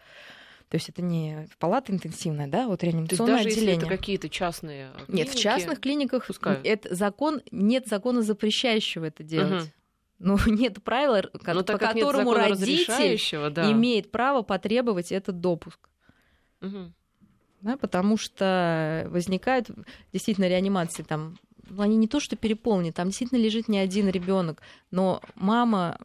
То 0.68 0.74
есть 0.74 0.88
это 0.88 1.00
не 1.00 1.48
палата 1.60 1.92
интенсивная, 1.92 2.48
да, 2.48 2.66
вот 2.66 2.82
реанимационное 2.82 3.08
То 3.08 3.22
есть 3.22 3.44
даже 3.44 3.48
отделение. 3.48 3.74
если 3.76 3.86
это 3.86 3.96
какие-то 3.96 4.28
частные 4.28 4.90
клиники, 5.06 5.12
Нет, 5.12 5.28
в 5.28 5.38
частных 5.38 5.80
клиниках 5.80 6.26
пускают. 6.26 6.66
Это 6.66 6.94
закон, 6.94 7.40
нет 7.52 7.86
закона, 7.86 8.22
запрещающего 8.22 9.04
это 9.04 9.22
делать. 9.22 9.62
Угу. 9.62 9.70
Ну, 10.18 10.38
нет 10.46 10.82
правила, 10.82 11.22
Но 11.32 11.62
по 11.62 11.78
которому 11.78 12.34
родитель 12.34 13.52
да. 13.52 13.70
имеет 13.70 14.10
право 14.10 14.42
потребовать 14.42 15.12
этот 15.12 15.40
допуск. 15.40 15.88
Угу. 16.60 16.92
Да, 17.60 17.76
потому 17.76 18.16
что 18.16 19.06
возникают 19.10 19.68
действительно 20.12 20.48
реанимации 20.48 21.02
там 21.02 21.36
ну, 21.70 21.82
они 21.82 21.96
не 21.96 22.08
то 22.08 22.20
что 22.20 22.36
переполнены, 22.36 22.92
там 22.92 23.08
действительно 23.08 23.38
лежит 23.38 23.68
не 23.68 23.78
один 23.78 24.08
ребенок, 24.08 24.62
но 24.90 25.20
мама 25.34 25.98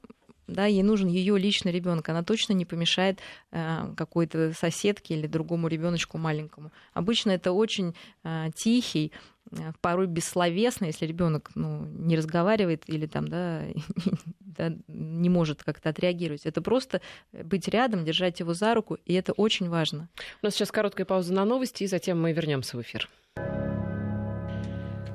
да, 0.48 0.66
ей 0.66 0.84
нужен 0.84 1.08
ее 1.08 1.38
личный 1.38 1.72
ребенок, 1.72 2.10
она 2.10 2.24
точно 2.24 2.54
не 2.54 2.66
помешает 2.66 3.20
э, 3.52 3.94
какой-то 3.96 4.54
соседке 4.54 5.16
или 5.16 5.28
другому 5.28 5.68
ребеночку 5.68 6.18
маленькому. 6.18 6.72
Обычно 6.94 7.32
это 7.32 7.52
очень 7.54 7.96
э, 8.24 8.48
тихий, 8.56 9.14
э, 9.52 9.72
порой 9.82 10.08
бессловесный, 10.08 10.88
если 10.88 11.06
ребенок 11.06 11.52
ну, 11.56 11.86
не 11.86 12.18
разговаривает 12.18 12.84
или 12.88 13.06
там, 13.06 13.28
да, 13.28 13.64
да, 14.58 14.74
не 14.88 15.30
может 15.30 15.64
как-то 15.64 15.90
отреагировать. 15.90 16.46
Это 16.46 16.62
просто 16.62 17.02
быть 17.32 17.68
рядом, 17.68 18.06
держать 18.06 18.40
его 18.40 18.54
за 18.54 18.74
руку, 18.74 18.98
и 19.06 19.14
это 19.14 19.34
очень 19.34 19.70
важно. 19.70 20.10
У 20.42 20.46
нас 20.46 20.56
сейчас 20.56 20.72
короткая 20.72 21.06
пауза 21.06 21.34
на 21.34 21.46
новости, 21.46 21.84
и 21.84 21.88
затем 21.88 22.22
мы 22.22 22.34
вернемся 22.34 22.78
в 22.78 22.82
эфир. 22.82 23.10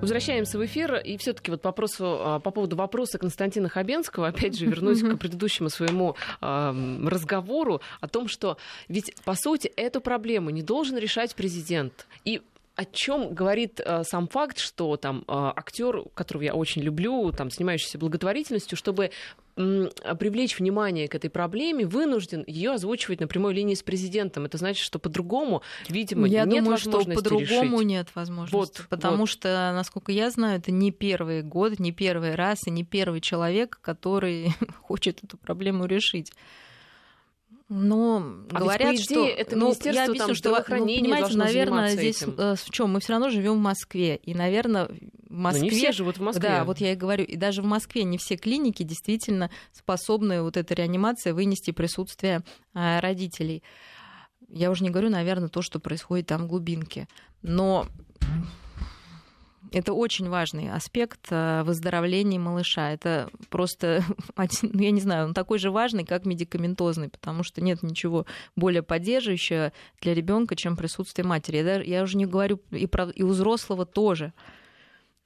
Возвращаемся 0.00 0.58
в 0.58 0.64
эфир. 0.64 0.96
И 0.96 1.16
все-таки 1.16 1.50
вот 1.50 1.64
вопросу, 1.64 2.04
а, 2.06 2.40
по 2.40 2.50
поводу 2.50 2.76
вопроса 2.76 3.18
Константина 3.18 3.68
Хабенского, 3.68 4.28
опять 4.28 4.56
же, 4.56 4.66
вернусь 4.66 5.02
к 5.02 5.16
предыдущему 5.16 5.70
своему 5.70 6.16
э, 6.40 7.04
разговору 7.06 7.80
о 8.00 8.06
том, 8.06 8.28
что 8.28 8.58
ведь, 8.86 9.14
по 9.24 9.34
сути, 9.34 9.66
эту 9.76 10.00
проблему 10.00 10.50
не 10.50 10.62
должен 10.62 10.96
решать 10.98 11.34
президент. 11.34 12.06
И 12.24 12.42
о 12.78 12.84
чем 12.84 13.34
говорит 13.34 13.80
э, 13.84 14.04
сам 14.04 14.28
факт, 14.28 14.58
что 14.58 14.96
там 14.96 15.24
э, 15.26 15.32
актер, 15.56 16.04
которого 16.14 16.44
я 16.44 16.54
очень 16.54 16.80
люблю, 16.80 17.32
там 17.32 17.50
снимающийся 17.50 17.98
благотворительностью, 17.98 18.78
чтобы 18.78 19.10
привлечь 19.56 20.56
внимание 20.60 21.08
к 21.08 21.16
этой 21.16 21.30
проблеме, 21.30 21.84
вынужден 21.84 22.44
ее 22.46 22.74
озвучивать 22.74 23.18
на 23.18 23.26
прямой 23.26 23.54
линии 23.54 23.74
с 23.74 23.82
президентом. 23.82 24.44
Это 24.44 24.56
значит, 24.56 24.84
что 24.84 25.00
по-другому, 25.00 25.62
видимо, 25.88 26.28
я 26.28 26.44
нет 26.44 26.62
думаю, 26.62 26.78
возможности 26.78 27.10
что 27.10 27.22
по-другому 27.22 27.82
нет 27.82 28.06
возможности, 28.14 28.54
вот, 28.54 28.86
потому 28.88 29.16
вот. 29.16 29.28
что, 29.28 29.72
насколько 29.74 30.12
я 30.12 30.30
знаю, 30.30 30.60
это 30.60 30.70
не 30.70 30.92
первый 30.92 31.42
год, 31.42 31.80
не 31.80 31.90
первый 31.90 32.36
раз 32.36 32.58
и 32.68 32.70
не 32.70 32.84
первый 32.84 33.20
человек, 33.20 33.80
который 33.82 34.52
хочет 34.82 35.24
эту 35.24 35.36
проблему 35.36 35.86
решить. 35.86 36.32
Но 37.68 38.22
а 38.50 38.58
говорят, 38.60 38.92
ведь, 38.92 39.06
идее, 39.06 39.32
что 39.34 39.40
это 39.40 39.56
ну, 39.56 39.74
я 39.84 40.04
объясню, 40.04 40.14
там, 40.14 40.34
что 40.34 40.50
ну, 40.50 40.64
понимаете, 40.78 41.36
наверное, 41.36 41.90
здесь 41.90 42.22
этим. 42.22 42.34
Э, 42.38 42.54
в 42.54 42.70
чем 42.70 42.92
мы 42.92 43.00
все 43.00 43.12
равно 43.12 43.28
живем 43.28 43.54
в 43.54 43.60
Москве, 43.60 44.16
и, 44.16 44.34
наверное, 44.34 44.86
в 44.86 45.30
Москве. 45.30 45.60
Но 45.60 45.70
не 45.70 45.78
все 45.78 45.92
живут 45.92 46.16
в 46.16 46.22
Москве. 46.22 46.48
Да, 46.48 46.64
вот 46.64 46.78
я 46.78 46.92
и 46.92 46.96
говорю, 46.96 47.24
и 47.24 47.36
даже 47.36 47.60
в 47.60 47.66
Москве 47.66 48.04
не 48.04 48.16
все 48.16 48.36
клиники 48.36 48.84
действительно 48.84 49.50
способны 49.72 50.40
вот 50.42 50.56
эта 50.56 50.72
реанимация 50.72 51.34
вынести 51.34 51.72
присутствие 51.72 52.42
э, 52.72 53.00
родителей. 53.00 53.62
Я 54.48 54.70
уже 54.70 54.82
не 54.82 54.88
говорю, 54.88 55.10
наверное, 55.10 55.48
то, 55.48 55.60
что 55.60 55.78
происходит 55.78 56.26
там 56.26 56.44
в 56.44 56.46
глубинке, 56.46 57.06
но 57.42 57.86
это 59.72 59.92
очень 59.92 60.28
важный 60.28 60.70
аспект 60.70 61.28
э, 61.30 61.62
выздоровления 61.64 62.38
малыша. 62.38 62.92
Это 62.92 63.30
просто, 63.50 64.02
ну, 64.62 64.80
я 64.80 64.90
не 64.90 65.00
знаю, 65.00 65.26
он 65.26 65.34
такой 65.34 65.58
же 65.58 65.70
важный, 65.70 66.04
как 66.04 66.26
медикаментозный, 66.26 67.08
потому 67.08 67.42
что 67.42 67.60
нет 67.60 67.82
ничего 67.82 68.26
более 68.56 68.82
поддерживающего 68.82 69.72
для 70.00 70.14
ребенка, 70.14 70.56
чем 70.56 70.76
присутствие 70.76 71.26
матери. 71.26 71.58
Я, 71.58 71.82
я 71.82 72.02
уже 72.02 72.16
не 72.16 72.26
говорю 72.26 72.60
и, 72.70 72.86
про, 72.86 73.10
и 73.10 73.22
у 73.22 73.28
взрослого 73.28 73.86
тоже. 73.86 74.32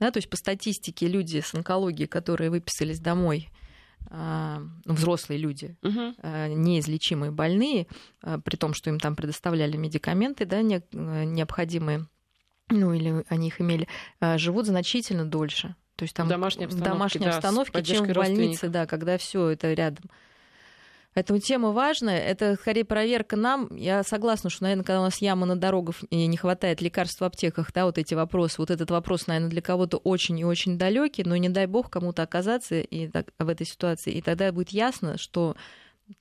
Да, 0.01 0.11
то 0.11 0.19
есть 0.19 0.29
по 0.29 0.37
статистике 0.37 1.07
люди 1.07 1.41
с 1.41 1.55
онкологией, 1.55 2.09
которые 2.09 2.51
выписались 2.51 2.99
домой, 2.99 3.51
э, 4.11 4.59
ну, 4.85 4.95
взрослые 4.95 5.39
люди, 5.39 5.77
угу. 5.83 6.15
неизлечимые 6.23 7.31
больные, 7.31 7.87
при 8.21 8.57
том, 8.57 8.75
что 8.75 8.91
им 8.91 8.99
там 8.99 9.15
предоставляли 9.15 9.77
медикаменты 9.77 10.45
да, 10.45 10.63
необходимые 10.63 12.07
ну 12.73 12.93
или 12.93 13.25
они 13.29 13.49
их 13.49 13.61
имели, 13.61 13.89
а, 14.21 14.39
живут 14.39 14.67
значительно 14.67 15.25
дольше. 15.25 15.75
То 15.97 16.05
есть 16.05 16.15
там 16.15 16.27
в 16.27 16.31
домашней 16.31 16.65
обстановке, 16.65 16.93
домашней 16.93 17.25
да, 17.27 17.37
обстановке 17.37 17.83
чем 17.85 18.05
в 18.07 18.13
больнице, 18.13 18.69
да, 18.69 18.87
когда 18.87 19.19
все 19.19 19.51
это 19.51 19.73
рядом. 19.73 20.11
Поэтому 21.15 21.39
тема 21.39 21.73
важная. 21.73 22.19
Это 22.19 22.57
скорее 22.57 22.85
проверка 22.85 23.37
нам. 23.37 23.69
Я 23.75 24.03
согласна, 24.03 24.49
что, 24.49 24.63
наверное, 24.63 24.85
когда 24.85 25.01
у 25.01 25.05
нас 25.05 25.19
яма 25.19 25.45
на 25.45 25.57
дорогах 25.57 25.97
и 26.09 26.27
не 26.27 26.37
хватает 26.39 26.81
лекарств 26.81 27.21
в 27.21 27.25
аптеках, 27.25 27.71
да, 27.73 27.85
вот 27.85 27.99
эти 27.99 28.15
вопросы, 28.15 28.57
вот 28.59 28.71
этот 28.71 28.91
вопрос, 28.91 29.27
наверное, 29.27 29.51
для 29.51 29.61
кого-то 29.61 29.99
очень 29.99 30.39
и 30.39 30.45
очень 30.45 30.79
далекий, 30.79 31.23
но 31.25 31.37
не 31.37 31.51
дай 31.51 31.67
бог 31.67 31.91
кому-то 31.91 32.23
оказаться 32.23 32.81
и 32.81 33.09
так, 33.09 33.27
в 33.39 33.49
этой 33.49 33.67
ситуации. 33.67 34.13
И 34.13 34.23
тогда 34.23 34.51
будет 34.53 34.71
ясно, 34.71 35.19
что 35.19 35.55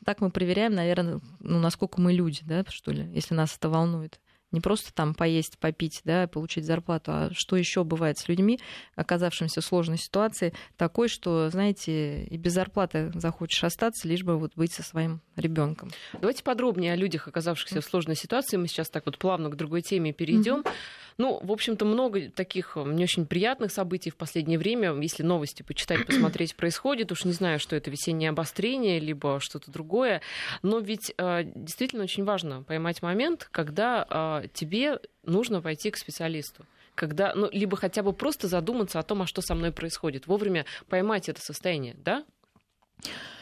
так 0.05 0.19
мы 0.19 0.29
проверяем, 0.29 0.75
наверное, 0.75 1.21
ну, 1.39 1.59
насколько 1.59 2.01
мы 2.01 2.11
люди, 2.11 2.41
да, 2.43 2.65
что 2.67 2.91
ли, 2.91 3.09
если 3.13 3.33
нас 3.33 3.55
это 3.55 3.69
волнует 3.69 4.19
не 4.51 4.61
просто 4.61 4.93
там 4.93 5.13
поесть, 5.13 5.57
попить, 5.59 6.01
да, 6.03 6.27
получить 6.27 6.65
зарплату, 6.65 7.11
а 7.13 7.29
что 7.33 7.55
еще 7.55 7.83
бывает 7.83 8.17
с 8.17 8.27
людьми, 8.27 8.59
оказавшимися 8.95 9.61
в 9.61 9.65
сложной 9.65 9.97
ситуации, 9.97 10.53
такой, 10.77 11.07
что, 11.07 11.49
знаете, 11.49 12.23
и 12.23 12.37
без 12.37 12.53
зарплаты 12.53 13.11
захочешь 13.15 13.63
остаться, 13.63 14.07
лишь 14.07 14.23
бы 14.23 14.37
вот 14.37 14.53
быть 14.55 14.73
со 14.73 14.83
своим 14.83 15.21
ребенком. 15.35 15.91
Давайте 16.13 16.43
подробнее 16.43 16.93
о 16.93 16.95
людях, 16.95 17.27
оказавшихся 17.27 17.81
в 17.81 17.85
сложной 17.85 18.15
ситуации. 18.15 18.57
Мы 18.57 18.67
сейчас 18.67 18.89
так 18.89 19.05
вот 19.05 19.17
плавно 19.17 19.49
к 19.49 19.55
другой 19.55 19.81
теме 19.81 20.13
перейдем. 20.13 20.59
Mm-hmm. 20.61 20.71
Ну, 21.17 21.39
в 21.43 21.51
общем-то, 21.51 21.85
много 21.85 22.29
таких 22.29 22.73
э, 22.75 22.83
не 22.83 23.03
очень 23.03 23.25
приятных 23.25 23.71
событий 23.71 24.09
в 24.09 24.15
последнее 24.15 24.57
время. 24.57 24.93
Если 25.01 25.23
новости 25.23 25.63
почитать, 25.63 26.05
посмотреть, 26.05 26.55
происходит. 26.55 27.11
Уж 27.11 27.25
не 27.25 27.31
знаю, 27.31 27.59
что 27.59 27.75
это 27.75 27.91
весеннее 27.91 28.29
обострение, 28.29 28.99
либо 28.99 29.39
что-то 29.39 29.71
другое. 29.71 30.21
Но 30.63 30.79
ведь 30.79 31.13
э, 31.17 31.43
действительно 31.55 32.03
очень 32.03 32.23
важно 32.23 32.63
поймать 32.63 33.01
момент, 33.01 33.47
когда 33.51 34.40
э, 34.40 34.40
тебе 34.47 34.99
нужно 35.23 35.61
пойти 35.61 35.91
к 35.91 35.97
специалисту 35.97 36.65
когда, 36.93 37.33
ну, 37.33 37.49
либо 37.51 37.77
хотя 37.77 38.03
бы 38.03 38.13
просто 38.13 38.47
задуматься 38.47 38.99
о 38.99 39.03
том, 39.03 39.21
а 39.21 39.25
что 39.25 39.41
со 39.41 39.55
мной 39.55 39.71
происходит, 39.71 40.27
вовремя 40.27 40.65
поймать 40.89 41.29
это 41.29 41.41
состояние, 41.41 41.95
да? 41.97 42.25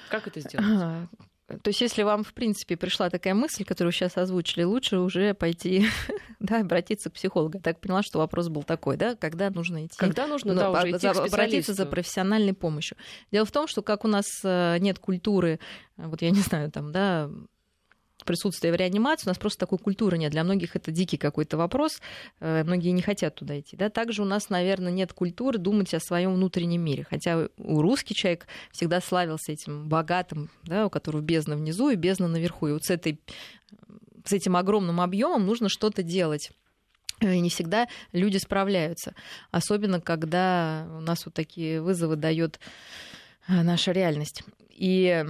Как 0.10 0.28
это 0.28 0.40
сделать? 0.40 1.10
То 1.64 1.70
есть, 1.70 1.82
если 1.82 2.04
вам, 2.04 2.24
в 2.24 2.34
принципе, 2.34 2.78
пришла 2.78 3.10
такая 3.10 3.34
мысль, 3.34 3.66
которую 3.66 3.92
вы 3.92 3.96
сейчас 3.96 4.18
озвучили, 4.18 4.64
лучше 4.64 5.00
уже 5.00 5.34
пойти, 5.34 5.88
да, 6.40 6.62
обратиться 6.62 7.10
к 7.10 7.14
психологу. 7.14 7.58
Я 7.58 7.62
так 7.62 7.82
поняла, 7.82 8.04
что 8.04 8.20
вопрос 8.20 8.50
был 8.50 8.62
такой, 8.62 8.98
да, 8.98 9.16
когда 9.16 9.50
нужно 9.50 9.86
идти. 9.86 9.98
Когда 9.98 10.28
нужно, 10.28 10.54
да, 10.54 10.70
уже 10.70 10.92
идти 10.92 11.08
обратиться 11.08 11.74
за 11.74 11.88
профессиональной 11.88 12.54
помощью. 12.54 12.98
Дело 13.32 13.46
в 13.46 13.52
том, 13.52 13.68
что 13.68 13.82
как 13.82 14.06
у 14.06 14.08
нас 14.08 14.26
э, 14.44 14.78
нет 14.80 15.00
культуры, 15.00 15.60
вот 15.98 16.22
я 16.22 16.30
не 16.30 16.42
знаю, 16.42 16.72
там, 16.72 16.92
да, 16.92 17.32
присутствия 18.26 18.72
в 18.72 18.76
реанимации, 18.76 19.28
у 19.28 19.30
нас 19.30 19.38
просто 19.38 19.60
такой 19.60 19.78
культуры 19.78 20.18
нет. 20.18 20.32
Для 20.32 20.44
многих 20.44 20.76
это 20.76 20.92
дикий 20.92 21.18
какой-то 21.18 21.58
вопрос, 21.58 22.02
э, 22.40 22.64
многие 22.64 22.90
не 22.90 23.02
хотят 23.02 23.36
туда 23.36 23.60
идти. 23.60 23.76
Да? 23.78 23.90
Также 23.90 24.22
у 24.22 24.26
нас, 24.26 24.50
наверное, 24.50 24.92
нет 24.92 25.14
культуры 25.14 25.58
думать 25.58 25.94
о 25.94 26.00
своем 26.00 26.34
внутреннем 26.34 26.82
мире. 26.82 27.06
Хотя 27.10 27.48
у 27.58 27.82
русский 27.82 28.14
человек 28.14 28.48
всегда 28.72 29.02
славился 29.02 29.52
этим 29.52 29.88
богатым, 29.88 30.50
да, 30.64 30.86
у 30.86 30.90
которого 30.90 31.22
бездна 31.22 31.56
внизу 31.56 31.90
и 31.90 31.96
бездна 31.96 32.28
наверху. 32.28 32.68
И 32.68 32.72
вот 32.74 32.86
с, 32.86 32.90
этой, 32.90 33.20
с 34.26 34.34
этим 34.34 34.56
огромным 34.56 35.02
объемом 35.02 35.46
нужно 35.46 35.70
что-то 35.70 36.04
делать. 36.04 36.52
И 37.22 37.40
не 37.40 37.50
всегда 37.50 37.88
люди 38.14 38.38
справляются. 38.38 39.14
Особенно, 39.52 40.00
когда 40.00 40.88
у 40.98 41.02
нас 41.02 41.26
вот 41.26 41.34
такие 41.34 41.82
вызовы 41.82 42.16
дает 42.16 42.60
э, 43.48 43.62
наша 43.62 43.92
реальность. 43.92 44.44
И 44.70 45.26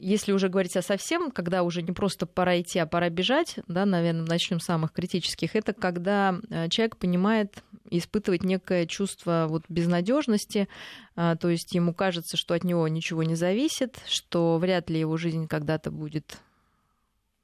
если 0.00 0.32
уже 0.32 0.48
говорить 0.48 0.76
о 0.76 0.82
совсем, 0.82 1.30
когда 1.30 1.62
уже 1.62 1.82
не 1.82 1.92
просто 1.92 2.26
пора 2.26 2.60
идти, 2.60 2.78
а 2.78 2.86
пора 2.86 3.10
бежать, 3.10 3.58
да, 3.68 3.84
наверное, 3.84 4.26
начнем 4.26 4.60
с 4.60 4.64
самых 4.64 4.92
критических, 4.92 5.54
это 5.54 5.72
когда 5.72 6.38
э, 6.48 6.68
человек 6.68 6.96
понимает 6.96 7.62
испытывать 7.90 8.42
некое 8.42 8.86
чувство 8.86 9.46
вот 9.48 9.64
безнадежности, 9.68 10.68
а, 11.16 11.36
то 11.36 11.48
есть 11.48 11.74
ему 11.74 11.92
кажется, 11.92 12.36
что 12.36 12.54
от 12.54 12.64
него 12.64 12.86
ничего 12.88 13.22
не 13.22 13.34
зависит, 13.34 13.98
что 14.06 14.58
вряд 14.58 14.88
ли 14.90 14.98
его 14.98 15.16
жизнь 15.16 15.46
когда-то 15.48 15.90
будет 15.90 16.38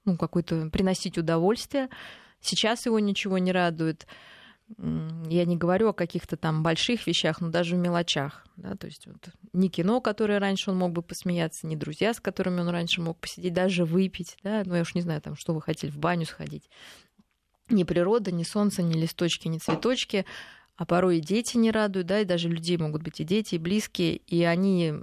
ну, 0.05 0.17
какой-то 0.17 0.71
приносить 0.71 1.19
удовольствие. 1.19 1.89
Сейчас 2.41 2.87
его 2.87 2.99
ничего 3.01 3.39
не 3.39 3.53
радует. 3.53 4.07
Я 4.79 5.45
не 5.45 5.57
говорю 5.57 5.91
о 5.91 5.93
каких-то 5.93 6.37
там 6.37 6.63
больших 6.63 7.07
вещах, 7.07 7.41
но 7.41 7.51
даже 7.51 7.77
в 7.77 7.79
мелочах. 7.79 8.45
Да, 8.57 8.75
то 8.75 8.87
есть 8.87 9.07
вот, 9.07 9.29
ни 9.53 9.69
кино, 9.69 10.01
которое 10.01 10.41
раньше 10.41 10.71
он 10.71 10.79
мог 10.79 10.93
бы 10.93 11.03
посмеяться, 11.03 11.67
ни 11.67 11.77
друзья, 11.77 12.13
с 12.13 12.21
которыми 12.21 12.61
он 12.61 12.69
раньше 12.69 13.01
мог 13.01 13.19
посидеть, 13.19 13.53
даже 13.53 13.85
выпить. 13.85 14.37
Да, 14.43 14.63
ну, 14.67 14.75
я 14.75 14.83
уж 14.83 14.95
не 14.95 15.03
знаю, 15.03 15.21
там, 15.21 15.37
что 15.37 15.55
вы 15.55 15.63
хотели, 15.63 15.91
в 15.91 15.99
баню 15.99 16.27
сходить. 16.27 16.69
Ни 17.69 17.85
природа, 17.85 18.33
ни 18.33 18.43
солнце, 18.43 18.83
ни 18.83 18.95
листочки, 18.95 19.47
ни 19.49 19.59
цветочки. 19.59 20.27
А 20.77 20.85
порой 20.85 21.19
и 21.19 21.21
дети 21.21 21.57
не 21.57 21.71
радуют, 21.71 22.09
да, 22.09 22.21
и 22.21 22.25
даже 22.25 22.49
людей 22.49 22.77
могут 22.77 23.03
быть 23.03 23.21
и 23.21 23.25
дети, 23.25 23.55
и 23.55 23.59
близкие, 23.59 24.17
и 24.17 24.43
они 24.43 24.95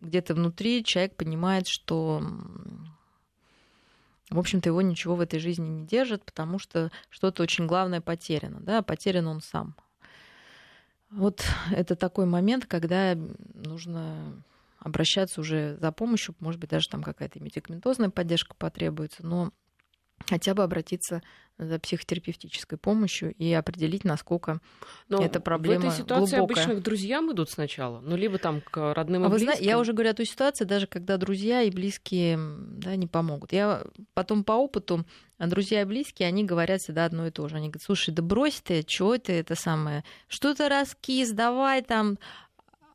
где-то 0.00 0.34
внутри, 0.34 0.82
человек 0.82 1.14
понимает, 1.16 1.66
что 1.68 2.22
в 4.30 4.38
общем-то, 4.38 4.68
его 4.68 4.80
ничего 4.80 5.16
в 5.16 5.20
этой 5.20 5.40
жизни 5.40 5.68
не 5.68 5.86
держит, 5.86 6.24
потому 6.24 6.58
что 6.58 6.90
что-то 7.08 7.42
очень 7.42 7.66
главное 7.66 8.00
потеряно, 8.00 8.60
да, 8.60 8.82
потерян 8.82 9.26
он 9.26 9.40
сам. 9.40 9.74
Вот 11.10 11.44
это 11.72 11.96
такой 11.96 12.26
момент, 12.26 12.66
когда 12.66 13.16
нужно 13.54 14.42
обращаться 14.78 15.40
уже 15.40 15.76
за 15.80 15.92
помощью, 15.92 16.34
может 16.40 16.60
быть, 16.60 16.70
даже 16.70 16.88
там 16.88 17.02
какая-то 17.02 17.40
медикаментозная 17.40 18.10
поддержка 18.10 18.54
потребуется, 18.56 19.26
но 19.26 19.52
хотя 20.28 20.54
бы 20.54 20.62
обратиться 20.62 21.22
за 21.58 21.78
психотерапевтической 21.78 22.78
помощью 22.78 23.34
и 23.34 23.52
определить, 23.52 24.04
насколько 24.04 24.60
Но 25.08 25.22
эта 25.22 25.40
проблема 25.40 25.82
в 25.82 25.84
этой 25.84 25.96
ситуации 25.96 26.36
глубокая. 26.36 26.64
обычно 26.64 26.80
к 26.80 26.82
друзьям 26.82 27.30
идут 27.32 27.50
сначала, 27.50 28.00
ну 28.00 28.16
либо 28.16 28.38
там 28.38 28.62
к 28.62 28.94
родным 28.94 29.22
и 29.22 29.26
а 29.26 29.28
близким. 29.28 29.46
Вы 29.46 29.52
знаете, 29.52 29.64
я 29.68 29.78
уже 29.78 29.92
говорю 29.92 30.10
о 30.10 30.14
той 30.14 30.26
ситуации, 30.26 30.64
даже 30.64 30.86
когда 30.86 31.18
друзья 31.18 31.62
и 31.62 31.70
близкие 31.70 32.38
да, 32.38 32.96
не 32.96 33.06
помогут. 33.06 33.52
Я 33.52 33.82
потом 34.14 34.42
по 34.44 34.52
опыту 34.52 35.04
а 35.40 35.46
друзья 35.46 35.80
и 35.80 35.84
близкие, 35.86 36.28
они 36.28 36.44
говорят 36.44 36.82
всегда 36.82 37.06
одно 37.06 37.26
и 37.26 37.30
то 37.30 37.48
же. 37.48 37.56
Они 37.56 37.68
говорят, 37.68 37.82
слушай, 37.82 38.12
да 38.12 38.22
брось 38.22 38.60
ты, 38.60 38.84
что 38.86 39.14
это 39.14 39.32
это 39.32 39.54
самое, 39.54 40.04
что 40.28 40.54
то 40.54 40.68
раскис, 40.68 41.30
давай 41.32 41.82
там, 41.82 42.18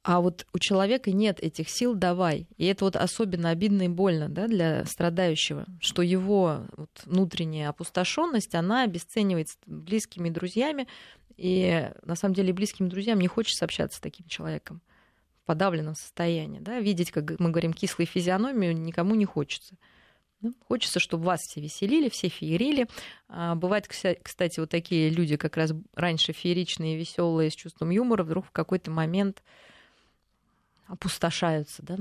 а 0.07 0.21
вот 0.21 0.45
у 0.53 0.59
человека 0.59 1.11
нет 1.11 1.39
этих 1.39 1.67
сил, 1.67 1.95
давай. 1.95 2.47
И 2.57 2.67
это 2.67 2.85
вот 2.85 2.95
особенно 2.95 3.49
обидно 3.49 3.81
и 3.81 3.87
больно 3.87 4.29
да, 4.29 4.47
для 4.47 4.85
страдающего, 4.85 5.65
что 5.79 6.03
его 6.03 6.67
вот 6.77 6.91
внутренняя 7.05 7.69
опустошенность, 7.69 8.53
она 8.53 8.83
обесценивается 8.83 9.57
близкими 9.65 10.29
друзьями. 10.29 10.87
И 11.37 11.89
на 12.03 12.15
самом 12.15 12.35
деле 12.35 12.53
близким 12.53 12.87
друзьям 12.87 13.17
не 13.17 13.27
хочется 13.27 13.65
общаться 13.65 13.97
с 13.97 13.99
таким 13.99 14.27
человеком 14.27 14.83
в 15.41 15.47
подавленном 15.47 15.95
состоянии. 15.95 16.59
Да? 16.59 16.79
Видеть, 16.79 17.09
как 17.09 17.39
мы 17.39 17.49
говорим, 17.49 17.73
кислую 17.73 18.05
физиономию 18.05 18.79
никому 18.79 19.15
не 19.15 19.25
хочется. 19.25 19.75
Ну, 20.41 20.53
хочется, 20.67 20.99
чтобы 20.99 21.23
вас 21.23 21.39
все 21.41 21.61
веселили, 21.61 22.09
все 22.09 22.29
феерили. 22.29 22.85
А 23.27 23.55
бывают, 23.55 23.87
кстати, 23.87 24.59
вот 24.59 24.69
такие 24.69 25.09
люди, 25.09 25.35
как 25.35 25.57
раз 25.57 25.73
раньше 25.95 26.31
фееричные, 26.31 26.95
веселые, 26.95 27.49
с 27.49 27.55
чувством 27.55 27.89
юмора, 27.89 28.23
вдруг 28.23 28.45
в 28.45 28.51
какой-то 28.51 28.91
момент 28.91 29.41
опустошаются, 30.87 31.81
да, 31.83 31.97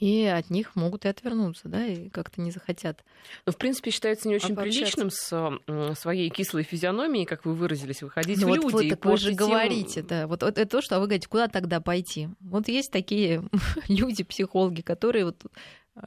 и 0.00 0.24
от 0.24 0.48
них 0.48 0.76
могут 0.76 1.04
и 1.04 1.08
отвернуться, 1.08 1.68
да, 1.68 1.86
и 1.86 2.08
как-то 2.08 2.40
не 2.40 2.50
захотят. 2.50 3.04
Ну, 3.44 3.52
в 3.52 3.56
принципе, 3.56 3.90
считается 3.90 4.28
не 4.28 4.34
очень 4.34 4.56
приличным 4.56 5.10
с 5.10 5.60
своей 5.94 6.30
кислой 6.30 6.62
физиономией, 6.62 7.26
как 7.26 7.44
вы 7.44 7.54
выразились, 7.54 8.02
выходить 8.02 8.40
ну, 8.40 8.46
в 8.46 8.48
вот, 8.48 8.56
люди. 8.56 8.72
Вот, 8.72 8.88
так 8.88 9.04
вы 9.04 9.16
же 9.18 9.32
говорите, 9.32 10.02
да. 10.02 10.26
Вот, 10.26 10.42
вот 10.42 10.56
это 10.56 10.66
то, 10.66 10.80
что 10.80 10.98
вы 11.00 11.06
говорите, 11.06 11.28
куда 11.28 11.48
тогда 11.48 11.80
пойти? 11.82 12.30
Вот 12.40 12.68
есть 12.68 12.90
такие 12.90 13.44
люди, 13.88 14.24
психологи, 14.24 14.80
которые 14.80 15.26
вот 15.26 15.44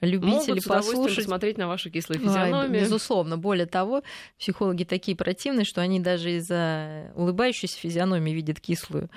любители 0.01 0.51
Могут 0.51 0.65
послушать. 0.65 1.25
смотреть 1.25 1.59
на 1.59 1.67
вашу 1.67 1.91
кислую 1.91 2.19
физиономию. 2.19 2.81
А, 2.81 2.83
безусловно. 2.83 3.37
Более 3.37 3.67
того, 3.67 4.01
психологи 4.39 4.85
такие 4.85 5.15
противные, 5.15 5.65
что 5.65 5.81
они 5.81 5.99
даже 5.99 6.31
из-за 6.37 7.11
улыбающейся 7.15 7.77
физиономии 7.77 8.31
видят 8.31 8.59
кислую. 8.59 9.09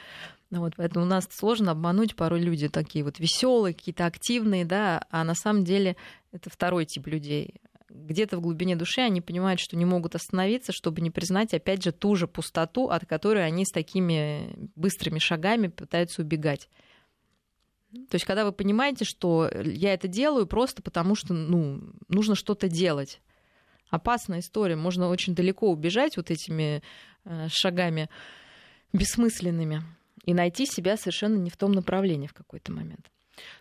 Ну 0.50 0.60
вот, 0.60 0.74
поэтому 0.76 1.04
у 1.04 1.08
нас 1.08 1.28
сложно 1.30 1.72
обмануть 1.72 2.14
порой 2.14 2.40
люди 2.40 2.68
такие 2.68 3.04
вот 3.04 3.18
веселые, 3.18 3.74
какие-то 3.74 4.06
активные, 4.06 4.64
да, 4.64 5.04
а 5.10 5.24
на 5.24 5.34
самом 5.34 5.64
деле 5.64 5.96
это 6.30 6.50
второй 6.50 6.84
тип 6.84 7.08
людей. 7.08 7.60
Где-то 7.88 8.36
в 8.36 8.40
глубине 8.40 8.76
души 8.76 9.00
они 9.00 9.20
понимают, 9.20 9.58
что 9.58 9.76
не 9.76 9.84
могут 9.84 10.14
остановиться, 10.14 10.72
чтобы 10.72 11.00
не 11.00 11.10
признать, 11.10 11.52
опять 11.54 11.82
же, 11.82 11.92
ту 11.92 12.14
же 12.14 12.28
пустоту, 12.28 12.88
от 12.88 13.06
которой 13.06 13.44
они 13.44 13.64
с 13.64 13.72
такими 13.72 14.54
быстрыми 14.76 15.18
шагами 15.18 15.68
пытаются 15.68 16.22
убегать. 16.22 16.68
То 17.92 18.14
есть, 18.14 18.24
когда 18.24 18.44
вы 18.44 18.52
понимаете, 18.52 19.04
что 19.04 19.50
я 19.64 19.94
это 19.94 20.06
делаю 20.06 20.46
просто 20.46 20.82
потому, 20.82 21.14
что 21.14 21.32
ну, 21.32 21.94
нужно 22.08 22.34
что-то 22.34 22.68
делать. 22.68 23.20
Опасная 23.88 24.40
история. 24.40 24.76
Можно 24.76 25.08
очень 25.08 25.34
далеко 25.34 25.70
убежать 25.70 26.16
вот 26.16 26.30
этими 26.30 26.82
э, 27.24 27.48
шагами 27.48 28.10
бессмысленными 28.92 29.82
и 30.26 30.34
найти 30.34 30.66
себя 30.66 30.96
совершенно 30.96 31.36
не 31.36 31.50
в 31.50 31.56
том 31.56 31.72
направлении 31.72 32.26
в 32.26 32.34
какой-то 32.34 32.72
момент. 32.72 33.10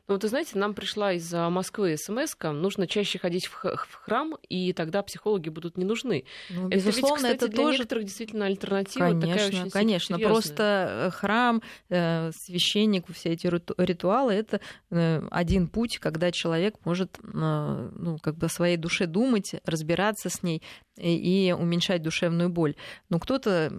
Ну, 0.08 0.14
вот, 0.14 0.24
вы 0.24 0.30
знаете, 0.30 0.58
нам 0.58 0.74
пришла 0.74 1.14
из 1.14 1.32
Москвы 1.34 1.98
смс 1.98 2.36
нужно 2.44 2.88
чаще 2.88 3.20
ходить 3.20 3.48
в 3.48 3.56
храм, 3.92 4.36
и 4.48 4.74
тогда 4.74 5.02
психологи 5.04 5.50
будут 5.50 5.78
не 5.78 5.86
нужны. 5.86 6.26
Ну, 6.50 6.68
это 6.68 6.78
безусловно, 6.78 7.28
ведь, 7.28 7.36
кстати, 7.36 7.36
это 7.36 7.48
для 7.48 7.64
тоже... 7.64 7.78
некоторых 7.78 8.06
действительно 8.06 8.46
альтернатива. 8.46 9.06
Конечно, 9.08 9.28
такая 9.28 9.48
очень 9.48 9.72
конечно. 9.72 10.16
Серьезная. 10.16 10.34
Просто 10.34 10.64
э, 10.90 11.12
храм, 11.12 11.62
э, 11.90 12.32
священник, 12.32 13.06
все 13.12 13.30
эти 13.30 13.48
ритуалы— 13.48 14.34
это 14.34 14.62
э, 14.92 15.28
один 15.32 15.68
путь, 15.68 15.98
когда 16.00 16.32
человек 16.32 16.76
может 16.86 17.18
ну, 17.24 18.18
как 18.22 18.38
бы 18.38 18.46
о 18.46 18.50
своей 18.50 18.78
душе 18.78 19.08
думать, 19.08 19.56
разбираться 19.66 20.30
с 20.30 20.44
ней 20.44 20.62
и 20.98 21.54
уменьшать 21.58 22.02
душевную 22.02 22.50
боль. 22.50 22.76
Но 23.10 23.20
кто-то 23.20 23.74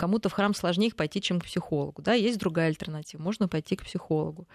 кому-то 0.00 0.30
в 0.30 0.32
храм 0.32 0.54
сложнее 0.54 0.92
пойти, 0.96 1.20
чем 1.20 1.40
к 1.40 1.44
психологу. 1.44 2.00
Да, 2.00 2.14
есть 2.14 2.38
другая 2.38 2.68
альтернатива, 2.68 3.20
можно 3.20 3.48
пойти 3.48 3.76
к 3.76 3.84
психологу. 3.84 4.48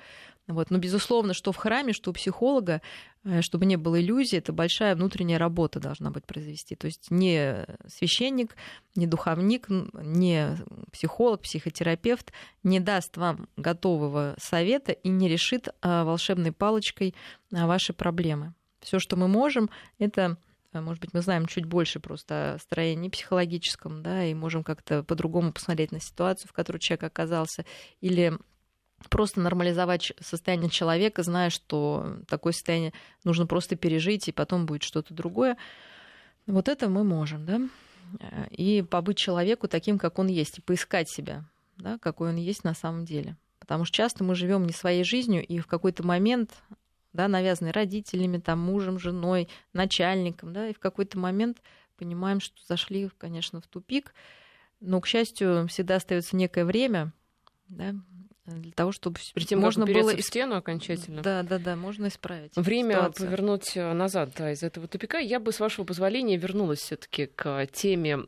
Вот. 0.48 0.72
Но, 0.72 0.80
безусловно, 0.80 1.36
что 1.36 1.52
в 1.52 1.58
храме, 1.58 1.94
что 1.94 2.10
у 2.10 2.14
психолога, 2.14 2.82
э, 3.24 3.42
чтобы 3.42 3.68
не 3.68 3.76
было 3.78 4.02
иллюзий, 4.02 4.38
это 4.38 4.54
большая 4.54 4.96
внутренняя 4.96 5.38
работа 5.38 5.80
должна 5.80 6.10
быть 6.10 6.26
произвести. 6.26 6.76
То 6.76 6.88
есть 6.88 7.12
не 7.12 7.64
священник, 7.88 8.56
не 8.96 9.06
духовник, 9.06 9.68
не 9.94 10.58
психолог, 10.92 11.42
психотерапевт 11.42 12.34
не 12.64 12.80
даст 12.80 13.16
вам 13.18 13.48
готового 13.56 14.34
совета 14.40 14.94
и 14.94 15.10
не 15.10 15.30
решит 15.30 15.70
а, 15.82 16.04
волшебной 16.06 16.52
палочкой 16.52 17.14
а, 17.54 17.68
ваши 17.68 17.94
проблемы. 17.94 18.56
Все, 18.82 18.98
что 18.98 19.16
мы 19.16 19.28
можем, 19.28 19.70
это 20.00 20.38
может 20.82 21.02
быть, 21.02 21.14
мы 21.14 21.22
знаем 21.22 21.46
чуть 21.46 21.66
больше 21.66 22.00
просто 22.00 22.54
о 22.54 22.60
строении 22.60 23.10
психологическом, 23.10 24.04
да, 24.04 24.26
и 24.26 24.34
можем 24.34 24.64
как-то 24.64 25.04
по-другому 25.04 25.52
посмотреть 25.52 25.92
на 25.92 26.00
ситуацию, 26.00 26.50
в 26.50 26.54
которой 26.54 26.80
человек 26.80 27.04
оказался, 27.04 27.66
или 28.02 28.38
просто 29.10 29.42
нормализовать 29.42 30.14
состояние 30.20 30.70
человека, 30.70 31.24
зная, 31.24 31.50
что 31.50 32.18
такое 32.28 32.54
состояние 32.54 32.94
нужно 33.24 33.46
просто 33.46 33.76
пережить, 33.76 34.28
и 34.28 34.32
потом 34.32 34.66
будет 34.66 34.84
что-то 34.84 35.14
другое. 35.14 35.58
Вот 36.48 36.68
это 36.70 36.90
мы 36.90 37.04
можем, 37.04 37.46
да, 37.46 37.62
и 38.52 38.82
побыть 38.82 39.18
человеку 39.18 39.68
таким, 39.68 39.98
как 39.98 40.20
он 40.20 40.28
есть, 40.28 40.60
и 40.60 40.62
поискать 40.62 41.10
себя, 41.10 41.44
да, 41.78 41.98
какой 42.00 42.30
он 42.30 42.36
есть 42.36 42.64
на 42.64 42.74
самом 42.74 43.06
деле. 43.06 43.36
Потому 43.60 43.86
что 43.86 43.98
часто 43.98 44.24
мы 44.24 44.36
живем 44.36 44.66
не 44.66 44.74
своей 44.74 45.04
жизнью, 45.04 45.46
и 45.46 45.60
в 45.60 45.68
какой-то 45.68 46.06
момент 46.06 46.52
да, 47.16 47.28
навязанный 47.28 47.72
родителями, 47.72 48.38
там, 48.38 48.60
мужем, 48.60 49.00
женой, 49.00 49.48
начальником, 49.74 50.54
да, 50.54 50.68
и 50.70 50.74
в 50.74 50.80
какой-то 50.80 51.18
момент 51.18 51.62
понимаем, 51.98 52.40
что 52.40 52.62
зашли, 52.68 53.10
конечно, 53.18 53.62
в 53.62 53.68
тупик, 53.68 54.14
но, 54.82 55.02
к 55.02 55.08
счастью, 55.08 55.68
всегда 55.70 55.96
остается 55.96 56.36
некое 56.36 56.66
время, 56.66 57.14
да, 57.70 57.96
для 58.46 58.72
того, 58.74 58.92
чтобы 58.92 59.20
Перед 59.34 59.48
тем, 59.48 59.60
можно 59.60 59.86
было 59.86 60.16
в 60.16 60.22
стену 60.22 60.56
окончательно. 60.56 61.24
Да, 61.24 61.42
да, 61.42 61.58
да, 61.58 61.76
можно 61.76 62.08
исправить. 62.08 62.52
Время 62.56 62.96
ситуацию. 62.96 63.28
повернуть 63.28 63.72
э, 63.76 63.94
назад 63.94 64.34
да, 64.38 64.52
из 64.52 64.62
этого 64.62 64.88
тупика. 64.88 65.18
Я 65.18 65.40
бы, 65.40 65.52
с 65.52 65.60
вашего 65.60 65.84
позволения, 65.84 66.38
вернулась 66.38 66.80
все-таки 66.80 67.26
к 67.26 67.66
теме 67.72 68.20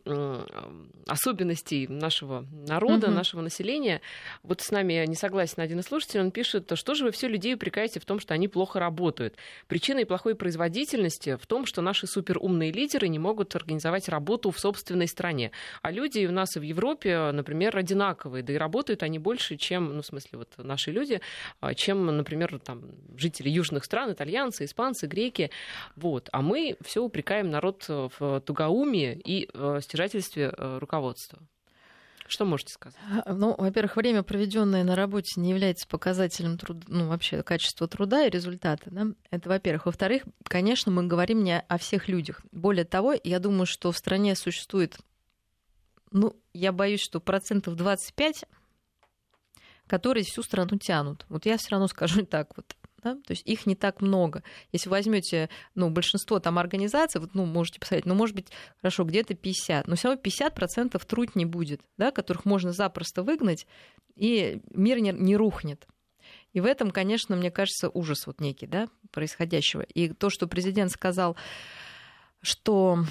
особенностей 1.08 1.88
нашего 1.88 2.46
народа, 2.68 3.08
угу. 3.08 3.16
нашего 3.16 3.42
населения. 3.42 4.02
Вот 4.44 4.62
с 4.62 4.72
нами 4.72 5.06
не 5.06 5.16
согласен 5.16 5.62
один 5.62 5.80
из 5.80 5.86
слушателей, 5.86 6.22
он 6.22 6.32
пишет, 6.32 6.72
что 6.74 6.96
же 6.96 7.06
вы 7.06 7.12
все 7.12 7.28
людей 7.28 7.54
упрекаете 7.54 8.00
в 8.00 8.06
том, 8.06 8.20
что 8.20 8.34
они 8.34 8.48
плохо 8.48 8.80
работают. 8.80 9.36
Причиной 9.68 10.06
плохой 10.06 10.36
производительности 10.36 11.38
в 11.40 11.46
том, 11.46 11.66
что 11.66 11.82
наши 11.82 12.08
суперумные 12.08 12.72
лидеры 12.72 13.08
не 13.08 13.20
могут 13.20 13.56
организовать 13.56 14.10
работу 14.10 14.52
в 14.52 14.60
собственной 14.60 15.08
стране. 15.08 15.52
А 15.82 15.92
люди 15.92 16.26
у 16.26 16.32
нас 16.32 16.56
и 16.56 16.60
в 16.60 16.64
Европе, 16.64 17.32
например, 17.32 17.78
одинаковые, 17.78 18.44
да 18.44 18.54
и 18.54 18.58
работают 18.58 19.04
они 19.04 19.20
больше, 19.20 19.58
чем 19.58 19.96
ну, 19.96 20.04
смысле 20.08 20.40
вот 20.40 20.54
наши 20.58 20.92
люди, 20.92 21.22
а, 21.60 21.74
чем, 21.74 22.06
например, 22.06 22.60
там, 22.60 22.84
жители 23.16 23.50
южных 23.50 23.86
стран, 23.86 24.12
итальянцы, 24.12 24.66
испанцы, 24.66 25.08
греки. 25.08 25.52
Вот. 25.96 26.30
А 26.32 26.42
мы 26.42 26.78
все 26.82 27.04
упрекаем 27.04 27.50
народ 27.50 27.86
в 27.88 28.42
тугоумии 28.42 29.20
и 29.24 29.50
стяжательстве 29.82 30.54
э, 30.56 30.78
руководства. 30.80 31.40
Что 32.28 32.44
можете 32.44 32.74
сказать? 32.74 33.00
А, 33.26 33.34
ну, 33.34 33.56
во-первых, 33.58 33.96
время, 33.96 34.22
проведенное 34.22 34.84
на 34.84 34.96
работе, 34.96 35.40
не 35.40 35.50
является 35.50 35.88
показателем 35.88 36.58
труда, 36.58 36.84
ну, 36.88 37.08
вообще 37.08 37.42
качества 37.42 37.88
труда 37.88 38.26
и 38.26 38.30
результата. 38.30 38.84
Да? 38.88 39.08
Это, 39.32 39.48
во-первых. 39.48 39.86
Во-вторых, 39.86 40.24
конечно, 40.44 40.92
мы 40.92 41.08
говорим 41.08 41.44
не 41.44 41.58
о 41.58 41.78
всех 41.78 42.10
людях. 42.10 42.42
Более 42.52 42.84
того, 42.84 43.16
я 43.24 43.40
думаю, 43.40 43.66
что 43.66 43.94
в 43.94 43.98
стране 43.98 44.36
существует, 44.36 44.98
ну, 46.12 46.36
я 46.54 46.74
боюсь, 46.74 47.02
что 47.02 47.22
процентов 47.22 47.76
25 47.76 48.44
которые 49.88 50.24
всю 50.24 50.44
страну 50.44 50.78
тянут. 50.78 51.26
Вот 51.30 51.46
я 51.46 51.58
все 51.58 51.72
равно 51.72 51.88
скажу 51.88 52.26
так 52.26 52.50
вот. 52.56 52.76
Да? 53.04 53.16
То 53.16 53.32
есть 53.32 53.44
их 53.46 53.66
не 53.66 53.76
так 53.76 54.02
много. 54.02 54.44
Если 54.72 54.90
возьмете 54.90 55.50
ну, 55.76 55.90
большинство 55.90 56.40
там 56.40 56.58
организаций, 56.58 57.22
вот, 57.22 57.36
ну, 57.36 57.46
можете 57.46 57.80
посмотреть, 57.80 58.06
ну, 58.06 58.16
может 58.16 58.36
быть, 58.36 58.48
хорошо, 58.82 59.04
где-то 59.04 59.36
50, 59.36 59.88
но 59.88 59.96
все 59.96 60.10
равно 60.10 60.22
50% 60.22 61.06
труд 61.06 61.36
не 61.36 61.46
будет, 61.46 61.82
да, 61.98 62.12
которых 62.12 62.46
можно 62.46 62.72
запросто 62.72 63.24
выгнать, 63.24 63.68
и 64.16 64.62
мир 64.72 65.00
не, 65.00 65.12
не 65.12 65.36
рухнет. 65.36 65.88
И 66.54 66.60
в 66.60 66.66
этом, 66.66 66.90
конечно, 66.90 67.36
мне 67.36 67.52
кажется, 67.52 67.90
ужас 67.90 68.26
вот 68.26 68.42
некий, 68.42 68.66
да, 68.66 68.90
происходящего. 69.12 69.82
И 69.82 70.10
то, 70.10 70.30
что 70.30 70.48
президент 70.48 70.92
сказал, 70.92 71.38
что 72.42 73.04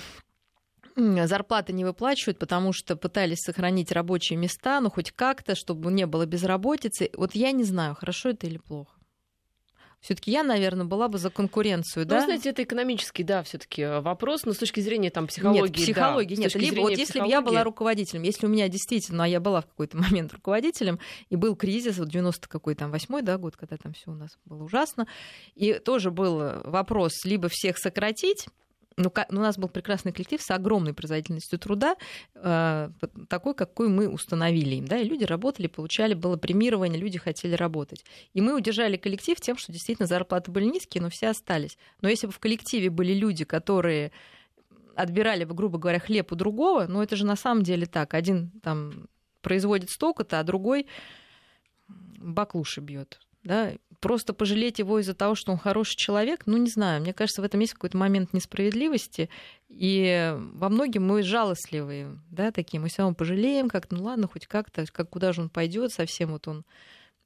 зарплаты 0.97 1.73
не 1.73 1.85
выплачивают, 1.85 2.39
потому 2.39 2.73
что 2.73 2.97
пытались 2.97 3.41
сохранить 3.41 3.93
рабочие 3.93 4.39
места, 4.39 4.81
ну 4.81 4.91
хоть 4.91 5.13
как-то, 5.13 5.55
чтобы 5.55 5.93
не 5.93 6.07
было 6.07 6.27
безработицы. 6.27 7.11
Вот 7.15 7.35
я 7.35 7.53
не 7.53 7.65
знаю, 7.65 7.95
хорошо 7.95 8.31
это 8.31 8.47
или 8.47 8.59
плохо. 8.59 8.97
Все-таки 10.01 10.31
я, 10.31 10.43
наверное, 10.45 10.85
была 10.85 11.09
бы 11.09 11.19
за 11.19 11.31
конкуренцию, 11.31 12.05
ну, 12.05 12.11
да? 12.11 12.19
Ну, 12.21 12.25
знаете, 12.27 12.51
это 12.51 12.63
экономический, 12.63 13.25
да, 13.25 13.43
все-таки 13.43 13.83
э, 13.83 14.01
вопрос, 14.01 14.45
но 14.45 14.53
с 14.53 14.59
точки 14.59 14.79
зрения 14.81 15.11
там 15.11 15.27
психологии. 15.27 15.63
Нет, 15.63 15.73
психологии 15.73 16.37
да, 16.37 16.43
нет. 16.43 16.55
Либо 16.55 16.81
вот 16.83 16.97
если 16.97 17.21
бы 17.21 17.27
я 17.27 17.41
была 17.41 17.65
руководителем, 17.65 18.23
если 18.23 18.47
у 18.47 18.49
меня 18.49 18.69
действительно, 18.69 19.25
а 19.25 19.27
я 19.27 19.41
была 19.41 19.63
в 19.63 19.67
какой-то 19.67 19.97
момент 19.97 20.33
руководителем, 20.33 21.01
и 21.29 21.37
был 21.37 21.57
кризис, 21.57 21.99
вот 21.99 22.09
90 22.09 22.49
какой 22.49 22.75
там 22.75 22.91
восьмой, 22.91 23.23
да, 23.23 23.37
год, 23.37 23.57
когда 23.57 23.77
там 23.79 23.95
все 23.95 24.11
у 24.11 24.15
нас 24.15 24.39
было 24.45 24.63
ужасно, 24.63 25.09
и 25.55 25.75
тоже 25.75 26.11
был 26.11 26.61
вопрос 26.65 27.25
либо 27.25 27.49
всех 27.51 27.79
сократить, 27.79 28.47
ну, 28.97 29.13
у 29.29 29.35
нас 29.35 29.59
был 29.59 29.69
прекрасный 29.69 30.13
коллектив 30.13 30.41
с 30.41 30.51
огромной 30.51 30.95
производительностью 30.95 31.59
труда, 31.59 31.97
э, 32.35 32.91
такой, 33.29 33.55
какой 33.55 33.89
мы 33.89 34.09
установили 34.09 34.77
им. 34.77 34.87
Да, 34.87 34.99
и 34.99 35.05
люди 35.05 35.25
работали, 35.25 35.67
получали, 35.67 36.15
было 36.15 36.37
премирование, 36.37 36.99
люди 36.99 37.19
хотели 37.19 37.55
работать. 37.55 38.05
И 38.33 38.41
мы 38.41 38.57
удержали 38.57 38.97
коллектив 38.97 39.39
тем, 39.41 39.59
что 39.59 39.73
действительно 39.73 40.07
зарплаты 40.07 40.51
были 40.51 40.65
низкие, 40.65 41.03
но 41.03 41.11
все 41.11 41.29
остались. 41.29 41.77
Но 42.01 42.09
если 42.09 42.27
бы 42.27 42.33
в 42.33 42.39
коллективе 42.39 42.89
были 42.89 43.13
люди, 43.13 43.45
которые 43.45 44.13
отбирали 44.95 45.45
бы, 45.45 45.55
грубо 45.55 45.79
говоря, 45.79 45.99
хлеб 45.99 46.33
у 46.33 46.35
другого, 46.35 46.87
ну 46.89 47.03
это 47.03 47.17
же 47.17 47.27
на 47.27 47.37
самом 47.37 47.63
деле 47.63 47.85
так. 47.85 48.15
Один 48.15 48.51
там 48.63 49.09
производит 49.43 49.91
столько-то, 49.91 50.41
а 50.41 50.43
другой 50.43 50.87
баклуши 51.89 52.81
бьет. 52.81 53.21
Да? 53.47 53.73
просто 54.01 54.35
пожалеть 54.35 54.79
его 54.79 54.99
из-за 55.01 55.15
того, 55.15 55.35
что 55.35 55.53
он 55.53 55.59
хороший 55.59 55.97
человек, 55.97 56.43
ну, 56.47 56.57
не 56.59 56.69
знаю, 56.69 57.01
мне 57.01 57.13
кажется, 57.13 57.41
в 57.41 57.45
этом 57.45 57.61
есть 57.61 57.73
какой-то 57.73 57.97
момент 57.97 58.33
несправедливости, 58.33 59.31
и 59.69 60.37
во 60.53 60.69
многим 60.69 61.07
мы 61.07 61.23
жалостливые, 61.23 62.19
да, 62.31 62.53
такие, 62.53 62.79
мы 62.79 62.89
все 62.89 63.03
равно 63.03 63.15
пожалеем, 63.15 63.69
как 63.69 63.91
ну 63.91 64.03
ладно, 64.03 64.29
хоть 64.29 64.47
как-то, 64.47 64.85
как 64.93 65.11
куда 65.11 65.33
же 65.33 65.41
он 65.41 65.49
пойдет, 65.49 65.93
совсем 65.93 66.33
вот 66.33 66.47
он 66.47 66.65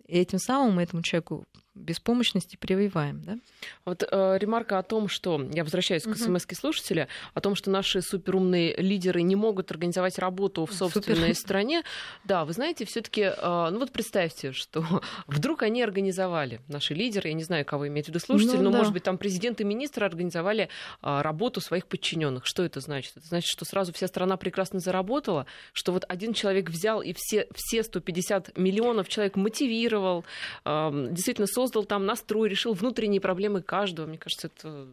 и 0.06 0.18
этим 0.18 0.38
самым 0.38 0.74
мы 0.74 0.82
этому 0.82 1.02
человеку 1.02 1.46
беспомощности 1.74 2.56
прививаем. 2.56 3.22
Да? 3.22 3.38
Вот 3.84 4.02
э, 4.02 4.38
ремарка 4.38 4.78
о 4.78 4.82
том, 4.82 5.08
что, 5.08 5.40
я 5.52 5.62
возвращаюсь 5.62 6.02
к 6.02 6.16
смс 6.16 6.44
слушателя, 6.52 7.08
о 7.34 7.40
том, 7.40 7.54
что 7.54 7.70
наши 7.70 8.02
суперумные 8.02 8.76
лидеры 8.76 9.22
не 9.22 9.36
могут 9.36 9.70
организовать 9.70 10.18
работу 10.18 10.66
в 10.66 10.72
собственной 10.72 11.34
Супер. 11.34 11.34
стране. 11.36 11.82
Да, 12.24 12.44
вы 12.44 12.52
знаете, 12.52 12.84
все 12.84 13.00
таки 13.02 13.22
э, 13.22 13.68
ну 13.70 13.78
вот 13.78 13.92
представьте, 13.92 14.52
что 14.52 14.84
вдруг 15.26 15.62
они 15.62 15.82
организовали, 15.82 16.60
наши 16.68 16.94
лидеры, 16.94 17.28
я 17.28 17.34
не 17.34 17.44
знаю, 17.44 17.64
кого 17.64 17.86
имеет 17.88 18.06
в 18.06 18.08
виду 18.08 18.18
слушатель, 18.18 18.56
ну, 18.56 18.64
но, 18.64 18.70
да. 18.72 18.78
может 18.78 18.92
быть, 18.92 19.04
там 19.04 19.16
президент 19.16 19.60
и 19.60 19.64
министр 19.64 20.04
организовали 20.04 20.68
э, 21.02 21.20
работу 21.20 21.60
своих 21.60 21.86
подчиненных. 21.86 22.46
Что 22.46 22.64
это 22.64 22.80
значит? 22.80 23.16
Это 23.16 23.26
значит, 23.26 23.48
что 23.48 23.64
сразу 23.64 23.92
вся 23.92 24.08
страна 24.08 24.36
прекрасно 24.36 24.80
заработала, 24.80 25.46
что 25.72 25.92
вот 25.92 26.04
один 26.08 26.34
человек 26.34 26.68
взял 26.68 27.00
и 27.00 27.12
все, 27.16 27.46
все 27.54 27.82
150 27.82 28.58
миллионов 28.58 29.08
человек 29.08 29.36
мотивировал, 29.36 30.24
э, 30.64 31.08
действительно 31.10 31.46
создал 31.60 31.84
там 31.84 32.06
настрой, 32.06 32.48
решил 32.48 32.72
внутренние 32.72 33.20
проблемы 33.20 33.60
каждого. 33.60 34.06
Мне 34.06 34.16
кажется, 34.16 34.46
это 34.46 34.86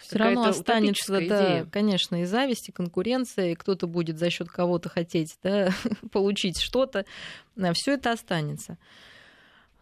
все 0.00 0.18
равно 0.18 0.44
останется, 0.44 1.20
да, 1.28 1.66
конечно, 1.72 2.22
и 2.22 2.24
зависть, 2.24 2.68
и 2.68 2.72
конкуренция, 2.72 3.50
и 3.50 3.54
кто-то 3.56 3.88
будет 3.88 4.18
за 4.18 4.30
счет 4.30 4.48
кого-то 4.48 4.88
хотеть 4.88 5.36
да, 5.42 5.70
получить 6.12 6.60
что-то. 6.60 7.04
Все 7.72 7.94
это 7.94 8.12
останется. 8.12 8.78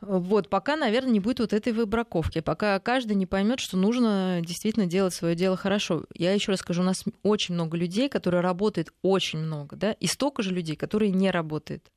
Вот, 0.00 0.48
пока, 0.48 0.76
наверное, 0.76 1.12
не 1.12 1.20
будет 1.20 1.40
вот 1.40 1.52
этой 1.52 1.74
выбраковки, 1.74 2.40
пока 2.40 2.80
каждый 2.80 3.14
не 3.14 3.26
поймет, 3.26 3.60
что 3.60 3.76
нужно 3.76 4.40
действительно 4.44 4.86
делать 4.86 5.14
свое 5.14 5.36
дело 5.36 5.56
хорошо. 5.56 6.06
Я 6.14 6.32
еще 6.32 6.50
раз 6.50 6.60
скажу, 6.60 6.80
у 6.80 6.84
нас 6.84 7.04
очень 7.22 7.54
много 7.54 7.76
людей, 7.76 8.08
которые 8.08 8.40
работают 8.40 8.88
очень 9.02 9.40
много, 9.40 9.76
да, 9.76 9.92
и 9.92 10.06
столько 10.06 10.42
же 10.42 10.50
людей, 10.52 10.76
которые 10.76 11.12
не 11.12 11.30
работают. 11.30 11.91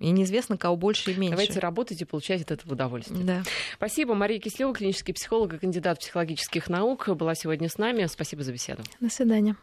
И 0.00 0.10
неизвестно, 0.10 0.56
кого 0.56 0.76
больше 0.76 1.12
и 1.12 1.14
меньше. 1.14 1.32
Давайте 1.32 1.60
работать 1.60 2.00
и 2.00 2.04
получать 2.04 2.42
от 2.42 2.50
этого 2.50 2.74
удовольствие. 2.74 3.24
Да. 3.24 3.42
Спасибо. 3.74 4.14
Мария 4.14 4.38
Кислева, 4.38 4.74
клинический 4.74 5.14
психолог 5.14 5.54
и 5.54 5.58
кандидат 5.58 6.00
психологических 6.00 6.68
наук, 6.68 7.08
была 7.08 7.34
сегодня 7.34 7.68
с 7.68 7.78
нами. 7.78 8.06
Спасибо 8.06 8.42
за 8.42 8.52
беседу. 8.52 8.82
До 9.00 9.08
свидания. 9.10 9.56